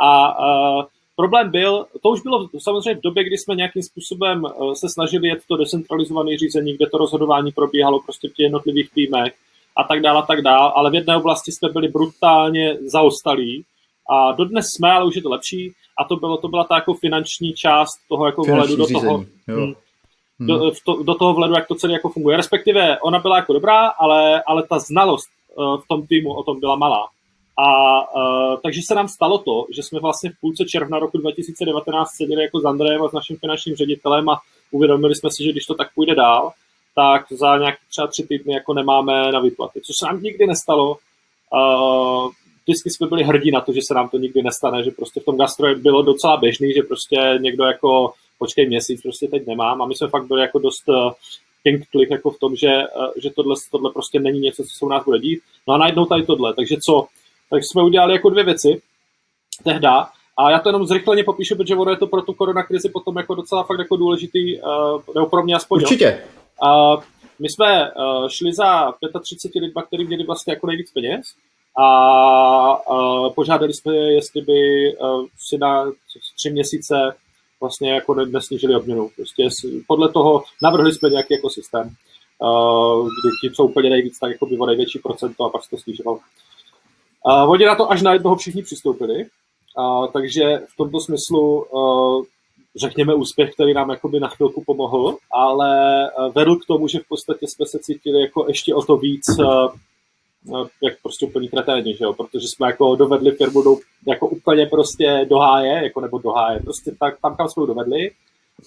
A 0.00 0.38
uh, 0.38 0.84
Problém 1.16 1.50
byl, 1.50 1.86
to 2.02 2.08
už 2.08 2.20
bylo 2.22 2.48
samozřejmě 2.58 2.94
v 2.94 3.02
době, 3.02 3.24
kdy 3.24 3.38
jsme 3.38 3.54
nějakým 3.54 3.82
způsobem 3.82 4.42
eh, 4.46 4.74
se 4.74 4.88
snažili 4.88 5.28
jet 5.28 5.38
to 5.48 5.56
decentralizované 5.56 6.38
řízení, 6.38 6.76
kde 6.76 6.86
to 6.86 6.98
rozhodování 6.98 7.52
probíhalo 7.52 8.00
prostě 8.00 8.28
v 8.28 8.32
těch 8.32 8.44
jednotlivých 8.44 8.90
týmech 8.90 9.34
a 9.76 9.84
tak 9.84 10.00
dále 10.00 10.18
a 10.18 10.26
tak 10.26 10.42
dále, 10.42 10.72
ale 10.74 10.90
v 10.90 10.94
jedné 10.94 11.16
oblasti 11.16 11.52
jsme 11.52 11.68
byli 11.68 11.88
brutálně 11.88 12.76
zaostalí 12.86 13.64
a 14.10 14.32
dodnes 14.32 14.66
jsme, 14.76 14.90
ale 14.92 15.06
už 15.06 15.16
je 15.16 15.22
to 15.22 15.30
lepší 15.30 15.72
a 15.98 16.04
to, 16.04 16.16
bylo, 16.16 16.36
to 16.36 16.48
byla 16.48 16.64
ta 16.64 16.74
jako 16.74 16.94
finanční 16.94 17.52
část 17.52 17.90
toho 18.08 18.26
jako 18.26 18.42
vhledu 18.42 18.76
do 18.76 18.86
toho, 18.86 19.16
hmm. 19.48 19.74
do, 20.40 20.58
hmm. 20.58 20.70
to, 20.84 21.02
do 21.02 21.14
toho 21.14 21.34
vhledu, 21.34 21.54
jak 21.54 21.68
to 21.68 21.74
celé 21.74 21.92
jako 21.92 22.08
funguje. 22.08 22.36
Respektive 22.36 22.98
ona 23.00 23.18
byla 23.18 23.36
jako 23.36 23.52
dobrá, 23.52 23.86
ale, 23.86 24.42
ale 24.42 24.62
ta 24.66 24.78
znalost 24.78 25.28
uh, 25.56 25.80
v 25.80 25.88
tom 25.88 26.06
týmu 26.06 26.34
o 26.34 26.42
tom 26.42 26.60
byla 26.60 26.76
malá. 26.76 27.08
A 27.58 28.00
uh, 28.16 28.56
takže 28.62 28.80
se 28.86 28.94
nám 28.94 29.08
stalo 29.08 29.38
to, 29.38 29.66
že 29.70 29.82
jsme 29.82 30.00
vlastně 30.00 30.30
v 30.30 30.40
půlce 30.40 30.64
června 30.64 30.98
roku 30.98 31.18
2019 31.18 32.10
seděli 32.10 32.42
jako 32.42 32.60
s 32.60 32.64
Andrejem 32.64 33.02
a 33.02 33.08
s 33.08 33.12
naším 33.12 33.36
finančním 33.36 33.76
ředitelem 33.76 34.28
a 34.28 34.40
uvědomili 34.70 35.14
jsme 35.14 35.30
si, 35.30 35.44
že 35.44 35.52
když 35.52 35.66
to 35.66 35.74
tak 35.74 35.94
půjde 35.94 36.14
dál, 36.14 36.52
tak 36.94 37.32
za 37.32 37.58
nějaké 37.58 37.78
třeba 37.90 38.06
tři 38.06 38.26
týdny 38.26 38.54
jako 38.54 38.74
nemáme 38.74 39.32
na 39.32 39.40
výplaty, 39.40 39.80
což 39.80 39.96
se 39.98 40.06
nám 40.06 40.22
nikdy 40.22 40.46
nestalo. 40.46 40.96
Uh, 41.54 42.30
vždycky 42.62 42.90
jsme 42.90 43.06
byli 43.06 43.22
hrdí 43.22 43.50
na 43.50 43.60
to, 43.60 43.72
že 43.72 43.80
se 43.82 43.94
nám 43.94 44.08
to 44.08 44.18
nikdy 44.18 44.42
nestane, 44.42 44.84
že 44.84 44.90
prostě 44.90 45.20
v 45.20 45.24
tom 45.24 45.38
gastro 45.38 45.74
bylo 45.74 46.02
docela 46.02 46.36
běžný, 46.36 46.72
že 46.72 46.82
prostě 46.82 47.38
někdo 47.40 47.64
jako 47.64 48.12
počkej 48.38 48.66
měsíc, 48.66 49.02
prostě 49.02 49.28
teď 49.28 49.46
nemám 49.46 49.82
a 49.82 49.86
my 49.86 49.94
jsme 49.94 50.08
fakt 50.08 50.26
byli 50.26 50.40
jako 50.40 50.58
dost 50.58 50.88
uh, 50.88 51.12
pink 51.62 51.84
jako 52.10 52.30
v 52.30 52.38
tom, 52.38 52.56
že, 52.56 52.82
že 53.22 53.30
tohle, 53.30 53.56
tohle 53.70 53.90
prostě 53.90 54.20
není 54.20 54.40
něco, 54.40 54.62
co 54.62 54.68
se 54.78 54.84
u 54.84 54.88
nás 54.88 55.04
bude 55.04 55.18
dít. 55.18 55.40
No 55.68 55.74
a 55.74 55.78
najednou 55.78 56.04
tady 56.04 56.26
tohle, 56.26 56.54
takže 56.54 56.76
co, 56.86 57.06
takže 57.50 57.66
jsme 57.66 57.82
udělali 57.82 58.12
jako 58.12 58.30
dvě 58.30 58.44
věci 58.44 58.82
tehda. 59.64 60.08
A 60.38 60.50
já 60.50 60.58
to 60.58 60.68
jenom 60.68 60.86
zrychleně 60.86 61.24
popíšu, 61.24 61.56
protože 61.56 61.76
ono 61.76 61.90
je 61.90 61.96
to 61.96 62.06
pro 62.06 62.22
tu 62.22 62.32
koronakrizi 62.32 62.88
potom 62.88 63.16
jako 63.16 63.34
docela 63.34 63.62
fakt 63.62 63.78
jako 63.78 63.96
důležitý, 63.96 64.60
uh, 64.60 65.02
nebo 65.14 65.26
pro 65.26 65.42
mě 65.42 65.54
aspoň. 65.54 65.82
Určitě. 65.82 66.24
Uh, 66.62 67.02
my 67.38 67.48
jsme 67.48 67.92
uh, 67.92 68.28
šli 68.28 68.52
za 68.52 68.94
35 69.22 69.60
lidma, 69.60 69.82
kteří 69.82 70.04
měli 70.04 70.24
vlastně 70.24 70.52
jako 70.52 70.66
nejvíc 70.66 70.90
peněz 70.90 71.26
a, 71.78 71.86
a 72.72 73.28
požádali 73.34 73.74
jsme 73.74 73.96
je, 73.96 74.14
jestli 74.14 74.40
by 74.42 74.92
si 75.38 75.58
na 75.58 75.92
tři 76.36 76.50
měsíce 76.50 77.14
vlastně 77.60 77.92
jako 77.92 78.14
nesnížili 78.14 78.74
odměnu. 78.74 79.10
Prostě 79.16 79.48
podle 79.86 80.08
toho 80.08 80.42
navrhli 80.62 80.92
jsme 80.92 81.10
nějaký 81.10 81.34
jako 81.34 81.50
systém, 81.50 81.90
kdy 83.02 83.30
ti, 83.40 83.54
co 83.56 83.64
úplně 83.64 83.90
nejvíc, 83.90 84.18
tak 84.18 84.30
jako 84.30 84.46
bylo 84.46 84.66
největší 84.66 84.98
procento 84.98 85.44
a 85.44 85.48
pak 85.48 85.64
se 85.64 85.70
to 85.70 85.76
snižoval. 85.76 86.18
A 87.26 87.44
oni 87.44 87.64
na 87.64 87.74
to 87.74 87.90
až 87.90 88.02
na 88.02 88.12
jednoho 88.12 88.36
všichni 88.36 88.62
přistoupili, 88.62 89.26
a, 89.76 90.06
takže 90.06 90.62
v 90.68 90.76
tomto 90.76 91.00
smyslu 91.00 91.76
a, 91.76 92.22
řekněme 92.76 93.14
úspěch, 93.14 93.54
který 93.54 93.74
nám 93.74 93.90
jakoby 93.90 94.20
na 94.20 94.28
chvilku 94.28 94.64
pomohl, 94.64 95.16
ale 95.32 95.70
vedl 96.34 96.56
k 96.56 96.66
tomu, 96.66 96.88
že 96.88 96.98
v 96.98 97.08
podstatě 97.08 97.46
jsme 97.46 97.66
se 97.66 97.78
cítili 97.78 98.20
jako 98.20 98.44
ještě 98.48 98.74
o 98.74 98.82
to 98.82 98.96
víc 98.96 99.24
jak 100.82 100.94
prostě 101.02 101.26
úplně 101.26 101.48
kreténi, 101.48 101.96
že 101.96 102.04
jo? 102.04 102.12
protože 102.12 102.48
jsme 102.48 102.66
jako 102.66 102.96
dovedli 102.96 103.30
firmu 103.30 103.62
do, 103.62 103.76
jako 104.06 104.28
úplně 104.28 104.66
prostě 104.66 105.26
do 105.30 105.38
háje, 105.38 105.84
jako 105.84 106.00
nebo 106.00 106.18
do 106.18 106.30
háje, 106.30 106.60
prostě 106.60 106.92
tak, 107.00 107.20
tam, 107.22 107.36
kam 107.36 107.48
jsme 107.48 107.66
dovedli. 107.66 108.10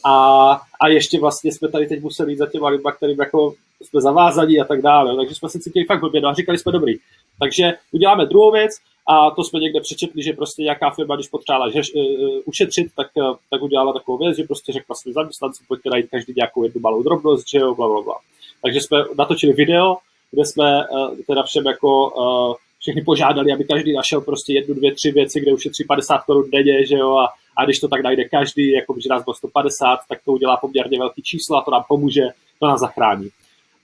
A, 0.05 0.51
a 0.81 0.87
ještě 0.87 1.19
vlastně 1.19 1.51
jsme 1.51 1.69
tady 1.69 1.87
teď 1.87 2.01
museli 2.01 2.31
jít 2.31 2.37
za 2.37 2.47
těma 2.47 2.69
lidma, 2.69 2.91
kterým 2.91 3.19
jako 3.19 3.53
jsme 3.81 4.01
zavázaní 4.01 4.59
a 4.59 4.65
tak 4.65 4.81
dále, 4.81 5.15
takže 5.15 5.35
jsme 5.35 5.49
se 5.49 5.59
cítili 5.59 5.85
fakt 5.85 5.99
blbě, 5.99 6.21
no 6.21 6.29
a 6.29 6.33
říkali 6.33 6.57
jsme 6.57 6.71
dobrý. 6.71 6.93
Takže 7.39 7.73
uděláme 7.91 8.25
druhou 8.25 8.51
věc 8.51 8.71
a 9.07 9.31
to 9.31 9.43
jsme 9.43 9.59
někde 9.59 9.81
přečetli, 9.81 10.23
že 10.23 10.33
prostě 10.33 10.61
nějaká 10.61 10.89
firma, 10.89 11.15
když 11.15 11.27
potřebovala 11.27 11.71
že, 11.71 11.81
uh, 11.95 12.39
ušetřit, 12.45 12.87
tak, 12.95 13.07
uh, 13.15 13.35
tak 13.49 13.61
udělala 13.61 13.93
takovou 13.93 14.17
věc, 14.17 14.37
že 14.37 14.43
prostě 14.43 14.71
řekla 14.71 14.95
svým 14.95 15.13
zaměstnancům, 15.13 15.65
pojďte 15.67 15.89
najít 15.89 16.09
každý 16.11 16.33
nějakou 16.35 16.63
jednu 16.63 16.81
malou 16.81 17.03
drobnost, 17.03 17.49
že 17.49 17.57
jo, 17.57 17.75
bla, 17.75 17.87
bla, 17.87 18.01
bla. 18.01 18.15
Takže 18.61 18.81
jsme 18.81 18.97
natočili 19.17 19.53
video, 19.53 19.97
kde 20.31 20.45
jsme 20.45 20.87
uh, 20.87 21.17
teda 21.27 21.43
všem 21.43 21.65
jako 21.65 22.09
uh, 22.09 22.55
všechny 22.79 23.01
požádali, 23.01 23.53
aby 23.53 23.63
každý 23.63 23.93
našel 23.93 24.21
prostě 24.21 24.53
jednu, 24.53 24.75
dvě, 24.75 24.95
tři 24.95 25.11
věci, 25.11 25.39
kde 25.41 25.53
ušetří 25.53 25.83
50 25.83 26.17
korun 26.17 26.51
denně, 26.51 26.85
že 26.85 26.95
jo, 26.95 27.15
a, 27.15 27.33
a 27.57 27.65
když 27.65 27.79
to 27.79 27.87
tak 27.87 28.03
najde 28.03 28.23
každý, 28.23 28.71
jako 28.71 28.93
když 28.93 29.05
nás 29.05 29.23
bylo 29.23 29.33
150, 29.33 29.99
tak 30.09 30.19
to 30.25 30.31
udělá 30.31 30.57
poměrně 30.57 30.99
velký 30.99 31.21
číslo 31.21 31.57
a 31.57 31.61
to 31.61 31.71
nám 31.71 31.83
pomůže, 31.87 32.23
to 32.59 32.67
nás 32.67 32.79
zachrání. 32.79 33.29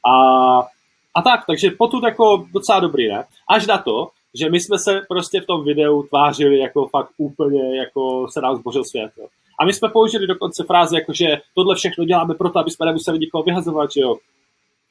A, 0.09 0.67
a 1.15 1.21
tak, 1.21 1.45
takže 1.47 1.71
potud 1.71 2.03
jako 2.03 2.45
docela 2.53 2.79
dobrý, 2.79 3.07
ne? 3.07 3.23
Až 3.49 3.67
na 3.67 3.77
to, 3.77 4.09
že 4.33 4.49
my 4.49 4.59
jsme 4.59 4.79
se 4.79 5.01
prostě 5.07 5.41
v 5.41 5.45
tom 5.45 5.63
videu 5.63 6.03
tvářili 6.03 6.59
jako 6.59 6.87
fakt 6.87 7.09
úplně, 7.17 7.77
jako 7.77 8.27
se 8.31 8.41
nám 8.41 8.55
zbořil 8.55 8.83
svět. 8.83 9.11
Jo. 9.17 9.27
A 9.59 9.65
my 9.65 9.73
jsme 9.73 9.89
použili 9.89 10.27
dokonce 10.27 10.63
fráze, 10.63 10.97
jako 10.97 11.13
že 11.13 11.41
tohle 11.55 11.75
všechno 11.75 12.05
děláme 12.05 12.33
proto, 12.33 12.59
aby 12.59 12.71
jsme 12.71 12.85
nemuseli 12.85 13.19
nikoho 13.19 13.43
vyhazovat, 13.43 13.91
že 13.91 14.01
jo. 14.01 14.15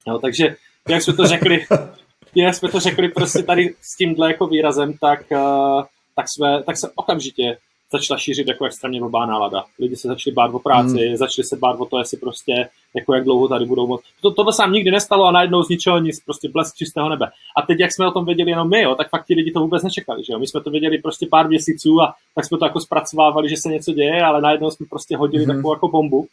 jo 0.06 0.18
takže 0.18 0.56
jak 0.88 1.02
jsme 1.02 1.12
to 1.12 1.26
řekli, 1.26 1.66
jak 2.34 2.54
jsme 2.54 2.68
to 2.68 2.80
řekli 2.80 3.08
prostě 3.08 3.42
tady 3.42 3.74
s 3.80 3.96
tímhle 3.96 4.32
jako 4.32 4.46
výrazem, 4.46 4.98
tak, 4.98 5.20
uh, 5.30 5.82
tak, 6.16 6.26
jsme, 6.28 6.62
tak 6.62 6.76
se 6.76 6.90
okamžitě 6.94 7.58
začala 7.92 8.18
šířit 8.18 8.48
jako 8.48 8.64
extrémně 8.64 9.00
blbá 9.00 9.26
nálada. 9.26 9.64
Lidi 9.78 9.96
se 9.96 10.08
začali 10.08 10.34
bát 10.34 10.54
o 10.54 10.58
práci, 10.58 11.06
hmm. 11.06 11.16
začali 11.16 11.46
se 11.46 11.56
bát 11.56 11.80
o 11.80 11.84
to, 11.84 11.98
jestli 11.98 12.18
prostě, 12.18 12.68
jako 12.96 13.14
jak 13.14 13.24
dlouho 13.24 13.48
tady 13.48 13.64
budou 13.64 13.86
moc. 13.86 14.00
To, 14.22 14.30
tohle 14.30 14.52
se 14.52 14.62
nám 14.62 14.72
nikdy 14.72 14.90
nestalo 14.90 15.24
a 15.24 15.32
najednou 15.32 15.62
z 15.62 15.68
ničeho 15.68 15.98
nic, 15.98 16.20
prostě 16.24 16.48
blesk 16.48 16.76
čistého 16.76 17.08
nebe. 17.08 17.26
A 17.56 17.62
teď, 17.62 17.80
jak 17.80 17.92
jsme 17.92 18.08
o 18.08 18.10
tom 18.10 18.24
věděli 18.24 18.50
jenom 18.50 18.70
my, 18.70 18.82
jo, 18.82 18.94
tak 18.94 19.08
fakt 19.08 19.26
ti 19.26 19.34
lidi 19.34 19.50
to 19.50 19.60
vůbec 19.60 19.82
nečekali, 19.82 20.24
že 20.24 20.32
jo. 20.32 20.38
My 20.38 20.46
jsme 20.46 20.60
to 20.60 20.70
věděli 20.70 20.98
prostě 20.98 21.26
pár 21.30 21.48
měsíců 21.48 22.00
a 22.00 22.14
tak 22.34 22.44
jsme 22.44 22.58
to 22.58 22.64
jako 22.64 22.80
zpracovávali, 22.80 23.48
že 23.48 23.56
se 23.56 23.68
něco 23.68 23.92
děje, 23.92 24.22
ale 24.22 24.40
najednou 24.40 24.70
jsme 24.70 24.86
prostě 24.90 25.16
hodili 25.16 25.44
hmm. 25.44 25.56
takovou 25.56 25.74
jako 25.74 25.88
bombu. 25.88 26.26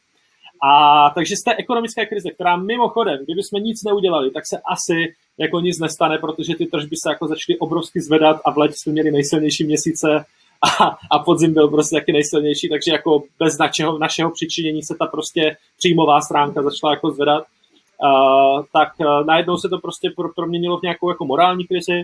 A 0.64 1.10
takže 1.16 1.36
z 1.36 1.44
té 1.44 1.56
ekonomické 1.56 2.06
krize, 2.06 2.32
která 2.32 2.58
mimochodem, 2.58 3.18
kdyby 3.26 3.44
jsme 3.44 3.60
nic 3.60 3.84
neudělali, 3.84 4.32
tak 4.32 4.48
se 4.48 4.62
asi 4.72 5.16
jako 5.38 5.60
nic 5.60 5.80
nestane, 5.80 6.18
protože 6.18 6.56
ty 6.56 6.66
tržby 6.66 6.96
se 6.96 7.10
jako 7.10 7.28
začaly 7.28 7.60
obrovsky 7.60 8.02
zvedat 8.02 8.42
a 8.46 8.52
v 8.52 8.58
létě 8.58 8.74
jsme 8.78 8.92
měli 8.92 9.12
nejsilnější 9.12 9.64
měsíce 9.64 10.26
a, 10.62 10.98
a 11.12 11.20
podzim 11.20 11.54
byl 11.54 11.68
prostě 11.68 11.96
taky 11.96 12.12
nejsilnější, 12.12 12.70
takže 12.70 12.92
jako 12.92 13.24
bez 13.40 13.58
našeho, 13.58 13.98
našeho 13.98 14.32
přičinění 14.32 14.84
se 14.84 14.96
ta 15.00 15.06
prostě 15.06 15.58
příjmová 15.78 16.22
stránka 16.22 16.64
začala 16.64 16.94
jako 16.94 17.12
zvedat. 17.12 17.44
Uh, 18.04 18.64
tak 18.74 18.90
uh, 19.00 19.26
najednou 19.26 19.58
se 19.58 19.70
to 19.70 19.78
prostě 19.78 20.10
pro, 20.16 20.30
proměnilo 20.36 20.80
v 20.80 20.82
nějakou 20.82 21.10
jako 21.10 21.26
morální 21.26 21.64
krizi, 21.66 22.04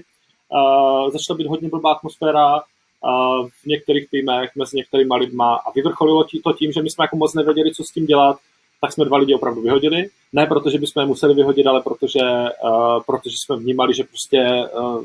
uh, 0.50 1.12
začala 1.12 1.38
být 1.38 1.48
hodně 1.48 1.70
blbá 1.70 1.92
atmosféra 1.92 2.56
uh, 2.56 3.48
v 3.48 3.66
některých 3.66 4.10
týmech 4.10 4.50
mezi 4.56 4.78
některýma 4.78 5.16
lidma 5.16 5.56
a 5.56 5.72
vyvrcholilo 5.72 6.26
to 6.44 6.54
tím, 6.54 6.72
že 6.72 6.82
my 6.82 6.90
jsme 6.90 7.04
jako 7.04 7.16
moc 7.16 7.34
nevěděli, 7.34 7.74
co 7.74 7.84
s 7.84 7.92
tím 7.92 8.06
dělat, 8.06 8.38
tak 8.82 8.94
jsme 8.94 9.06
dva 9.06 9.18
lidi 9.18 9.36
opravdu 9.36 9.62
vyhodili. 9.62 10.10
Ne 10.34 10.46
protože 10.46 10.78
bychom 10.78 11.02
je 11.02 11.08
museli 11.08 11.34
vyhodit, 11.34 11.68
ale 11.68 11.82
protože, 11.82 12.22
uh, 12.64 13.04
protože 13.06 13.36
jsme 13.38 13.56
vnímali, 13.56 13.94
že 13.94 14.04
prostě 14.04 14.70
uh, 14.80 15.04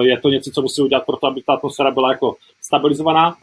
je 0.00 0.20
to 0.20 0.28
něco, 0.28 0.50
co 0.50 0.62
musí 0.62 0.82
udělat 0.82 1.06
pro 1.06 1.16
to, 1.16 1.26
aby 1.26 1.42
ta 1.42 1.52
atmosféra 1.52 1.90
byla 1.90 2.12
jako 2.12 2.36
stabilizovaná. 2.62 3.36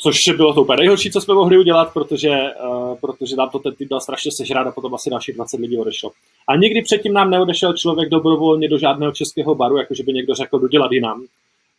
Což 0.00 0.28
bylo 0.36 0.54
to 0.54 0.62
úplně 0.62 0.76
nejhorší, 0.76 1.10
co 1.10 1.20
jsme 1.20 1.34
mohli 1.34 1.58
udělat, 1.58 1.92
protože, 1.92 2.38
uh, 2.68 2.98
protože 3.00 3.36
nám 3.36 3.50
to 3.50 3.58
ten 3.58 3.74
tým 3.74 3.88
dal 3.88 4.00
strašně 4.00 4.32
sežrát 4.32 4.66
a 4.66 4.72
potom 4.72 4.94
asi 4.94 5.10
dalších 5.10 5.34
20 5.34 5.60
lidí 5.60 5.78
odešlo. 5.78 6.10
A 6.48 6.56
nikdy 6.56 6.82
předtím 6.82 7.12
nám 7.12 7.30
neodešel 7.30 7.72
člověk 7.72 8.08
dobrovolně 8.08 8.68
do 8.68 8.78
žádného 8.78 9.12
českého 9.12 9.54
baru, 9.54 9.76
jakože 9.76 10.02
by 10.02 10.12
někdo 10.12 10.34
řekl, 10.34 10.58
dodělat 10.58 10.92
jinam. 10.92 11.24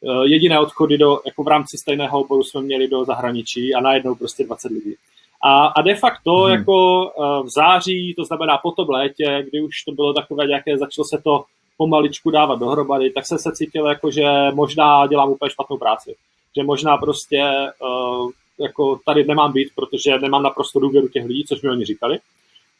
Uh, 0.01 0.23
jediné 0.23 0.59
odchody 0.59 0.97
do, 0.97 1.19
jako 1.25 1.43
v 1.43 1.47
rámci 1.47 1.77
stejného 1.77 2.21
oboru 2.21 2.43
jsme 2.43 2.61
měli 2.61 2.87
do 2.87 3.05
zahraničí 3.05 3.73
a 3.73 3.81
najednou 3.81 4.15
prostě 4.15 4.43
20 4.43 4.71
lidí. 4.71 4.95
A, 5.43 5.65
a 5.65 5.81
de 5.81 5.95
facto 5.95 6.35
hmm. 6.35 6.53
jako 6.53 7.05
uh, 7.05 7.45
v 7.45 7.49
září, 7.49 8.13
to 8.17 8.25
znamená 8.25 8.57
po 8.57 8.71
tom 8.71 8.89
létě, 8.89 9.45
kdy 9.49 9.61
už 9.61 9.83
to 9.83 9.91
bylo 9.91 10.13
takové 10.13 10.47
nějaké, 10.47 10.77
začalo 10.77 11.05
se 11.05 11.21
to 11.23 11.43
pomaličku 11.79 12.31
dávat 12.31 12.59
dohromady, 12.59 13.09
tak 13.09 13.25
jsem 13.25 13.37
se 13.37 13.51
cítil 13.51 13.85
jako, 13.85 14.11
že 14.11 14.23
možná 14.53 15.07
dělám 15.07 15.29
úplně 15.29 15.49
špatnou 15.49 15.77
práci. 15.77 16.15
Že 16.57 16.63
možná 16.63 16.97
prostě 16.97 17.41
uh, 17.81 18.31
jako 18.59 18.99
tady 19.05 19.23
nemám 19.23 19.51
být, 19.53 19.69
protože 19.75 20.19
nemám 20.19 20.43
naprosto 20.43 20.79
důvěru 20.79 21.07
těch 21.07 21.25
lidí, 21.25 21.43
což 21.47 21.61
mi 21.61 21.69
oni 21.69 21.85
říkali. 21.85 22.19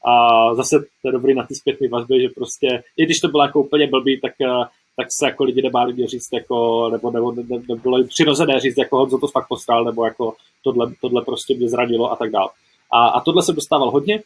A 0.06 0.14
zase 0.56 0.80
to 1.02 1.08
je 1.08 1.12
dobrý 1.12 1.34
na 1.34 1.46
ty 1.46 1.56
zpětné 1.56 1.88
vazby, 1.88 2.22
že 2.22 2.30
prostě, 2.36 2.84
i 2.98 3.06
když 3.06 3.20
to 3.20 3.28
bylo 3.28 3.44
jako 3.44 3.60
úplně 3.60 3.88
blbý, 3.88 4.20
tak, 4.22 4.34
uh, 4.40 4.66
tak 4.98 5.08
se 5.20 5.26
jako 5.26 5.44
lidi 5.44 5.62
nebáli 5.62 6.08
říct, 6.08 6.34
jako, 6.34 6.90
nebo, 6.92 7.12
nebo, 7.12 7.32
nebo, 7.32 7.60
nebo 7.60 7.76
bylo 7.76 8.04
přirozené 8.04 8.60
říct, 8.60 8.78
jako 8.78 8.98
Honzo 8.98 9.18
to 9.18 9.28
fakt 9.28 9.48
postral, 9.48 9.86
nebo 9.86 10.06
jako 10.06 10.34
tohle, 10.64 10.92
tohle 11.02 11.22
prostě 11.26 11.56
mě 11.56 11.70
zranilo 11.70 12.12
a 12.12 12.16
tak 12.16 12.32
dále. 12.32 12.50
A, 12.92 13.08
a 13.08 13.20
tohle 13.22 13.44
jsem 13.44 13.56
dostával 13.56 13.92
hodně, 13.92 14.24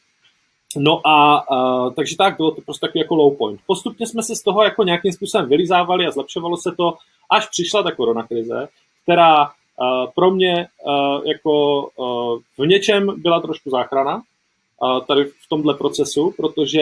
No 0.77 1.07
a 1.07 1.45
uh, 1.51 1.93
takže 1.93 2.17
tak, 2.17 2.37
bylo 2.37 2.51
to 2.51 2.61
prostě 2.61 2.87
takový 2.87 2.99
jako 2.99 3.15
low 3.15 3.37
point. 3.37 3.59
Postupně 3.67 4.07
jsme 4.07 4.23
se 4.23 4.35
z 4.35 4.43
toho 4.43 4.63
jako 4.63 4.83
nějakým 4.83 5.13
způsobem 5.13 5.49
vylizávali 5.49 6.07
a 6.07 6.11
zlepšovalo 6.11 6.57
se 6.57 6.71
to, 6.77 6.93
až 7.29 7.49
přišla 7.49 7.83
ta 7.83 7.91
koronakrize, 7.91 8.67
která 9.03 9.43
uh, 9.43 10.11
pro 10.15 10.31
mě 10.31 10.67
uh, 10.85 11.27
jako 11.27 11.85
uh, 11.95 12.39
v 12.57 12.67
něčem 12.67 13.21
byla 13.21 13.39
trošku 13.39 13.69
záchrana 13.69 14.15
uh, 14.15 15.05
tady 15.05 15.25
v 15.25 15.49
tomhle 15.49 15.73
procesu, 15.73 16.33
protože 16.37 16.81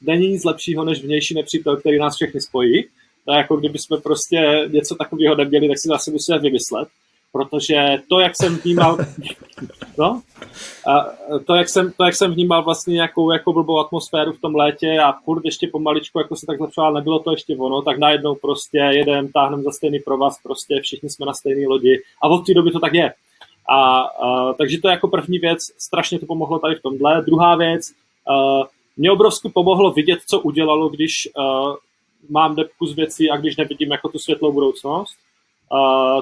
není 0.00 0.28
nic 0.28 0.44
lepšího 0.44 0.84
než 0.84 1.04
vnější 1.04 1.34
nepřítel, 1.34 1.76
který 1.76 1.98
nás 1.98 2.16
všechny 2.16 2.40
spojí. 2.40 2.84
To 3.24 3.32
jako 3.32 3.56
kdyby 3.56 3.78
jsme 3.78 3.96
prostě 3.96 4.68
něco 4.72 4.94
takového 4.94 5.34
neměli, 5.34 5.68
tak 5.68 5.78
si 5.78 5.88
zase 5.88 6.10
musíme 6.10 6.38
vymyslet 6.38 6.88
protože 7.32 8.02
to, 8.08 8.20
jak 8.20 8.36
jsem 8.36 8.56
vnímal, 8.56 8.98
no, 9.98 10.22
a 10.86 11.06
to, 11.46 11.54
jak 11.54 11.68
jsem, 11.68 11.92
to, 11.96 12.04
jak 12.04 12.14
jsem 12.14 12.32
vnímal 12.32 12.64
vlastně 12.64 12.94
nějakou 12.94 13.32
jako 13.32 13.52
blbou 13.52 13.78
atmosféru 13.78 14.32
v 14.32 14.40
tom 14.40 14.54
létě 14.54 14.98
a 14.98 15.12
furt 15.12 15.44
ještě 15.44 15.68
pomaličku, 15.68 16.18
jako 16.18 16.36
se 16.36 16.46
tak 16.46 16.58
zlepšoval, 16.58 16.94
nebylo 16.94 17.18
to 17.18 17.30
ještě 17.30 17.56
ono, 17.56 17.82
tak 17.82 17.98
najednou 17.98 18.34
prostě 18.34 18.78
jedem, 18.78 19.28
táhnem 19.28 19.62
za 19.62 19.70
stejný 19.70 19.98
provaz, 19.98 20.40
prostě 20.42 20.80
všichni 20.82 21.10
jsme 21.10 21.26
na 21.26 21.34
stejné 21.34 21.68
lodi 21.68 22.02
a 22.22 22.28
od 22.28 22.46
té 22.46 22.54
doby 22.54 22.70
to 22.70 22.80
tak 22.80 22.94
je. 22.94 23.12
A, 23.68 24.00
a, 24.00 24.52
takže 24.52 24.80
to 24.80 24.88
je 24.88 24.92
jako 24.92 25.08
první 25.08 25.38
věc, 25.38 25.58
strašně 25.78 26.18
to 26.18 26.26
pomohlo 26.26 26.58
tady 26.58 26.74
v 26.74 26.82
tomhle. 26.82 27.22
Druhá 27.22 27.56
věc, 27.56 27.92
a, 28.28 28.62
mě 28.96 29.10
obrovsky 29.10 29.48
pomohlo 29.48 29.90
vidět, 29.90 30.18
co 30.26 30.40
udělalo, 30.40 30.88
když 30.88 31.28
a, 31.38 31.74
mám 32.30 32.56
depku 32.56 32.86
z 32.86 32.94
věcí 32.94 33.30
a 33.30 33.36
když 33.36 33.56
nevidím 33.56 33.90
jako 33.90 34.08
tu 34.08 34.18
světlou 34.18 34.52
budoucnost 34.52 35.16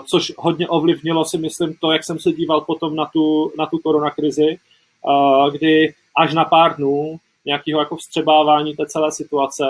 Což 0.06 0.32
hodně 0.38 0.68
ovlivnilo 0.68 1.24
si 1.24 1.38
myslím 1.38 1.74
to, 1.80 1.92
jak 1.92 2.04
jsem 2.04 2.18
se 2.18 2.32
díval 2.32 2.60
potom 2.60 2.96
na 2.96 3.06
tu, 3.06 3.52
na 3.58 3.66
tu 3.66 3.78
koronakrizi, 3.78 4.58
kdy 5.52 5.94
až 6.16 6.34
na 6.34 6.44
pár 6.44 6.76
dnů 6.76 7.16
nějakého 7.44 7.80
jako 7.80 7.96
vstřebávání 7.96 8.76
té 8.76 8.86
celé 8.86 9.12
situace, 9.12 9.64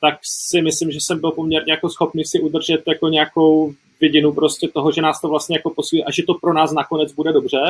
tak 0.00 0.18
si 0.22 0.62
myslím, 0.62 0.90
že 0.90 0.98
jsem 1.00 1.20
byl 1.20 1.30
poměrně 1.30 1.72
jako 1.72 1.88
schopný 1.88 2.24
si 2.24 2.40
udržet 2.40 2.82
jako 2.86 3.08
nějakou 3.08 3.72
vidinu 4.00 4.32
prostě 4.32 4.68
toho, 4.68 4.92
že 4.92 5.02
nás 5.02 5.20
to 5.20 5.28
vlastně 5.28 5.56
jako 5.56 5.70
posílí 5.70 6.04
a 6.04 6.10
že 6.10 6.22
to 6.22 6.34
pro 6.34 6.52
nás 6.52 6.72
nakonec 6.72 7.12
bude 7.12 7.32
dobře. 7.32 7.60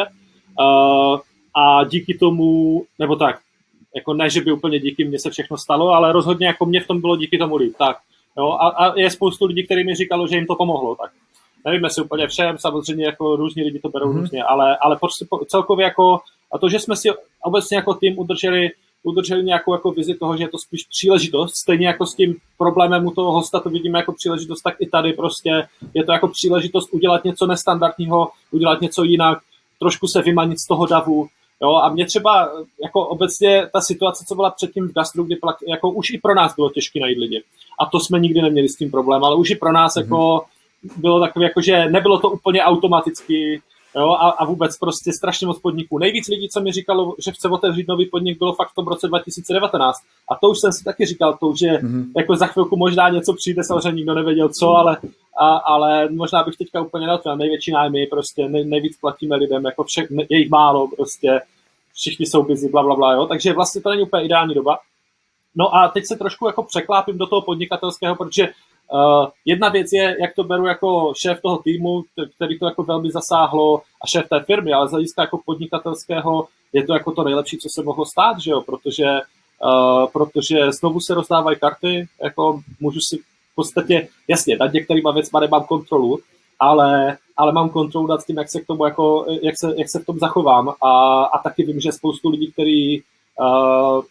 A 1.54 1.84
díky 1.84 2.18
tomu, 2.18 2.82
nebo 2.98 3.16
tak, 3.16 3.40
jako 3.96 4.14
ne, 4.14 4.30
že 4.30 4.40
by 4.40 4.52
úplně 4.52 4.80
díky 4.80 5.04
mně 5.04 5.18
se 5.18 5.30
všechno 5.30 5.58
stalo, 5.58 5.88
ale 5.88 6.12
rozhodně 6.12 6.46
jako 6.46 6.66
mě 6.66 6.80
v 6.80 6.86
tom 6.86 7.00
bylo 7.00 7.16
díky 7.16 7.38
tomu 7.38 7.56
líp. 7.56 7.74
Tak, 7.78 7.96
jo, 8.36 8.50
a, 8.50 8.68
a 8.68 8.98
je 8.98 9.10
spoustu 9.10 9.46
lidí, 9.46 9.64
kteří 9.64 9.84
mi 9.84 9.94
říkalo, 9.94 10.26
že 10.26 10.36
jim 10.36 10.46
to 10.46 10.54
pomohlo. 10.54 10.94
Tak 10.94 11.10
nevím, 11.64 11.84
jestli 11.84 12.02
úplně 12.02 12.26
všem, 12.26 12.58
samozřejmě 12.58 13.04
jako 13.04 13.36
různí 13.36 13.62
lidi 13.62 13.78
to 13.78 13.88
berou 13.88 14.12
mm-hmm. 14.12 14.20
různě, 14.20 14.42
ale, 14.42 14.76
ale 14.76 14.96
prostě 14.96 15.26
celkově 15.46 15.84
jako, 15.84 16.20
a 16.52 16.58
to, 16.58 16.68
že 16.68 16.80
jsme 16.80 16.96
si 16.96 17.08
obecně 17.42 17.76
jako 17.76 17.94
tým 17.94 18.18
udrželi 18.18 18.70
udrželi 19.02 19.44
nějakou 19.44 19.72
jako 19.72 19.90
vizi 19.90 20.14
toho, 20.14 20.36
že 20.36 20.44
je 20.44 20.48
to 20.48 20.58
spíš 20.58 20.84
příležitost, 20.84 21.56
stejně 21.56 21.86
jako 21.86 22.06
s 22.06 22.14
tím 22.14 22.36
problémem 22.58 23.06
u 23.06 23.10
toho 23.10 23.32
hosta 23.32 23.60
to 23.60 23.70
vidíme 23.70 23.98
jako 23.98 24.12
příležitost, 24.12 24.62
tak 24.62 24.74
i 24.80 24.86
tady 24.86 25.12
prostě 25.12 25.68
je 25.94 26.04
to 26.04 26.12
jako 26.12 26.28
příležitost 26.28 26.88
udělat 26.92 27.24
něco 27.24 27.46
nestandardního, 27.46 28.28
udělat 28.50 28.80
něco 28.80 29.04
jinak, 29.04 29.38
trošku 29.78 30.06
se 30.06 30.22
vymanit 30.22 30.58
z 30.58 30.66
toho 30.66 30.86
davu, 30.86 31.28
Jo, 31.62 31.74
a 31.74 31.88
mě 31.88 32.06
třeba 32.06 32.50
jako 32.82 33.06
obecně 33.06 33.66
ta 33.72 33.80
situace, 33.80 34.24
co 34.28 34.34
byla 34.34 34.50
předtím 34.50 34.88
v 34.88 34.92
gastru, 34.92 35.24
kdy 35.24 35.36
plak, 35.36 35.56
jako 35.68 35.90
už 35.90 36.10
i 36.10 36.18
pro 36.18 36.34
nás 36.34 36.54
bylo 36.54 36.70
těžké 36.70 37.00
najít 37.00 37.18
lidi. 37.18 37.42
A 37.80 37.86
to 37.86 38.00
jsme 38.00 38.20
nikdy 38.20 38.42
neměli 38.42 38.68
s 38.68 38.76
tím 38.76 38.90
problém, 38.90 39.24
ale 39.24 39.36
už 39.36 39.50
i 39.50 39.56
pro 39.56 39.72
nás 39.72 39.94
mm-hmm. 39.94 40.00
jako 40.00 40.44
bylo 40.96 41.20
takové, 41.20 41.44
jako, 41.44 41.60
že 41.60 41.88
nebylo 41.90 42.18
to 42.18 42.30
úplně 42.30 42.62
automaticky, 42.62 43.62
jo, 43.96 44.10
a, 44.10 44.28
a 44.28 44.44
vůbec 44.44 44.78
prostě 44.78 45.12
strašně 45.12 45.46
moc 45.46 45.58
podniků. 45.58 45.98
Nejvíc 45.98 46.28
lidí, 46.28 46.48
co 46.48 46.60
mi 46.60 46.72
říkalo, 46.72 47.14
že 47.24 47.32
chce 47.32 47.48
otevřít 47.48 47.88
nový 47.88 48.06
podnik, 48.06 48.38
bylo 48.38 48.54
fakt 48.54 48.70
v 48.70 48.74
tom 48.74 48.86
roce 48.86 49.08
2019. 49.08 49.98
A 50.30 50.34
to 50.34 50.50
už 50.50 50.58
jsem 50.58 50.72
si 50.72 50.84
taky 50.84 51.06
říkal, 51.06 51.36
to 51.40 51.46
už 51.46 51.60
je, 51.60 51.78
mm-hmm. 51.78 52.04
jako 52.16 52.36
za 52.36 52.46
chvilku 52.46 52.76
možná 52.76 53.08
něco 53.08 53.34
přijde, 53.34 53.64
samozřejmě 53.64 53.96
nikdo 53.96 54.14
nevěděl 54.14 54.48
co, 54.48 54.76
ale, 54.76 54.96
a, 55.40 55.56
ale 55.56 56.08
možná 56.10 56.42
bych 56.42 56.56
teďka 56.56 56.80
úplně 56.80 57.06
na 57.06 57.18
to, 57.18 57.36
největší 57.36 57.72
nájmy, 57.72 58.06
prostě 58.06 58.48
nej, 58.48 58.64
nejvíc 58.64 58.98
platíme 59.00 59.36
lidem, 59.36 59.64
jako 59.64 59.84
vše, 59.84 60.06
je 60.28 60.38
jich 60.38 60.50
málo, 60.50 60.88
prostě 60.96 61.40
všichni 61.94 62.26
jsou 62.26 62.42
busy, 62.42 62.68
bla, 62.68 62.82
bla, 62.82 62.96
bla, 62.96 63.12
jo. 63.12 63.26
Takže 63.26 63.52
vlastně 63.52 63.80
to 63.80 63.90
není 63.90 64.02
úplně 64.02 64.24
ideální 64.24 64.54
doba. 64.54 64.78
No 65.54 65.74
a 65.74 65.88
teď 65.88 66.06
se 66.06 66.16
trošku 66.16 66.46
jako 66.46 66.62
překlápím 66.62 67.18
do 67.18 67.26
toho 67.26 67.42
podnikatelského, 67.42 68.16
protože 68.16 68.48
Uh, 68.92 69.26
jedna 69.44 69.68
věc 69.68 69.86
je, 69.92 70.16
jak 70.20 70.34
to 70.34 70.44
beru 70.44 70.66
jako 70.66 71.12
šéf 71.16 71.40
toho 71.42 71.58
týmu, 71.58 72.02
který 72.36 72.58
to 72.58 72.66
jako 72.66 72.82
velmi 72.82 73.10
zasáhlo 73.10 73.76
a 73.76 74.06
šéf 74.06 74.28
té 74.28 74.40
firmy, 74.40 74.72
ale 74.72 74.88
z 74.88 74.90
hlediska 74.90 75.22
jako 75.22 75.40
podnikatelského 75.46 76.48
je 76.72 76.86
to 76.86 76.92
jako 76.92 77.12
to 77.12 77.24
nejlepší, 77.24 77.58
co 77.58 77.68
se 77.68 77.82
mohlo 77.82 78.06
stát, 78.06 78.40
že 78.40 78.50
jo, 78.50 78.60
protože, 78.60 79.06
uh, 79.64 80.06
protože 80.12 80.72
znovu 80.72 81.00
se 81.00 81.14
rozdávají 81.14 81.58
karty, 81.58 82.08
jako 82.22 82.60
můžu 82.80 83.00
si 83.00 83.16
v 83.52 83.54
podstatě, 83.54 84.08
jasně, 84.28 84.56
nad 84.56 84.72
některýma 84.72 85.12
věcma 85.12 85.40
nemám 85.40 85.64
kontrolu, 85.64 86.18
ale, 86.60 87.18
ale 87.36 87.52
mám 87.52 87.68
kontrolu 87.68 88.06
nad 88.06 88.26
tím, 88.26 88.36
jak 88.36 88.50
se 88.50 88.60
k 88.60 88.66
tomu 88.66 88.84
jako, 88.84 89.26
jak 89.42 89.58
se, 89.58 89.74
jak 89.76 89.88
se 89.88 89.98
v 89.98 90.06
tom 90.06 90.18
zachovám. 90.18 90.68
A, 90.82 91.22
a 91.24 91.38
taky 91.38 91.62
vím, 91.62 91.80
že 91.80 91.92
spoustu 91.92 92.28
lidí, 92.30 92.52
kteří 92.52 93.02
uh, 93.40 94.02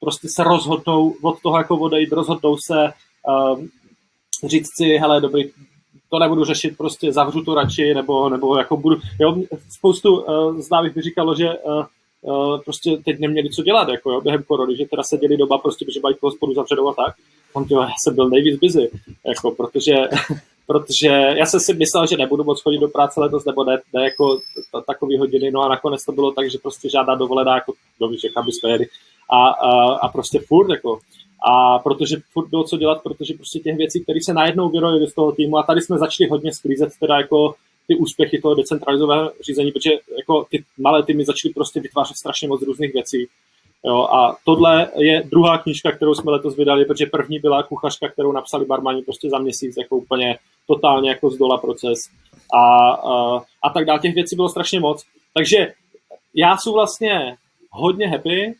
prostě 0.00 0.28
se 0.30 0.44
rozhodnou 0.44 1.14
od 1.22 1.42
toho 1.42 1.58
jako 1.58 1.76
odejít, 1.76 2.12
rozhodnou 2.12 2.56
se 2.56 2.92
říct 4.46 4.76
si, 4.76 4.84
hele, 4.84 5.20
dobrý, 5.20 5.50
to 6.10 6.18
nebudu 6.18 6.44
řešit, 6.44 6.76
prostě 6.76 7.12
zavřu 7.12 7.44
to 7.44 7.54
radši, 7.54 7.94
nebo, 7.94 8.28
nebo 8.28 8.58
jako 8.58 8.76
budu, 8.76 8.96
jo, 9.20 9.36
spoustu 9.70 10.20
uh, 10.20 10.60
známých 10.60 10.94
by 10.94 11.02
říkalo, 11.02 11.34
že 11.34 11.48
uh, 11.48 11.84
uh, 12.22 12.60
prostě 12.60 12.96
teď 13.04 13.18
neměli 13.18 13.50
co 13.50 13.62
dělat, 13.62 13.88
jako 13.88 14.12
jo, 14.12 14.20
během 14.20 14.42
korony, 14.42 14.76
že 14.76 14.86
teda 14.86 15.02
seděli 15.02 15.36
doma 15.36 15.58
prostě, 15.58 15.84
protože 15.84 16.00
mají 16.02 16.16
hospodu 16.20 16.54
zavřenou 16.54 16.88
a 16.88 16.94
tak. 16.94 17.14
On 17.52 17.66
jo, 17.70 17.80
já 17.80 17.88
jsem 17.98 18.14
byl 18.14 18.28
nejvíc 18.28 18.60
busy, 18.60 18.90
jako, 19.26 19.50
protože, 19.50 19.94
protože 20.66 21.08
já 21.08 21.46
jsem 21.46 21.60
si 21.60 21.74
myslel, 21.74 22.06
že 22.06 22.16
nebudu 22.16 22.44
moc 22.44 22.62
chodit 22.62 22.78
do 22.78 22.88
práce 22.88 23.20
letos, 23.20 23.44
nebo 23.44 23.64
ne, 23.64 23.80
ne 23.92 24.04
jako 24.04 24.40
takový 24.86 25.18
hodiny, 25.18 25.50
no 25.50 25.62
a 25.62 25.68
nakonec 25.68 26.04
to 26.04 26.12
bylo 26.12 26.32
tak, 26.32 26.50
že 26.50 26.58
prostě 26.58 26.90
žádná 26.90 27.14
dovolená, 27.14 27.54
jako, 27.54 27.72
že 28.22 28.28
kam 28.28 28.48
jsme 28.48 28.70
jeli, 28.70 28.86
a, 29.30 29.48
a, 29.48 29.94
a 29.94 30.08
prostě 30.08 30.40
furt, 30.48 30.70
jako, 30.70 30.98
a 31.44 31.78
protože 31.78 32.16
furt 32.32 32.48
bylo 32.48 32.64
co 32.64 32.76
dělat, 32.76 33.02
protože 33.02 33.34
prostě 33.34 33.58
těch 33.58 33.76
věcí, 33.76 34.02
které 34.02 34.18
se 34.22 34.34
najednou 34.34 34.68
vyrojily 34.68 35.06
z 35.06 35.14
toho 35.14 35.32
týmu 35.32 35.58
a 35.58 35.62
tady 35.62 35.80
jsme 35.80 35.98
začali 35.98 36.30
hodně 36.30 36.52
sklízet 36.52 36.92
teda 37.00 37.16
jako 37.16 37.54
ty 37.86 37.96
úspěchy 37.96 38.40
toho 38.40 38.54
decentralizovaného 38.54 39.32
řízení, 39.46 39.72
protože 39.72 39.90
jako 40.18 40.46
ty 40.50 40.64
malé 40.78 41.02
týmy 41.02 41.24
začaly 41.24 41.54
prostě 41.54 41.80
vytvářet 41.80 42.16
strašně 42.16 42.48
moc 42.48 42.62
různých 42.62 42.92
věcí. 42.92 43.26
Jo, 43.86 43.96
a 44.02 44.36
tohle 44.44 44.88
je 44.96 45.22
druhá 45.30 45.58
knížka, 45.58 45.92
kterou 45.92 46.14
jsme 46.14 46.32
letos 46.32 46.56
vydali, 46.56 46.84
protože 46.84 47.06
první 47.06 47.38
byla 47.38 47.62
kuchařka, 47.62 48.08
kterou 48.08 48.32
napsali 48.32 48.64
barmani 48.64 49.02
prostě 49.02 49.30
za 49.30 49.38
měsíc, 49.38 49.76
jako 49.76 49.96
úplně 49.96 50.38
totálně 50.66 51.08
jako 51.08 51.30
z 51.30 51.38
dola 51.38 51.58
proces 51.58 51.98
a, 52.54 52.90
a, 52.90 53.36
a 53.62 53.70
tak 53.74 53.84
dále. 53.84 53.98
Těch 53.98 54.14
věcí 54.14 54.36
bylo 54.36 54.48
strašně 54.48 54.80
moc. 54.80 55.04
Takže 55.34 55.72
já 56.34 56.56
jsem 56.56 56.72
vlastně 56.72 57.36
hodně 57.70 58.08
happy, 58.08 58.54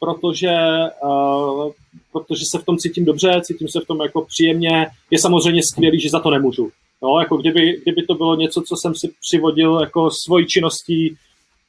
protože, 0.00 0.56
uh, 1.04 1.72
protože 2.12 2.42
se 2.50 2.58
v 2.58 2.64
tom 2.64 2.76
cítím 2.76 3.04
dobře, 3.04 3.40
cítím 3.42 3.68
se 3.68 3.80
v 3.80 3.86
tom 3.86 4.00
jako 4.00 4.22
příjemně. 4.22 4.86
Je 5.10 5.18
samozřejmě 5.18 5.62
skvělý, 5.62 6.00
že 6.00 6.10
za 6.10 6.20
to 6.20 6.30
nemůžu. 6.30 6.70
No, 7.02 7.20
jako 7.20 7.36
kdyby, 7.36 7.80
kdyby 7.82 8.02
to 8.02 8.14
bylo 8.14 8.36
něco, 8.36 8.62
co 8.62 8.76
jsem 8.76 8.94
si 8.94 9.12
přivodil 9.20 9.80
jako 9.80 10.10
svojí 10.24 10.46
činností, 10.46 11.16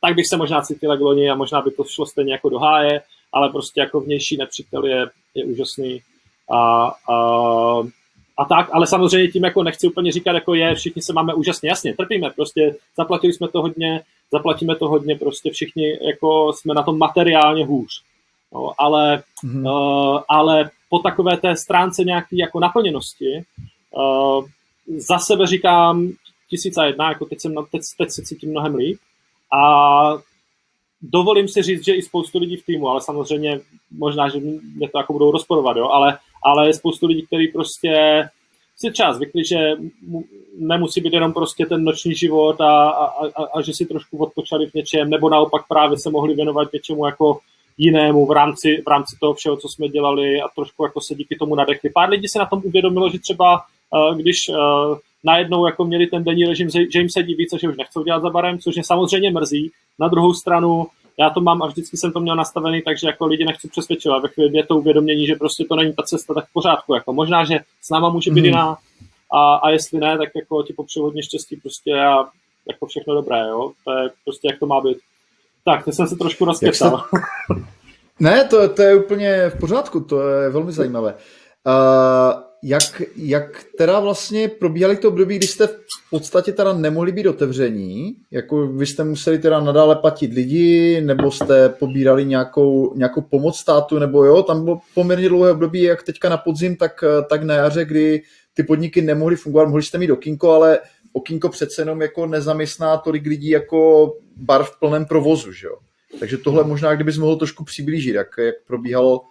tak 0.01 0.15
bych 0.15 0.27
se 0.27 0.37
možná 0.37 0.61
cítil 0.61 0.91
jak 0.91 0.99
loni 0.99 1.29
a 1.29 1.35
možná 1.35 1.61
by 1.61 1.71
to 1.71 1.83
šlo 1.83 2.05
stejně 2.05 2.31
jako 2.31 2.49
do 2.49 2.59
háje, 2.59 3.01
ale 3.33 3.49
prostě 3.49 3.79
jako 3.81 3.99
vnější 3.99 4.37
nepřítel 4.37 4.85
je, 4.85 5.07
je 5.35 5.45
úžasný. 5.45 6.01
A, 6.51 6.91
a, 7.09 7.23
a 8.39 8.45
tak, 8.45 8.69
ale 8.71 8.87
samozřejmě 8.87 9.31
tím 9.31 9.43
jako 9.43 9.63
nechci 9.63 9.87
úplně 9.87 10.11
říkat, 10.11 10.31
jako 10.31 10.53
je, 10.53 10.75
všichni 10.75 11.01
se 11.01 11.13
máme 11.13 11.33
úžasně, 11.33 11.69
jasně, 11.69 11.93
trpíme, 11.93 12.29
prostě 12.29 12.75
zaplatili 12.97 13.33
jsme 13.33 13.47
to 13.47 13.61
hodně, 13.61 14.01
zaplatíme 14.31 14.75
to 14.75 14.87
hodně, 14.87 15.15
prostě 15.15 15.51
všichni 15.51 15.97
jako 16.01 16.53
jsme 16.53 16.73
na 16.73 16.83
tom 16.83 16.97
materiálně 16.97 17.65
hůř. 17.65 18.03
No, 18.53 18.71
ale, 18.77 19.23
mm-hmm. 19.45 19.71
uh, 19.71 20.21
ale 20.29 20.69
po 20.89 20.99
takové 20.99 21.37
té 21.37 21.55
stránce 21.55 22.03
nějaké 22.03 22.35
jako 22.35 22.59
naplněnosti 22.59 23.43
uh, 23.91 24.45
za 24.97 25.19
sebe 25.19 25.47
říkám 25.47 26.09
tisíc 26.49 26.77
a 26.77 26.85
jedna, 26.85 27.09
jako 27.09 27.25
teď, 27.25 27.39
jsem, 27.39 27.55
teď, 27.71 27.81
teď 27.97 28.09
se 28.09 28.21
cítím 28.21 28.51
mnohem 28.51 28.75
líp 28.75 28.99
a 29.53 30.13
dovolím 31.01 31.47
si 31.47 31.61
říct, 31.61 31.85
že 31.85 31.93
i 31.93 32.01
spoustu 32.01 32.39
lidí 32.39 32.57
v 32.57 32.65
týmu, 32.65 32.89
ale 32.89 33.01
samozřejmě 33.01 33.59
možná, 33.91 34.29
že 34.29 34.39
mě 34.75 34.89
to 34.89 34.97
jako 34.97 35.13
budou 35.13 35.31
rozporovat, 35.31 35.77
jo, 35.77 35.87
ale, 35.87 36.17
ale 36.43 36.67
je 36.67 36.73
spoustu 36.73 37.07
lidí, 37.07 37.25
kteří 37.25 37.47
prostě 37.47 38.23
si 38.77 38.91
třeba 38.91 39.13
zvykli, 39.13 39.45
že 39.45 39.57
nemusí 40.57 41.01
být 41.01 41.13
jenom 41.13 41.33
prostě 41.33 41.65
ten 41.65 41.83
noční 41.83 42.15
život 42.15 42.61
a, 42.61 42.89
a, 42.89 43.05
a, 43.27 43.43
a 43.55 43.61
že 43.61 43.73
si 43.73 43.85
trošku 43.85 44.17
odpočali 44.17 44.67
v 44.67 44.73
něčem, 44.73 45.09
nebo 45.09 45.29
naopak 45.29 45.67
právě 45.67 45.97
se 45.97 46.09
mohli 46.09 46.33
věnovat 46.33 46.73
něčemu 46.73 47.05
jako 47.05 47.39
jinému 47.77 48.25
v 48.25 48.31
rámci, 48.31 48.81
v 48.85 48.89
rámci 48.89 49.17
toho 49.19 49.33
všeho, 49.33 49.57
co 49.57 49.67
jsme 49.69 49.87
dělali 49.87 50.41
a 50.41 50.47
trošku 50.55 50.83
jako 50.83 51.01
se 51.01 51.15
díky 51.15 51.35
tomu 51.35 51.55
nadechli. 51.55 51.89
Pár 51.89 52.09
lidí 52.09 52.27
se 52.27 52.39
na 52.39 52.45
tom 52.45 52.61
uvědomilo, 52.65 53.09
že 53.09 53.19
třeba 53.19 53.61
uh, 54.09 54.17
když 54.17 54.49
uh, 54.49 54.55
najednou 55.23 55.65
jako 55.65 55.85
měli 55.85 56.07
ten 56.07 56.23
denní 56.23 56.45
režim, 56.45 56.69
že 56.69 56.99
jim 56.99 57.09
se 57.09 57.23
díví, 57.23 57.47
že 57.61 57.69
už 57.69 57.77
nechcou 57.77 58.03
dělat 58.03 58.21
za 58.21 58.29
barem, 58.29 58.59
což 58.59 58.75
mě 58.75 58.83
samozřejmě 58.83 59.31
mrzí. 59.31 59.71
Na 59.99 60.07
druhou 60.07 60.33
stranu 60.33 60.87
já 61.19 61.29
to 61.29 61.41
mám 61.41 61.63
a 61.63 61.67
vždycky 61.67 61.97
jsem 61.97 62.11
to 62.11 62.19
měl 62.19 62.35
nastavený, 62.35 62.81
takže 62.81 63.07
jako 63.07 63.25
lidi 63.25 63.45
nechci 63.45 63.67
přesvědčovat. 63.67 64.23
Ve 64.23 64.29
chvíli 64.29 64.57
je 64.57 64.65
to 64.65 64.77
uvědomění, 64.77 65.27
že 65.27 65.35
prostě 65.35 65.65
to 65.69 65.75
není 65.75 65.93
ta 65.93 66.03
cesta 66.03 66.33
tak 66.33 66.45
v 66.45 66.53
pořádku. 66.53 66.93
Jako 66.93 67.13
možná, 67.13 67.45
že 67.45 67.59
s 67.81 67.89
náma 67.89 68.09
může 68.09 68.31
být 68.31 68.39
mm. 68.39 68.45
jiná 68.45 68.77
a, 69.33 69.55
a, 69.55 69.69
jestli 69.69 69.99
ne, 69.99 70.17
tak 70.17 70.29
jako 70.35 70.63
ti 70.63 70.73
popřeju 70.73 71.05
hodně 71.05 71.23
štěstí 71.23 71.55
prostě 71.55 72.01
a 72.01 72.25
jako 72.67 72.85
všechno 72.85 73.13
dobré, 73.13 73.39
jo. 73.39 73.71
To 73.85 73.91
je 73.91 74.09
prostě 74.25 74.47
jak 74.51 74.59
to 74.59 74.65
má 74.65 74.81
být. 74.81 74.97
Tak, 75.65 75.85
teď 75.85 75.93
jsem 75.93 76.07
se 76.07 76.15
trošku 76.15 76.45
rozkecal. 76.45 77.03
Ne, 78.21 78.43
to, 78.43 78.69
to 78.69 78.81
je 78.81 78.95
úplně 78.95 79.49
v 79.49 79.59
pořádku, 79.59 79.99
to 79.99 80.29
je 80.29 80.49
velmi 80.49 80.71
zajímavé. 80.71 81.13
Uh, 81.13 82.48
jak, 82.63 83.01
jak 83.15 83.63
teda 83.77 83.99
vlastně 83.99 84.47
probíhaly 84.47 84.97
to 84.97 85.07
období, 85.07 85.37
kdy 85.37 85.47
jste 85.47 85.67
v 85.67 86.09
podstatě 86.09 86.51
teda 86.51 86.73
nemohli 86.73 87.11
být 87.11 87.27
otevření, 87.27 88.15
jako 88.31 88.67
vy 88.67 88.85
jste 88.85 89.03
museli 89.03 89.39
teda 89.39 89.59
nadále 89.59 89.95
platit 89.95 90.33
lidi, 90.33 91.01
nebo 91.01 91.31
jste 91.31 91.69
pobírali 91.69 92.25
nějakou, 92.25 92.93
nějakou 92.95 93.21
pomoc 93.21 93.57
státu, 93.57 93.99
nebo 93.99 94.25
jo, 94.25 94.43
tam 94.43 94.63
bylo 94.63 94.81
poměrně 94.95 95.29
dlouhé 95.29 95.51
období, 95.51 95.81
jak 95.81 96.03
teďka 96.03 96.29
na 96.29 96.37
podzim, 96.37 96.75
tak, 96.75 97.03
tak 97.29 97.43
na 97.43 97.53
jaře, 97.53 97.85
kdy 97.85 98.21
ty 98.53 98.63
podniky 98.63 99.01
nemohly 99.01 99.35
fungovat, 99.35 99.67
mohli 99.67 99.83
jste 99.83 99.97
mít 99.97 100.11
okýnko, 100.11 100.51
ale 100.51 100.79
okýnko 101.13 101.49
přece 101.49 101.81
jenom 101.81 102.01
jako 102.01 102.25
nezaměstná 102.25 102.97
tolik 102.97 103.25
lidí 103.25 103.49
jako 103.49 104.11
bar 104.37 104.63
v 104.63 104.79
plném 104.79 105.05
provozu, 105.05 105.51
že 105.51 105.67
jo. 105.67 105.77
Takže 106.19 106.37
tohle 106.37 106.63
možná, 106.63 106.95
kdybys 106.95 107.17
mohl 107.17 107.35
trošku 107.35 107.63
přiblížit, 107.63 108.15
jak, 108.15 108.27
jak 108.37 108.55
probíhalo, 108.67 109.21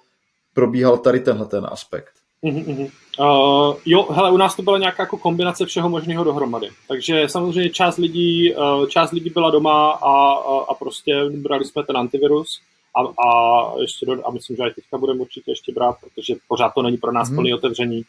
probíhal 0.55 0.99
tady 0.99 1.21
tenhle 1.21 1.47
ten 1.47 1.67
aspekt. 1.71 2.13
Uh-huh. 2.45 2.91
Uh, 3.21 3.77
jo, 3.87 4.07
hele, 4.11 4.33
u 4.33 4.37
nás 4.37 4.57
to 4.57 4.63
byla 4.63 4.79
nějaká 4.79 5.03
jako 5.03 5.19
kombinace 5.19 5.67
všeho 5.67 5.89
možného 5.89 6.25
dohromady. 6.25 6.69
Takže 6.89 7.29
samozřejmě 7.29 7.71
část 7.71 7.97
lidí, 7.97 8.55
uh, 8.55 8.87
část 8.87 9.13
lidí 9.13 9.31
byla 9.31 9.51
doma 9.51 9.91
a, 9.91 10.33
a, 10.33 10.65
a 10.69 10.75
prostě 10.75 11.25
brali 11.25 11.65
jsme 11.65 11.83
ten 11.83 11.97
antivirus 11.97 12.61
a, 12.97 13.01
a, 13.01 13.73
ještě 13.81 14.07
do, 14.07 14.27
a 14.27 14.31
myslím, 14.31 14.57
že 14.57 14.63
i 14.63 14.75
teďka 14.75 14.99
budeme 14.99 15.21
určitě 15.21 15.51
ještě 15.51 15.73
brát, 15.73 15.97
protože 16.01 16.35
pořád 16.49 16.75
to 16.75 16.83
není 16.83 16.97
pro 16.97 17.13
nás 17.13 17.31
mm. 17.31 17.37
plný 17.37 17.55
otevření. 17.55 18.03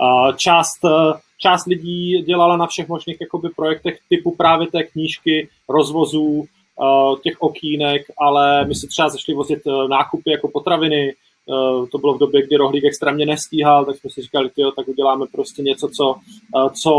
Uh, 0.00 0.36
část, 0.36 0.80
část 1.38 1.66
lidí 1.66 2.22
dělala 2.22 2.56
na 2.56 2.66
všech 2.66 2.88
možných 2.88 3.20
jakoby, 3.20 3.48
projektech 3.56 3.98
typu 4.08 4.34
právě 4.36 4.66
té 4.66 4.82
knížky, 4.82 5.48
rozvozů, 5.68 6.44
uh, 6.80 7.18
těch 7.18 7.36
okýnek, 7.38 8.02
ale 8.18 8.64
my 8.64 8.74
si 8.74 8.86
třeba 8.86 9.08
začali 9.08 9.36
vozit 9.36 9.58
nákupy 9.88 10.30
jako 10.30 10.48
potraviny, 10.48 11.08
Uh, 11.08 11.14
to 11.92 11.98
bylo 11.98 12.14
v 12.14 12.18
době, 12.18 12.46
kdy 12.46 12.56
rohlík 12.56 12.84
extrémně 12.84 13.26
nestíhal, 13.26 13.84
tak 13.84 13.96
jsme 13.96 14.10
si 14.10 14.22
říkali, 14.22 14.50
tyjo, 14.50 14.72
tak 14.72 14.88
uděláme 14.88 15.26
prostě 15.32 15.62
něco, 15.62 15.88
co, 15.88 16.14
uh, 16.54 16.70
co 16.82 16.92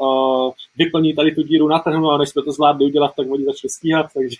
uh, 0.00 0.52
vyplní 0.76 1.14
tady 1.14 1.34
tu 1.34 1.42
díru 1.42 1.68
na 1.68 1.78
trhu, 1.78 2.10
a 2.10 2.18
než 2.18 2.28
jsme 2.28 2.42
to 2.42 2.52
zvládli 2.52 2.86
udělat, 2.86 3.12
tak 3.16 3.30
oni 3.30 3.44
začali 3.44 3.70
stíhat, 3.70 4.06
takže, 4.14 4.36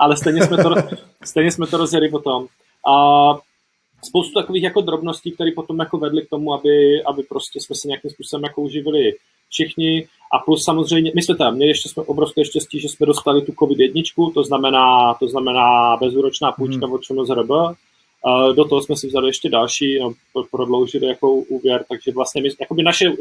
ale 0.00 0.16
stejně 0.16 0.42
jsme, 0.42 0.56
to, 0.56 0.74
stejně 1.24 1.50
jsme 1.50 1.66
to 1.66 1.76
rozjeli 1.76 2.08
potom. 2.08 2.46
A 2.88 2.94
spoustu 4.04 4.34
takových 4.34 4.62
jako 4.62 4.80
drobností, 4.80 5.32
které 5.32 5.50
potom 5.52 5.78
jako 5.78 5.98
vedly 5.98 6.26
k 6.26 6.30
tomu, 6.30 6.54
aby, 6.54 7.02
aby 7.02 7.22
prostě 7.22 7.60
jsme 7.60 7.76
se 7.76 7.88
nějakým 7.88 8.10
způsobem 8.10 8.44
jako 8.44 8.62
uživili 8.62 9.12
všichni 9.48 10.08
a 10.32 10.38
plus 10.38 10.64
samozřejmě, 10.64 11.12
my 11.14 11.22
jsme 11.22 11.36
tam 11.36 11.54
měli 11.54 11.70
ještě 11.70 11.88
jsme 11.88 12.02
obrovské 12.02 12.44
štěstí, 12.44 12.80
že 12.80 12.88
jsme 12.88 13.06
dostali 13.06 13.42
tu 13.42 13.52
covid 13.58 13.78
jedničku, 13.78 14.30
to 14.34 14.44
znamená, 14.44 15.14
to 15.14 15.28
znamená 15.28 15.96
bezúročná 15.96 16.52
půjčka 16.52 16.86
hmm. 16.86 16.94
od 16.94 17.02
ČMZRB, 17.02 17.50
do 18.56 18.64
toho 18.64 18.82
jsme 18.82 18.96
si 18.96 19.06
vzali 19.06 19.28
ještě 19.28 19.48
další, 19.48 19.98
no, 19.98 20.12
prodloužili 20.50 21.06
jako 21.06 21.32
úvěr, 21.32 21.84
takže 21.88 22.12
vlastně 22.12 22.42
my, 22.42 22.48
jakoby 22.60 22.82
naše 22.82 23.12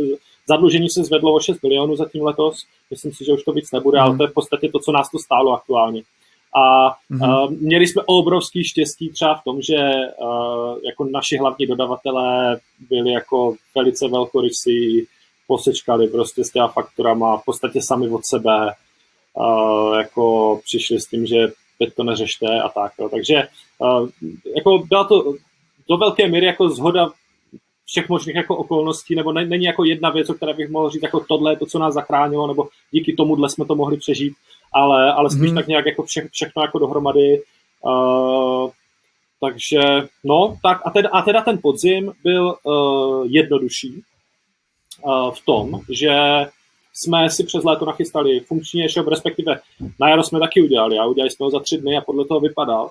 zadlužení 0.47 0.89
se 0.89 1.03
zvedlo 1.03 1.33
o 1.33 1.39
6 1.39 1.63
milionů 1.63 1.95
zatím 1.95 2.25
letos, 2.25 2.65
myslím 2.91 3.13
si, 3.13 3.25
že 3.25 3.33
už 3.33 3.43
to 3.43 3.51
víc 3.51 3.71
nebude, 3.71 3.97
mm. 3.99 4.03
ale 4.03 4.17
to 4.17 4.23
je 4.23 4.29
v 4.29 4.33
podstatě 4.33 4.69
to, 4.69 4.79
co 4.79 4.91
nás 4.91 5.11
to 5.11 5.19
stálo 5.19 5.53
aktuálně. 5.53 6.01
A 6.55 6.95
mm. 7.09 7.21
uh, 7.21 7.51
měli 7.51 7.87
jsme 7.87 8.01
obrovský 8.05 8.63
štěstí 8.63 9.09
třeba 9.09 9.35
v 9.35 9.43
tom, 9.43 9.61
že 9.61 9.77
uh, 9.77 10.77
jako 10.85 11.05
naši 11.11 11.37
hlavní 11.37 11.67
dodavatelé 11.67 12.59
byli 12.89 13.11
jako 13.11 13.55
velice 13.75 14.07
velkorysí, 14.07 15.07
posečkali 15.47 16.07
prostě 16.07 16.43
s 16.43 16.51
těma 16.51 16.67
faktorama, 16.67 17.37
v 17.37 17.45
podstatě 17.45 17.81
sami 17.81 18.09
od 18.09 18.25
sebe 18.25 18.73
uh, 19.33 19.97
jako 19.97 20.59
přišli 20.63 20.99
s 21.01 21.05
tím, 21.05 21.25
že 21.25 21.47
teď 21.79 21.95
to 21.95 22.03
neřešte 22.03 22.61
a 22.61 22.69
tak. 22.69 22.91
Jo. 22.99 23.09
Takže 23.09 23.47
uh, 23.79 24.09
jako 24.55 24.77
byla 24.89 25.03
to 25.03 25.33
do 25.89 25.97
velké 25.97 26.27
míry 26.27 26.45
jako 26.45 26.69
zhoda 26.69 27.09
všech 27.85 28.09
možných 28.09 28.35
jako 28.35 28.57
okolností, 28.57 29.15
nebo 29.15 29.31
ne, 29.31 29.45
není 29.45 29.65
jako 29.65 29.83
jedna 29.83 30.09
věc, 30.09 30.29
o 30.29 30.33
které 30.33 30.53
bych 30.53 30.69
mohl 30.69 30.89
říct, 30.89 31.03
jako 31.03 31.19
tohle 31.19 31.51
je 31.51 31.57
to, 31.57 31.65
co 31.65 31.79
nás 31.79 31.93
zachránilo, 31.93 32.47
nebo 32.47 32.67
díky 32.91 33.13
tomuhle 33.13 33.49
jsme 33.49 33.65
to 33.65 33.75
mohli 33.75 33.97
přežít, 33.97 34.33
ale, 34.73 35.13
ale 35.13 35.29
spíš 35.29 35.49
mm. 35.49 35.55
tak 35.55 35.67
nějak 35.67 35.85
jako 35.85 36.03
vše, 36.03 36.27
všechno 36.31 36.63
jako 36.63 36.79
dohromady. 36.79 37.41
Uh, 37.81 38.69
takže, 39.41 39.79
no, 40.23 40.57
tak 40.63 40.81
a 40.85 40.89
teda, 40.89 41.09
a 41.09 41.21
teda 41.21 41.41
ten 41.41 41.59
podzim 41.61 42.11
byl 42.23 42.55
uh, 42.63 43.25
jednodušší 43.29 44.03
uh, 45.03 45.31
v 45.31 45.45
tom, 45.45 45.81
že 45.89 46.11
jsme 46.93 47.29
si 47.29 47.43
přes 47.43 47.63
léto 47.63 47.85
nachystali 47.85 48.39
funkční 48.39 48.85
e-shop, 48.85 49.07
respektive 49.07 49.59
na 49.99 50.09
jaro 50.09 50.23
jsme 50.23 50.39
taky 50.39 50.61
udělali 50.61 50.97
a 50.97 51.05
udělali 51.05 51.29
jsme 51.29 51.43
ho 51.43 51.49
za 51.49 51.59
tři 51.59 51.77
dny 51.77 51.97
a 51.97 52.01
podle 52.01 52.25
toho 52.25 52.39
vypadal. 52.39 52.89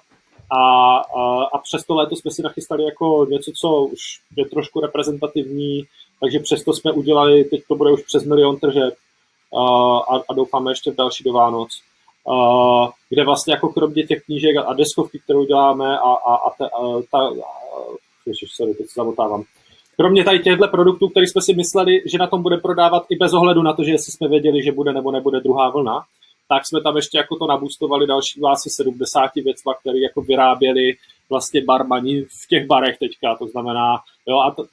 A, 0.51 0.97
a, 0.97 1.45
a 1.53 1.59
přes 1.59 1.85
to 1.85 1.95
léto 1.95 2.17
jsme 2.17 2.31
si 2.31 2.43
nachystali 2.43 2.85
jako 2.85 3.27
něco, 3.31 3.53
co 3.61 3.83
už 3.83 4.01
je 4.37 4.45
trošku 4.47 4.81
reprezentativní, 4.81 5.83
takže 6.21 6.39
přesto 6.39 6.73
jsme 6.73 6.93
udělali, 6.93 7.45
teď 7.45 7.63
to 7.69 7.75
bude 7.75 7.93
už 7.93 8.03
přes 8.03 8.25
milion 8.25 8.57
tržeb 8.57 8.95
a, 9.57 9.99
a, 10.29 10.35
doufáme 10.35 10.71
ještě 10.71 10.91
v 10.91 10.97
další 10.97 11.25
do 11.25 11.33
Vánoc. 11.33 11.83
Uh, 12.25 12.89
kde 13.09 13.25
vlastně 13.25 13.55
jako 13.55 13.69
kromě 13.69 14.03
těch 14.03 14.25
knížek 14.25 14.57
a 14.57 14.73
deskovky, 14.73 15.19
kterou 15.19 15.45
děláme 15.45 15.99
a, 15.99 16.13
a, 16.13 16.35
a, 16.35 16.51
te, 16.59 16.65
a 16.65 17.03
ta, 17.11 17.19
a, 17.19 17.33
ježiš, 18.27 18.51
sorry, 18.57 18.75
teď 18.75 18.87
se 18.87 18.93
zamotávám. 18.97 19.45
Kromě 20.01 20.25
tady 20.25 20.39
těchto 20.39 20.69
produktů, 20.69 21.09
které 21.09 21.27
jsme 21.27 21.43
si 21.43 21.55
mysleli, 21.55 22.03
že 22.07 22.19
na 22.19 22.27
tom 22.27 22.43
bude 22.43 22.57
prodávat 22.57 23.07
i 23.11 23.17
bez 23.17 23.33
ohledu 23.33 23.63
na 23.63 23.73
to, 23.73 23.85
že 23.85 23.91
jestli 23.91 24.13
jsme 24.13 24.29
věděli, 24.29 24.63
že 24.63 24.73
bude 24.73 24.93
nebo 24.93 25.11
nebude 25.11 25.41
druhá 25.41 25.71
vlna, 25.71 26.05
tak 26.49 26.67
jsme 26.67 26.81
tam 26.81 26.97
ještě 26.97 27.19
jako 27.19 27.37
to 27.37 27.47
nabustovali 27.47 28.07
další 28.07 28.41
asi 28.53 28.71
70 28.71 29.31
věcma, 29.35 29.75
které 29.75 29.99
jako 29.99 30.21
vyráběli 30.23 30.97
vlastně 31.31 31.65
barmani 31.65 32.23
v 32.23 32.49
těch 32.49 32.67
barech 32.67 32.99
teďka, 32.99 33.37
to 33.37 33.47
znamená, 33.47 33.97
jo, 34.27 34.39
a 34.39 34.51
to, 34.51 34.65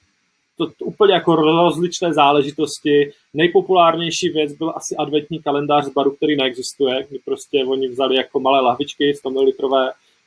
to, 0.57 0.67
to 0.67 0.86
úplně 0.86 1.13
jako 1.13 1.36
rozličné 1.36 2.13
záležitosti. 2.13 3.11
Nejpopulárnější 3.34 4.30
věc 4.30 4.53
byl 4.53 4.73
asi 4.76 4.95
adventní 4.95 5.39
kalendář 5.39 5.86
z 5.86 5.93
baru, 5.93 6.11
který 6.11 6.36
neexistuje, 6.36 7.05
kdy 7.09 7.19
prostě 7.26 7.65
oni 7.65 7.88
vzali 7.88 8.15
jako 8.15 8.39
malé 8.39 8.61
lahvičky 8.61 9.13
100 9.13 9.30
ml, 9.30 9.51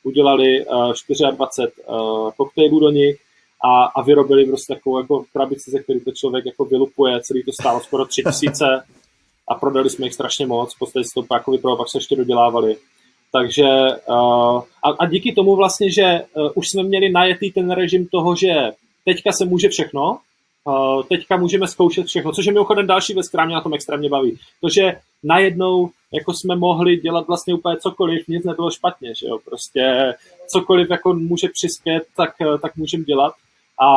udělali 0.03 0.65
uh, 0.65 0.93
24 1.31 1.71
uh, 1.87 2.31
koktejlů 2.37 2.79
do 2.79 2.89
nich 2.89 3.28
a, 3.63 3.83
a 3.83 4.01
vyrobili 4.01 4.45
prostě 4.45 4.73
takovou 4.73 4.99
jako 4.99 5.23
krabici, 5.33 5.71
ze 5.71 5.79
který 5.79 5.99
to 5.99 6.11
člověk 6.11 6.45
jako 6.45 6.65
vylupuje, 6.65 7.21
celý 7.21 7.43
to 7.43 7.51
stálo 7.51 7.79
skoro 7.79 8.05
3000 8.05 8.65
a 9.47 9.55
prodali 9.55 9.89
jsme 9.89 10.05
jich 10.05 10.13
strašně 10.13 10.47
moc, 10.47 10.75
v 10.75 10.79
podstatě 10.79 11.05
to 11.13 11.25
jako 11.33 11.51
vypadalo, 11.51 11.77
pak 11.77 11.89
se 11.89 11.97
ještě 11.97 12.15
dodělávali. 12.15 12.75
Takže 13.31 13.67
uh, 14.09 14.61
a, 14.83 14.89
a 14.99 15.05
díky 15.05 15.33
tomu 15.33 15.55
vlastně, 15.55 15.91
že 15.91 16.21
uh, 16.35 16.49
už 16.55 16.69
jsme 16.69 16.83
měli 16.83 17.09
najetý 17.09 17.51
ten 17.51 17.71
režim 17.71 18.07
toho, 18.07 18.35
že 18.35 18.71
teďka 19.05 19.31
se 19.31 19.45
může 19.45 19.69
všechno, 19.69 20.19
uh, 20.63 21.03
teďka 21.03 21.37
můžeme 21.37 21.67
zkoušet 21.67 22.05
všechno, 22.05 22.31
což 22.31 22.45
je 22.45 22.53
mimochodem 22.53 22.87
další 22.87 23.13
věc, 23.13 23.27
která 23.27 23.45
mě 23.45 23.55
na 23.55 23.61
tom 23.61 23.73
extrémně 23.73 24.09
baví. 24.09 24.39
To, 24.61 24.69
že 24.69 24.93
najednou 25.23 25.89
jako 26.13 26.33
jsme 26.33 26.55
mohli 26.55 26.97
dělat 26.97 27.27
vlastně 27.27 27.53
úplně 27.53 27.77
cokoliv, 27.77 28.27
nic 28.27 28.43
nebylo 28.43 28.71
špatně, 28.71 29.15
že 29.15 29.27
jo, 29.27 29.39
prostě 29.45 30.13
cokoliv 30.47 30.89
jako 30.89 31.13
může 31.13 31.47
přispět, 31.53 32.03
tak, 32.17 32.35
tak 32.61 32.75
můžeme 32.75 33.03
dělat 33.03 33.33
a 33.81 33.89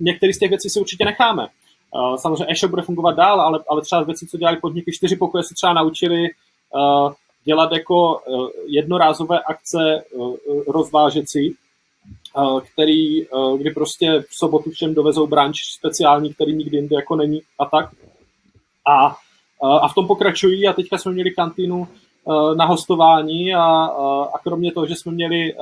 některé 0.00 0.32
z 0.32 0.38
těch 0.38 0.50
věcí 0.50 0.70
si 0.70 0.80
určitě 0.80 1.04
necháme. 1.04 1.48
Uh, 1.94 2.16
samozřejmě 2.16 2.46
e-shop 2.48 2.70
bude 2.70 2.82
fungovat 2.82 3.16
dál, 3.16 3.40
ale, 3.40 3.58
ale 3.68 3.82
třeba 3.82 4.02
věci, 4.02 4.26
co 4.26 4.38
dělali 4.38 4.56
podniky, 4.56 4.92
čtyři 4.92 5.16
pokoje 5.16 5.44
se 5.44 5.54
třeba 5.54 5.72
naučili 5.72 6.28
uh, 6.74 7.12
dělat 7.44 7.72
jako 7.72 8.20
jednorázové 8.66 9.40
akce 9.40 10.04
rozvážecí, 10.68 11.54
který, 12.72 13.26
kdy 13.56 13.70
prostě 13.70 14.20
v 14.20 14.34
sobotu 14.38 14.70
všem 14.70 14.94
dovezou 14.94 15.26
branč 15.26 15.56
speciální, 15.78 16.34
který 16.34 16.54
nikdy 16.54 16.76
jinde 16.76 16.96
jako 16.96 17.16
není 17.16 17.42
a 17.58 17.64
tak. 17.64 17.90
A, 18.86 19.16
a 19.62 19.88
v 19.88 19.94
tom 19.94 20.06
pokračují 20.06 20.68
a 20.68 20.72
teďka 20.72 20.98
jsme 20.98 21.12
měli 21.12 21.30
kantýnu 21.30 21.88
na 22.56 22.64
hostování 22.64 23.54
a, 23.54 23.64
a 24.34 24.38
kromě 24.44 24.72
toho, 24.72 24.86
že 24.86 24.96
jsme 24.96 25.12
měli 25.12 25.54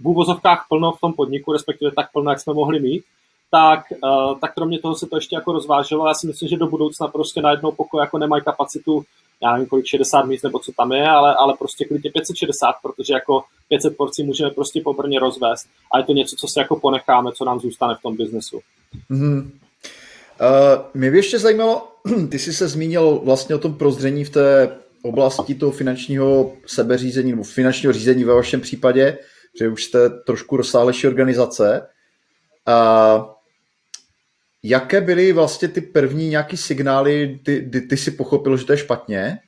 v 0.00 0.08
úvozovkách 0.08 0.66
plno 0.68 0.92
v 0.92 1.00
tom 1.00 1.12
podniku, 1.12 1.52
respektive 1.52 1.90
tak 1.96 2.12
plno, 2.12 2.30
jak 2.30 2.40
jsme 2.40 2.54
mohli 2.54 2.80
mít, 2.80 3.04
tak, 3.50 3.80
uh, 4.04 4.38
tak 4.38 4.54
kromě 4.54 4.78
toho 4.78 4.94
se 4.94 5.06
to 5.06 5.16
ještě 5.16 5.36
jako 5.36 5.52
rozváželo. 5.52 6.08
Já 6.08 6.14
si 6.14 6.26
myslím, 6.26 6.48
že 6.48 6.56
do 6.56 6.66
budoucna 6.66 7.08
prostě 7.08 7.42
na 7.42 7.50
jednou 7.50 7.72
pokoj 7.72 8.00
jako 8.00 8.18
nemají 8.18 8.42
kapacitu, 8.42 9.04
já 9.42 9.52
nevím 9.52 9.66
kolik, 9.66 9.86
60 9.86 10.22
míst 10.22 10.42
nebo 10.42 10.58
co 10.58 10.72
tam 10.76 10.92
je, 10.92 11.08
ale, 11.08 11.34
ale 11.34 11.54
prostě 11.58 11.84
klidně 11.84 12.10
560, 12.10 12.72
protože 12.82 13.14
jako 13.14 13.44
500 13.68 13.96
porcí 13.96 14.22
můžeme 14.22 14.50
prostě 14.50 14.80
po 14.84 14.92
Brně 14.92 15.20
rozvést 15.20 15.66
a 15.92 15.98
je 15.98 16.04
to 16.04 16.12
něco, 16.12 16.36
co 16.36 16.48
se 16.48 16.60
jako 16.60 16.80
ponecháme, 16.80 17.32
co 17.32 17.44
nám 17.44 17.60
zůstane 17.60 17.94
v 17.94 18.02
tom 18.02 18.16
biznesu. 18.16 18.60
Mm-hmm. 19.10 19.50
Uh, 20.40 20.84
mě 20.94 21.10
by 21.10 21.16
ještě 21.16 21.38
zajímalo, 21.38 21.88
ty 22.30 22.38
jsi 22.38 22.52
se 22.52 22.68
zmínil 22.68 23.20
vlastně 23.24 23.54
o 23.54 23.58
tom 23.58 23.74
prozření 23.74 24.24
v 24.24 24.30
té 24.30 24.76
oblasti 25.02 25.54
toho 25.54 25.72
finančního 25.72 26.52
sebeřízení 26.66 27.30
nebo 27.30 27.42
finančního 27.42 27.92
řízení 27.92 28.24
ve 28.24 28.34
vašem 28.34 28.60
případě, 28.60 29.18
že 29.58 29.68
už 29.68 29.84
jste 29.84 30.10
trošku 30.10 30.56
rozsáhlejší 30.56 31.06
organizace. 31.06 31.86
Uh, 32.68 33.24
Jaké 34.62 35.00
byly 35.00 35.32
vlastně 35.32 35.68
ty 35.68 35.80
první 35.80 36.28
nějaký 36.28 36.56
signály, 36.56 37.40
ty, 37.44 37.70
ty, 37.72 37.80
ty 37.80 37.96
si 37.96 38.10
pochopil, 38.10 38.56
že 38.56 38.64
to 38.64 38.72
je 38.72 38.78
špatně? 38.78 39.38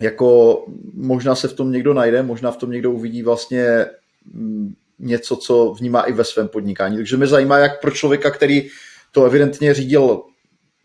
Jako 0.00 0.58
možná 0.94 1.34
se 1.34 1.48
v 1.48 1.52
tom 1.52 1.72
někdo 1.72 1.94
najde, 1.94 2.22
možná 2.22 2.50
v 2.50 2.56
tom 2.56 2.70
někdo 2.70 2.90
uvidí 2.90 3.22
vlastně 3.22 3.86
mm, 4.32 4.74
něco, 4.98 5.36
co 5.36 5.74
vnímá 5.78 6.02
i 6.02 6.12
ve 6.12 6.24
svém 6.24 6.48
podnikání. 6.48 6.96
Takže 6.96 7.16
mě 7.16 7.26
zajímá, 7.26 7.58
jak 7.58 7.80
pro 7.80 7.90
člověka, 7.90 8.30
který 8.30 8.68
to 9.12 9.24
evidentně 9.24 9.74
řídil 9.74 10.22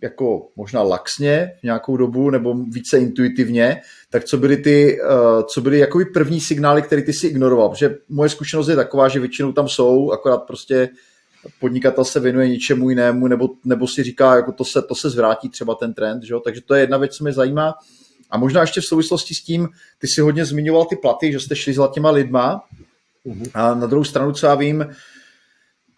jako 0.01 0.47
možná 0.55 0.81
laxně 0.81 1.51
v 1.59 1.63
nějakou 1.63 1.97
dobu 1.97 2.29
nebo 2.29 2.53
více 2.53 2.99
intuitivně, 2.99 3.81
tak 4.09 4.23
co 4.23 4.37
byly 4.37 4.57
ty, 4.57 4.99
uh, 5.01 5.43
co 5.43 5.61
byly 5.61 5.79
jakoby 5.79 6.05
první 6.05 6.41
signály, 6.41 6.81
které 6.81 7.01
ty 7.01 7.13
si 7.13 7.27
ignoroval? 7.27 7.69
Protože 7.69 7.95
moje 8.09 8.29
zkušenost 8.29 8.67
je 8.67 8.75
taková, 8.75 9.07
že 9.07 9.19
většinou 9.19 9.51
tam 9.51 9.67
jsou, 9.67 10.11
akorát 10.11 10.37
prostě 10.37 10.89
podnikatel 11.59 12.05
se 12.05 12.19
věnuje 12.19 12.49
něčemu 12.49 12.89
jinému, 12.89 13.27
nebo, 13.27 13.49
nebo 13.65 13.87
si 13.87 14.03
říká, 14.03 14.35
jako 14.35 14.51
to 14.51 14.65
se, 14.65 14.81
to 14.81 14.95
se 14.95 15.09
zvrátí 15.09 15.49
třeba 15.49 15.75
ten 15.75 15.93
trend, 15.93 16.23
že 16.23 16.33
jo? 16.33 16.39
takže 16.39 16.61
to 16.61 16.73
je 16.73 16.81
jedna 16.81 16.97
věc, 16.97 17.15
co 17.15 17.23
mě 17.23 17.33
zajímá. 17.33 17.73
A 18.31 18.37
možná 18.37 18.61
ještě 18.61 18.81
v 18.81 18.85
souvislosti 18.85 19.33
s 19.33 19.43
tím, 19.43 19.69
ty 19.99 20.07
si 20.07 20.21
hodně 20.21 20.45
zmiňoval 20.45 20.85
ty 20.85 20.95
platy, 20.95 21.31
že 21.31 21.39
jste 21.39 21.55
šli 21.55 21.73
za 21.73 21.87
těma 21.87 22.11
lidma, 22.11 22.61
mm-hmm. 23.25 23.51
a 23.53 23.73
na 23.73 23.87
druhou 23.87 24.03
stranu, 24.03 24.31
co 24.31 24.45
já 24.45 24.55
vím, 24.55 24.85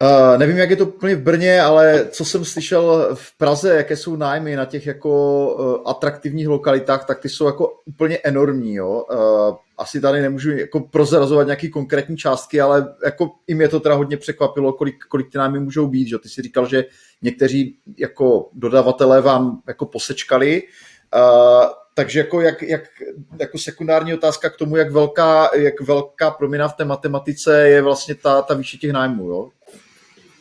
Uh, 0.02 0.38
nevím, 0.38 0.56
jak 0.56 0.70
je 0.70 0.76
to 0.76 0.86
úplně 0.86 1.14
v 1.14 1.22
Brně, 1.22 1.62
ale 1.62 2.08
co 2.10 2.24
jsem 2.24 2.44
slyšel 2.44 3.10
v 3.14 3.38
Praze, 3.38 3.76
jaké 3.76 3.96
jsou 3.96 4.16
nájmy 4.16 4.56
na 4.56 4.64
těch 4.64 4.86
jako 4.86 5.46
uh, 5.54 5.90
atraktivních 5.90 6.48
lokalitách, 6.48 7.04
tak 7.04 7.20
ty 7.20 7.28
jsou 7.28 7.46
jako 7.46 7.72
úplně 7.86 8.18
enormní. 8.18 8.74
Jo? 8.74 9.04
Uh, 9.12 9.56
asi 9.78 10.00
tady 10.00 10.20
nemůžu 10.20 10.50
jako 10.50 10.80
prozrazovat 10.80 11.46
nějaké 11.46 11.68
konkrétní 11.68 12.16
částky, 12.16 12.60
ale 12.60 12.94
jako 13.04 13.30
i 13.46 13.54
mě 13.54 13.68
to 13.68 13.80
teda 13.80 13.94
hodně 13.94 14.16
překvapilo, 14.16 14.72
kolik, 14.72 14.94
kolik 15.08 15.32
ty 15.32 15.38
nájmy 15.38 15.60
můžou 15.60 15.86
být. 15.86 16.08
Že? 16.08 16.18
Ty 16.18 16.28
si 16.28 16.42
říkal, 16.42 16.66
že 16.66 16.84
někteří 17.22 17.76
jako 17.98 18.48
dodavatelé 18.52 19.20
vám 19.20 19.62
jako 19.68 19.86
posečkali, 19.86 20.62
uh, 21.14 21.70
takže 21.94 22.18
jako, 22.18 22.40
jak, 22.40 22.62
jak, 22.62 22.82
jako 23.40 23.58
sekundární 23.58 24.14
otázka 24.14 24.50
k 24.50 24.56
tomu, 24.56 24.76
jak 24.76 24.90
velká, 24.90 25.50
jak 25.54 25.80
velká 25.80 26.30
promina 26.30 26.68
v 26.68 26.76
té 26.76 26.84
matematice 26.84 27.68
je 27.68 27.82
vlastně 27.82 28.14
ta, 28.14 28.42
ta 28.42 28.54
výše 28.54 28.76
těch 28.76 28.92
nájmů, 28.92 29.28
jo? 29.28 29.48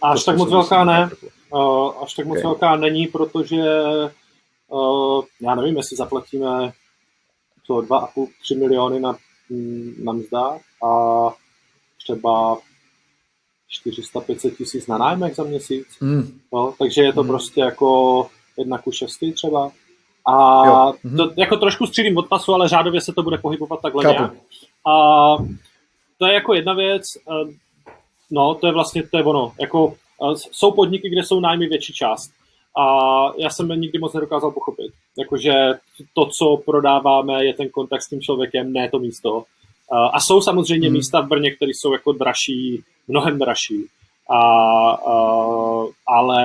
Až 0.01 0.23
tak 0.23 0.37
moc 0.37 0.49
velká 0.49 0.83
ne. 0.83 1.09
Uh, 1.53 2.03
až 2.03 2.13
tak 2.13 2.25
moc 2.25 2.37
okay. 2.37 2.43
velká 2.43 2.75
není, 2.75 3.07
protože 3.07 3.63
uh, 4.67 5.23
já 5.41 5.55
nevím, 5.55 5.77
jestli 5.77 5.97
zaplatíme 5.97 6.73
to 7.67 7.73
2,5-3 7.73 8.59
miliony 8.59 8.99
na 8.99 9.17
na 10.03 10.13
mzdách 10.13 10.61
a 10.83 11.29
třeba 12.03 12.57
400-500 13.85 14.55
tisíc 14.55 14.87
na 14.87 14.97
nájmek 14.97 15.35
za 15.35 15.43
měsíc. 15.43 15.87
Mm. 16.01 16.39
No, 16.53 16.73
takže 16.79 17.01
je 17.01 17.13
to 17.13 17.23
mm. 17.23 17.29
prostě 17.29 17.61
jako 17.61 18.27
jedna 18.57 18.77
ku 18.77 18.91
šesti 18.91 19.31
třeba. 19.31 19.71
A 20.27 20.65
jo. 20.65 20.93
To 21.17 21.31
jako 21.37 21.57
trošku 21.57 21.87
střílím 21.87 22.17
od 22.17 22.27
pasu, 22.27 22.53
ale 22.53 22.67
řádově 22.67 23.01
se 23.01 23.13
to 23.13 23.23
bude 23.23 23.37
pohybovat 23.37 23.81
takhle 23.81 24.03
nějak. 24.03 24.33
A 24.87 25.35
to 26.17 26.25
je 26.25 26.33
jako 26.33 26.53
jedna 26.53 26.73
věc. 26.73 27.03
No, 28.31 28.55
to 28.55 28.67
je 28.67 28.73
vlastně, 28.73 29.03
to 29.03 29.17
je 29.17 29.23
ono. 29.23 29.53
Jako, 29.61 29.93
jsou 30.35 30.71
podniky, 30.71 31.09
kde 31.09 31.23
jsou 31.23 31.39
nájmy 31.39 31.67
větší 31.67 31.93
část. 31.93 32.31
A 32.77 32.85
já 33.37 33.49
jsem 33.49 33.71
je 33.71 33.77
nikdy 33.77 33.99
moc 33.99 34.13
nedokázal 34.13 34.51
pochopit. 34.51 34.91
Jakože 35.19 35.53
to, 36.13 36.25
co 36.25 36.57
prodáváme, 36.65 37.45
je 37.45 37.53
ten 37.53 37.69
kontakt 37.69 38.01
s 38.01 38.09
tím 38.09 38.21
člověkem, 38.21 38.73
ne 38.73 38.89
to 38.89 38.99
místo. 38.99 39.43
A 40.13 40.19
jsou 40.19 40.41
samozřejmě 40.41 40.87
hmm. 40.87 40.97
místa 40.97 41.21
v 41.21 41.27
Brně, 41.27 41.51
které 41.51 41.69
jsou 41.69 41.93
jako 41.93 42.11
dražší, 42.11 42.83
mnohem 43.07 43.39
dražší. 43.39 43.85
A, 44.29 44.39
a, 44.91 45.15
ale 46.07 46.43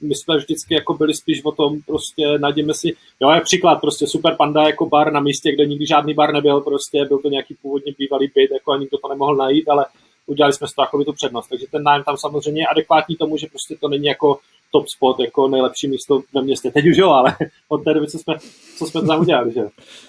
my 0.00 0.14
jsme 0.14 0.36
vždycky 0.36 0.74
jako 0.74 0.94
byli 0.94 1.14
spíš 1.14 1.44
o 1.44 1.52
tom, 1.52 1.80
prostě 1.86 2.38
najdeme 2.38 2.74
si, 2.74 2.96
jo, 3.20 3.30
je 3.30 3.40
příklad, 3.40 3.80
prostě 3.80 4.06
Super 4.06 4.36
Panda 4.36 4.62
jako 4.62 4.86
bar 4.86 5.12
na 5.12 5.20
místě, 5.20 5.52
kde 5.52 5.66
nikdy 5.66 5.86
žádný 5.86 6.14
bar 6.14 6.32
nebyl, 6.32 6.60
prostě 6.60 7.04
byl 7.04 7.18
to 7.18 7.28
nějaký 7.28 7.56
původně 7.62 7.92
bývalý 7.98 8.30
byt, 8.34 8.50
jako 8.52 8.72
a 8.72 8.76
nikdo 8.76 8.98
to 8.98 9.08
nemohl 9.08 9.36
najít, 9.36 9.68
ale 9.68 9.86
udělali 10.26 10.52
jsme 10.52 10.68
z 10.68 10.74
toho 10.74 11.04
tu 11.04 11.12
přednost. 11.12 11.48
Takže 11.48 11.66
ten 11.70 11.82
nájem 11.82 12.04
tam 12.04 12.16
samozřejmě 12.16 12.62
je 12.62 12.66
adekvátní 12.66 13.16
tomu, 13.16 13.36
že 13.36 13.46
prostě 13.46 13.76
to 13.80 13.88
není 13.88 14.06
jako 14.06 14.38
top 14.70 14.88
spot, 14.88 15.20
jako 15.20 15.48
nejlepší 15.48 15.88
místo 15.88 16.22
ve 16.34 16.42
městě. 16.42 16.70
Teď 16.70 16.86
už 16.86 16.96
jo, 16.96 17.10
ale 17.10 17.36
od 17.68 17.84
té 17.84 17.94
doby, 17.94 18.06
co 18.06 18.18
jsme, 18.18 18.34
co 18.78 18.86
jsme 18.86 19.02
tam 19.02 19.20
udělali. 19.20 19.52
Že? 19.52 19.62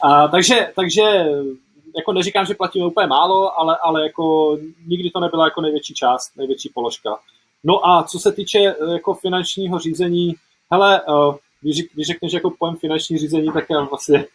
A, 0.03 0.27
takže, 0.27 0.71
takže 0.75 1.01
jako 1.97 2.13
neříkám, 2.13 2.45
že 2.45 2.53
platíme 2.53 2.85
úplně 2.85 3.07
málo, 3.07 3.59
ale, 3.59 3.77
ale 3.81 4.03
jako 4.03 4.57
nikdy 4.87 5.09
to 5.11 5.19
nebyla 5.19 5.45
jako 5.45 5.61
největší 5.61 5.93
část, 5.93 6.37
největší 6.37 6.69
položka. 6.69 7.19
No 7.63 7.87
a 7.87 8.03
co 8.03 8.19
se 8.19 8.31
týče 8.31 8.59
eh, 8.59 8.93
jako 8.93 9.13
finančního 9.13 9.79
řízení, 9.79 10.35
hele, 10.71 11.01
uh, 11.01 11.35
když, 11.61 11.83
řekneš 12.07 12.33
jako 12.33 12.51
pojem 12.59 12.75
finanční 12.75 13.17
řízení, 13.17 13.51
tak 13.53 13.65
já 13.69 13.81
vlastně 13.81 14.25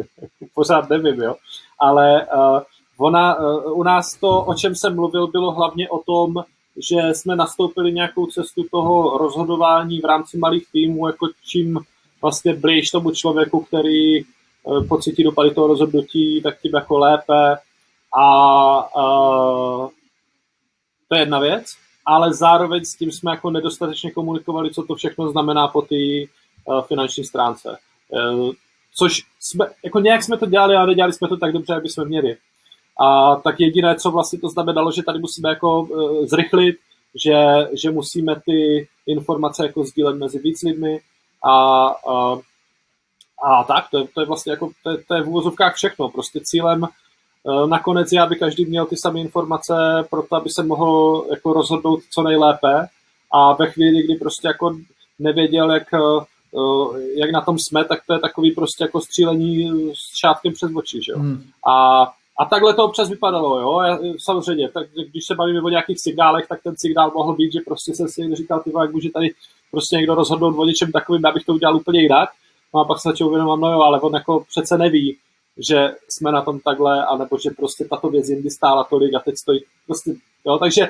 pořád 0.54 0.90
nevím, 0.90 1.22
jo. 1.22 1.34
Ale 1.80 2.26
uh, 2.26 2.60
ona, 2.98 3.38
uh, 3.38 3.78
u 3.78 3.82
nás 3.82 4.14
to, 4.14 4.40
o 4.40 4.54
čem 4.54 4.74
jsem 4.74 4.94
mluvil, 4.94 5.26
bylo 5.26 5.52
hlavně 5.52 5.88
o 5.88 5.98
tom, 5.98 6.44
že 6.90 7.14
jsme 7.14 7.36
nastoupili 7.36 7.92
nějakou 7.92 8.26
cestu 8.26 8.66
toho 8.70 9.18
rozhodování 9.18 10.00
v 10.00 10.04
rámci 10.04 10.38
malých 10.38 10.66
týmů, 10.72 11.06
jako 11.06 11.28
čím 11.44 11.78
vlastně 12.22 12.54
blíž 12.54 12.90
tomu 12.90 13.10
člověku, 13.10 13.60
který 13.60 14.24
Eh, 14.66 14.84
pocití 14.84 15.24
dopady 15.24 15.50
toho 15.50 15.66
rozhodnutí, 15.66 16.42
tak 16.42 16.60
tím 16.60 16.74
jako 16.74 16.98
lépe. 16.98 17.56
A 18.18 18.96
uh, 18.96 19.88
to 21.08 21.14
je 21.14 21.22
jedna 21.22 21.38
věc, 21.38 21.66
ale 22.06 22.34
zároveň 22.34 22.84
s 22.84 22.94
tím 22.94 23.12
jsme 23.12 23.30
jako 23.30 23.50
nedostatečně 23.50 24.10
komunikovali, 24.10 24.74
co 24.74 24.82
to 24.82 24.94
všechno 24.94 25.30
znamená 25.30 25.68
po 25.68 25.82
té 25.82 25.96
finanční 26.86 27.24
stránce. 27.24 27.78
Což 28.94 29.22
jsme, 29.40 29.66
jako 29.84 30.00
nějak 30.00 30.22
jsme 30.22 30.38
to 30.38 30.46
dělali, 30.46 30.76
ale 30.76 30.86
nedělali 30.86 31.12
jsme 31.12 31.28
to 31.28 31.36
tak 31.36 31.52
dobře, 31.52 31.72
jak 31.72 31.84
jsme 31.86 32.04
měli. 32.04 32.36
A 33.00 33.36
tak 33.36 33.60
jediné, 33.60 33.94
co 33.94 34.10
vlastně 34.10 34.38
to 34.38 34.48
znamenalo, 34.48 34.92
že 34.92 35.02
tady 35.02 35.18
musíme 35.18 35.48
jako 35.48 35.80
uh, 35.80 36.26
zrychlit, 36.26 36.76
že, 37.24 37.34
že 37.72 37.90
musíme 37.90 38.40
ty 38.46 38.88
informace 39.06 39.66
jako 39.66 39.84
sdílet 39.84 40.16
mezi 40.16 40.38
víc 40.38 40.62
lidmi 40.62 41.00
a 41.44 41.86
uh, 42.06 42.40
a 43.44 43.64
tak, 43.64 43.90
to 43.90 43.98
je, 43.98 44.08
to 44.14 44.20
je 44.20 44.26
vlastně 44.26 44.52
jako, 44.52 44.70
to 44.82 44.90
je, 44.90 44.98
to 45.08 45.14
je 45.14 45.22
v 45.22 45.28
úvozovkách 45.28 45.74
všechno. 45.74 46.08
Prostě 46.08 46.40
cílem 46.42 46.82
uh, 46.82 47.68
nakonec 47.68 48.12
je, 48.12 48.20
aby 48.20 48.36
každý 48.36 48.64
měl 48.64 48.86
ty 48.86 48.96
samé 48.96 49.20
informace 49.20 49.74
pro 50.10 50.22
to, 50.22 50.36
aby 50.36 50.50
se 50.50 50.62
mohl 50.62 51.24
jako 51.30 51.52
rozhodnout 51.52 52.00
co 52.10 52.22
nejlépe 52.22 52.86
a 53.32 53.52
ve 53.52 53.70
chvíli, 53.70 54.02
kdy 54.02 54.14
prostě 54.14 54.48
jako 54.48 54.76
nevěděl, 55.18 55.70
jak, 55.72 55.88
uh, 56.52 56.98
jak 57.16 57.30
na 57.30 57.40
tom 57.40 57.58
jsme, 57.58 57.84
tak 57.84 58.00
to 58.06 58.12
je 58.12 58.18
takový 58.18 58.50
prostě 58.50 58.84
jako 58.84 59.00
střílení 59.00 59.70
s 59.94 60.16
šátkem 60.16 60.52
přes 60.52 60.70
oči, 60.74 61.00
že 61.02 61.12
jo. 61.12 61.18
Hmm. 61.18 61.42
A, 61.68 62.06
a 62.38 62.44
takhle 62.44 62.74
to 62.74 62.84
občas 62.84 63.08
vypadalo, 63.10 63.60
jo. 63.60 63.80
Já, 63.80 63.98
samozřejmě, 64.18 64.68
tak 64.68 64.86
když 65.10 65.26
se 65.26 65.34
bavíme 65.34 65.62
o 65.62 65.68
nějakých 65.68 66.00
signálech, 66.00 66.48
tak 66.48 66.62
ten 66.62 66.74
signál 66.76 67.10
mohl 67.14 67.34
být, 67.34 67.52
že 67.52 67.60
prostě 67.66 67.94
jsem 67.94 68.08
si 68.08 68.34
říkal, 68.34 68.60
ty 68.60 68.72
jak 68.80 68.92
může 68.92 69.10
tady 69.10 69.30
prostě 69.70 69.96
někdo 69.96 70.14
rozhodnout 70.14 70.58
o 70.58 70.64
něčem 70.64 70.92
takovým, 70.92 71.26
abych 71.26 71.44
to 71.44 71.54
udělal 71.54 71.76
úplně 71.76 72.02
jinak. 72.02 72.28
No 72.74 72.80
a 72.80 72.84
pak 72.84 72.98
se 73.00 73.08
začal 73.08 73.28
uvědomovat, 73.28 73.60
no 73.60 73.72
jo, 73.72 73.80
ale 73.80 74.00
on 74.00 74.14
jako 74.14 74.44
přece 74.48 74.78
neví, 74.78 75.16
že 75.58 75.94
jsme 76.08 76.32
na 76.32 76.42
tom 76.42 76.60
takhle, 76.60 77.06
anebo 77.06 77.38
že 77.38 77.50
prostě 77.50 77.84
tato 77.84 78.08
věc 78.08 78.28
jindy 78.28 78.50
stála 78.50 78.84
tolik 78.84 79.14
a 79.14 79.18
teď 79.18 79.36
stojí 79.36 79.60
prostě, 79.86 80.14
jo, 80.46 80.58
takže 80.58 80.88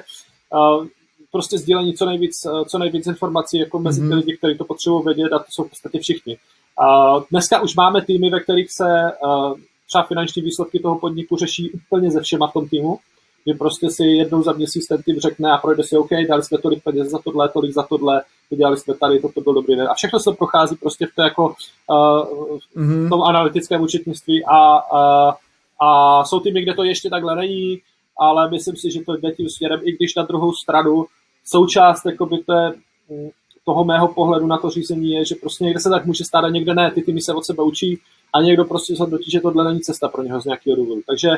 uh, 0.52 0.86
prostě 1.32 1.58
sdílení 1.58 1.94
co 1.94 2.06
nejvíc, 2.06 2.44
uh, 2.44 2.64
co 2.64 2.78
nejvíc 2.78 3.06
informací 3.06 3.58
jako 3.58 3.78
mezi 3.78 4.02
mm-hmm. 4.02 4.08
ty 4.08 4.14
lidi, 4.14 4.36
kteří 4.36 4.58
to 4.58 4.64
potřebují 4.64 5.04
vědět 5.04 5.32
a 5.32 5.38
to 5.38 5.44
jsou 5.48 5.64
v 5.64 5.70
podstatě 5.70 5.98
všichni. 5.98 6.38
Uh, 6.80 7.22
dneska 7.30 7.62
už 7.62 7.76
máme 7.76 8.02
týmy, 8.02 8.30
ve 8.30 8.40
kterých 8.40 8.72
se 8.72 9.12
uh, 9.24 9.54
třeba 9.86 10.04
finanční 10.04 10.42
výsledky 10.42 10.78
toho 10.78 10.98
podniku 10.98 11.36
řeší 11.36 11.70
úplně 11.70 12.10
ze 12.10 12.20
všema 12.20 12.46
v 12.46 12.52
tom 12.52 12.68
týmu, 12.68 12.98
že 13.46 13.54
prostě 13.54 13.90
si 13.90 14.04
jednou 14.04 14.42
za 14.42 14.52
měsíc 14.52 14.86
ten 14.86 15.02
tým 15.02 15.20
řekne 15.20 15.52
a 15.52 15.58
projde 15.58 15.84
si 15.84 15.96
OK, 15.96 16.08
dali 16.28 16.42
jsme 16.42 16.58
tolik 16.58 16.82
peněz 16.84 17.08
za 17.08 17.18
tohle, 17.18 17.48
tolik 17.48 17.72
za 17.72 17.82
tohle, 17.82 18.22
udělali 18.50 18.76
jsme 18.76 18.94
tady, 18.94 19.20
toto 19.20 19.40
byl 19.40 19.54
dobrý 19.54 19.76
den. 19.76 19.88
A 19.88 19.94
všechno 19.94 20.20
se 20.20 20.32
prochází 20.32 20.76
prostě 20.76 21.06
v, 21.06 21.14
té 21.14 21.22
jako, 21.22 21.54
uh, 21.90 22.58
v 22.74 23.08
tom 23.08 23.22
analytickém 23.22 23.80
účetnictví 23.80 24.44
a, 24.44 24.92
uh, 24.92 25.34
a 25.80 26.24
jsou 26.24 26.40
týmy, 26.40 26.62
kde 26.62 26.74
to 26.74 26.84
ještě 26.84 27.10
takhle 27.10 27.36
není, 27.36 27.80
ale 28.18 28.50
myslím 28.50 28.76
si, 28.76 28.90
že 28.90 29.04
to 29.04 29.16
jde 29.16 29.32
tím 29.32 29.48
směrem, 29.48 29.80
i 29.84 29.92
když 29.92 30.14
na 30.14 30.22
druhou 30.22 30.52
stranu 30.52 31.06
součást 31.44 32.06
jakoby 32.06 32.38
té, 32.38 32.72
mm, 33.10 33.28
toho 33.64 33.84
mého 33.84 34.08
pohledu 34.08 34.46
na 34.46 34.58
to 34.58 34.70
řízení 34.70 35.10
je, 35.10 35.24
že 35.24 35.34
prostě 35.34 35.64
někde 35.64 35.80
se 35.80 35.90
tak 35.90 36.06
může 36.06 36.24
stát 36.24 36.44
a 36.44 36.48
někde 36.48 36.74
ne, 36.74 36.90
ty 36.90 37.02
týmy 37.02 37.20
se 37.20 37.34
od 37.34 37.44
sebe 37.44 37.62
učí 37.62 37.98
a 38.32 38.42
někdo 38.42 38.64
prostě 38.64 38.94
zhodnotí, 38.94 39.30
že 39.30 39.40
tohle 39.40 39.64
není 39.64 39.80
cesta 39.80 40.08
pro 40.08 40.22
něho 40.22 40.40
z 40.40 40.44
nějakého 40.44 40.76
důvodu. 40.76 41.00
Takže 41.06 41.28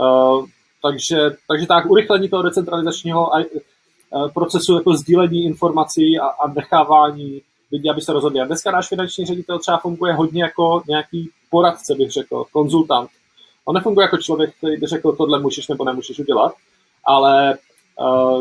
uh, 0.00 0.46
takže, 0.82 1.30
takže 1.48 1.66
tak 1.66 1.90
urychlení 1.90 2.28
toho 2.28 2.42
decentralizačního 2.42 3.38
eh, 3.38 3.44
procesu 4.34 4.74
jako 4.74 4.94
sdílení 4.94 5.44
informací 5.44 6.18
a, 6.18 6.26
a 6.26 6.52
nechávání 6.52 7.42
lidí, 7.72 7.90
aby 7.90 8.00
se 8.00 8.12
rozhodli. 8.12 8.40
A 8.40 8.44
dneska 8.44 8.70
náš 8.70 8.88
finanční 8.88 9.26
ředitel 9.26 9.58
třeba 9.58 9.78
funguje 9.78 10.12
hodně 10.14 10.42
jako 10.42 10.82
nějaký 10.88 11.30
poradce, 11.50 11.94
bych 11.94 12.10
řekl, 12.10 12.44
konzultant. 12.52 13.10
On 13.64 13.74
nefunguje 13.74 14.04
jako 14.04 14.16
člověk, 14.16 14.56
který 14.56 14.76
by 14.76 14.86
řekl, 14.86 15.12
tohle 15.12 15.40
můžeš 15.40 15.68
nebo 15.68 15.84
nemůžeš 15.84 16.18
udělat, 16.18 16.52
ale 17.04 17.58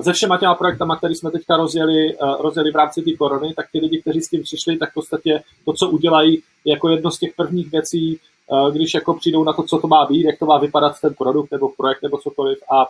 se 0.01 0.13
všema 0.13 0.37
těma 0.37 0.55
projektama, 0.55 0.95
které 0.95 1.15
jsme 1.15 1.31
teďka 1.31 1.57
rozjeli, 1.57 2.17
uh, 2.17 2.41
rozjeli 2.41 2.71
v 2.71 2.75
rámci 2.75 3.01
té 3.01 3.13
korony, 3.13 3.53
tak 3.53 3.65
ty 3.71 3.79
lidi, 3.79 4.01
kteří 4.01 4.21
s 4.21 4.29
tím 4.29 4.43
přišli, 4.43 4.77
tak 4.77 4.91
v 4.91 4.93
podstatě 4.93 5.43
to, 5.65 5.73
co 5.73 5.89
udělají, 5.89 6.35
je 6.65 6.73
jako 6.73 6.89
jedno 6.89 7.11
z 7.11 7.19
těch 7.19 7.35
prvních 7.35 7.71
věcí, 7.71 8.19
Eh, 8.51 8.71
když 8.71 8.93
jako 8.93 9.13
přijdou 9.13 9.43
na 9.43 9.53
to, 9.53 9.63
co 9.63 9.77
to 9.77 9.87
má 9.87 10.05
být, 10.05 10.23
jak 10.23 10.39
to 10.39 10.45
má 10.45 10.57
vypadat 10.57 11.01
ten 11.01 11.13
produkt 11.13 11.51
nebo 11.51 11.69
projekt 11.77 12.03
nebo 12.03 12.17
cokoliv 12.17 12.59
a 12.71 12.85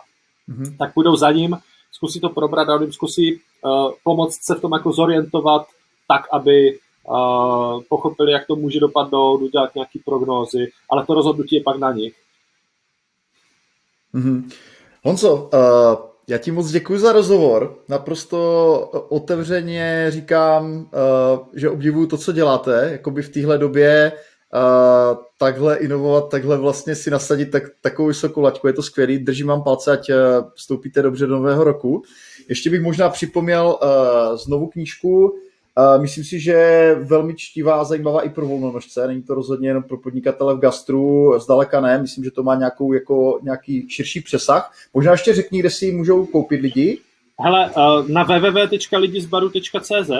mm-hmm. 0.48 0.76
tak 0.78 0.94
půjdou 0.94 1.16
za 1.16 1.32
ním, 1.32 1.56
zkusí 1.92 2.20
to 2.20 2.28
probrat 2.28 2.68
a 2.68 2.74
on 2.74 2.92
zkusí 2.92 3.34
uh, 3.34 3.92
pomoct 4.04 4.44
se 4.44 4.54
v 4.54 4.60
tom 4.60 4.72
jako 4.72 4.92
zorientovat 4.92 5.66
tak, 6.08 6.22
aby 6.32 6.78
uh, 7.08 7.82
pochopili, 7.88 8.32
jak 8.32 8.46
to 8.46 8.56
může 8.56 8.80
dopadnout, 8.80 9.42
udělat 9.42 9.74
nějaké 9.74 9.98
prognózy, 10.04 10.72
ale 10.90 11.06
to 11.06 11.14
rozhodnutí 11.14 11.56
je 11.56 11.62
pak 11.62 11.78
na 11.78 11.92
nich. 11.92 12.14
Mm-hmm. 14.14 14.50
Honzo, 15.02 15.34
uh, 15.34 15.50
já 16.28 16.38
ti 16.38 16.50
moc 16.50 16.70
děkuji 16.70 16.98
za 16.98 17.12
rozhovor. 17.12 17.78
Naprosto 17.88 18.38
otevřeně 19.08 20.06
říkám, 20.08 20.72
uh, 20.72 21.48
že 21.54 21.70
obdivuju 21.70 22.06
to, 22.06 22.16
co 22.16 22.32
děláte. 22.32 22.88
Jakoby 22.92 23.22
v 23.22 23.28
téhle 23.28 23.58
době 23.58 24.12
uh, 24.54 25.18
takhle 25.38 25.76
inovovat, 25.76 26.28
takhle 26.28 26.58
vlastně 26.58 26.94
si 26.94 27.10
nasadit 27.10 27.46
tak, 27.46 27.62
takovou 27.80 28.08
vysokou 28.08 28.40
laťku. 28.40 28.66
Je 28.66 28.72
to 28.72 28.82
skvělý, 28.82 29.18
držím 29.18 29.46
vám 29.46 29.62
palce, 29.62 29.92
ať 29.92 30.10
vstoupíte 30.54 31.02
dobře 31.02 31.26
do 31.26 31.34
nového 31.36 31.64
roku. 31.64 32.02
Ještě 32.48 32.70
bych 32.70 32.82
možná 32.82 33.08
připomněl 33.08 33.78
znovu 34.34 34.66
knížku. 34.66 35.34
Myslím 36.00 36.24
si, 36.24 36.40
že 36.40 36.52
je 36.52 36.94
velmi 36.94 37.34
čtivá 37.36 37.80
a 37.80 37.84
zajímavá 37.84 38.22
i 38.22 38.28
pro 38.28 38.46
volnonožce. 38.46 39.06
Není 39.06 39.22
to 39.22 39.34
rozhodně 39.34 39.68
jenom 39.68 39.82
pro 39.82 39.96
podnikatele 39.96 40.54
v 40.54 40.58
gastru, 40.58 41.38
zdaleka 41.38 41.80
ne. 41.80 41.98
Myslím, 41.98 42.24
že 42.24 42.30
to 42.30 42.42
má 42.42 42.54
nějakou, 42.54 42.92
jako, 42.92 43.40
nějaký 43.42 43.88
širší 43.88 44.20
přesah. 44.20 44.72
Možná 44.94 45.12
ještě 45.12 45.34
řekni, 45.34 45.60
kde 45.60 45.70
si 45.70 45.86
ji 45.86 45.92
můžou 45.92 46.26
koupit 46.26 46.60
lidi. 46.60 46.98
Hele, 47.40 47.70
na 48.08 48.22
www.lidizbaru.cz 48.22 50.10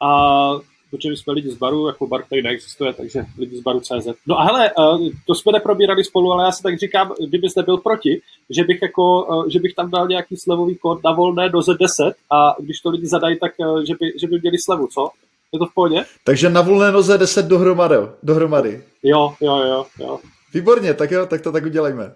a 0.00 0.50
protože 0.90 1.16
jsme 1.16 1.32
lidi 1.32 1.50
z 1.50 1.56
baru, 1.56 1.86
jako 1.86 2.06
bar, 2.06 2.22
který 2.22 2.42
neexistuje, 2.42 2.92
takže 2.92 3.24
lidi 3.38 3.56
z 3.56 3.60
baru 3.60 3.80
CZ. 3.80 4.08
No 4.26 4.40
a 4.40 4.44
hele, 4.44 4.68
eh, 4.70 5.10
to 5.26 5.34
jsme 5.34 5.52
neprobírali 5.52 6.04
spolu, 6.04 6.32
ale 6.32 6.44
já 6.44 6.52
si 6.52 6.62
tak 6.62 6.78
říkám, 6.78 7.12
kdybyste 7.28 7.62
byl 7.62 7.76
proti, 7.76 8.20
že 8.50 8.64
bych, 8.64 8.82
jako, 8.82 9.26
eh, 9.46 9.50
že 9.50 9.60
bych 9.60 9.74
tam 9.74 9.90
dal 9.90 10.08
nějaký 10.08 10.36
slevový 10.36 10.76
kód 10.76 11.04
na 11.04 11.12
volné 11.12 11.48
do 11.48 11.58
Z10 11.58 12.12
a 12.32 12.54
když 12.58 12.80
to 12.80 12.90
lidi 12.90 13.06
zadají, 13.06 13.38
tak 13.38 13.52
eh, 13.60 13.86
že 13.86 13.94
by, 14.00 14.12
že 14.20 14.26
by 14.26 14.40
měli 14.40 14.58
slevu, 14.58 14.86
co? 14.86 15.10
Je 15.52 15.58
to 15.58 15.66
v 15.66 15.74
pohodě? 15.74 16.04
Takže 16.24 16.50
na 16.50 16.60
volné 16.60 16.92
noze 16.92 17.18
10 17.18 17.46
dohromady. 17.46 17.96
dohromady. 18.22 18.82
Jo, 19.02 19.34
jo, 19.40 19.56
jo, 19.56 19.86
jo. 20.00 20.18
Výborně, 20.54 20.94
tak 20.94 21.10
jo, 21.10 21.26
tak 21.26 21.40
to 21.40 21.52
tak 21.52 21.64
udělejme. 21.64 22.12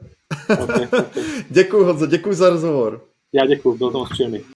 Okay, 0.63 0.85
okay. 0.85 1.05
děkuji 1.51 1.85
Honzo, 1.85 2.07
děkuji 2.07 2.35
za 2.35 2.51
rozhovor. 2.51 3.01
Já 3.33 3.47
děkuji, 3.47 3.79
byl 3.79 3.91
to 3.91 3.99
moc 3.99 4.09
příjemný. 4.09 4.54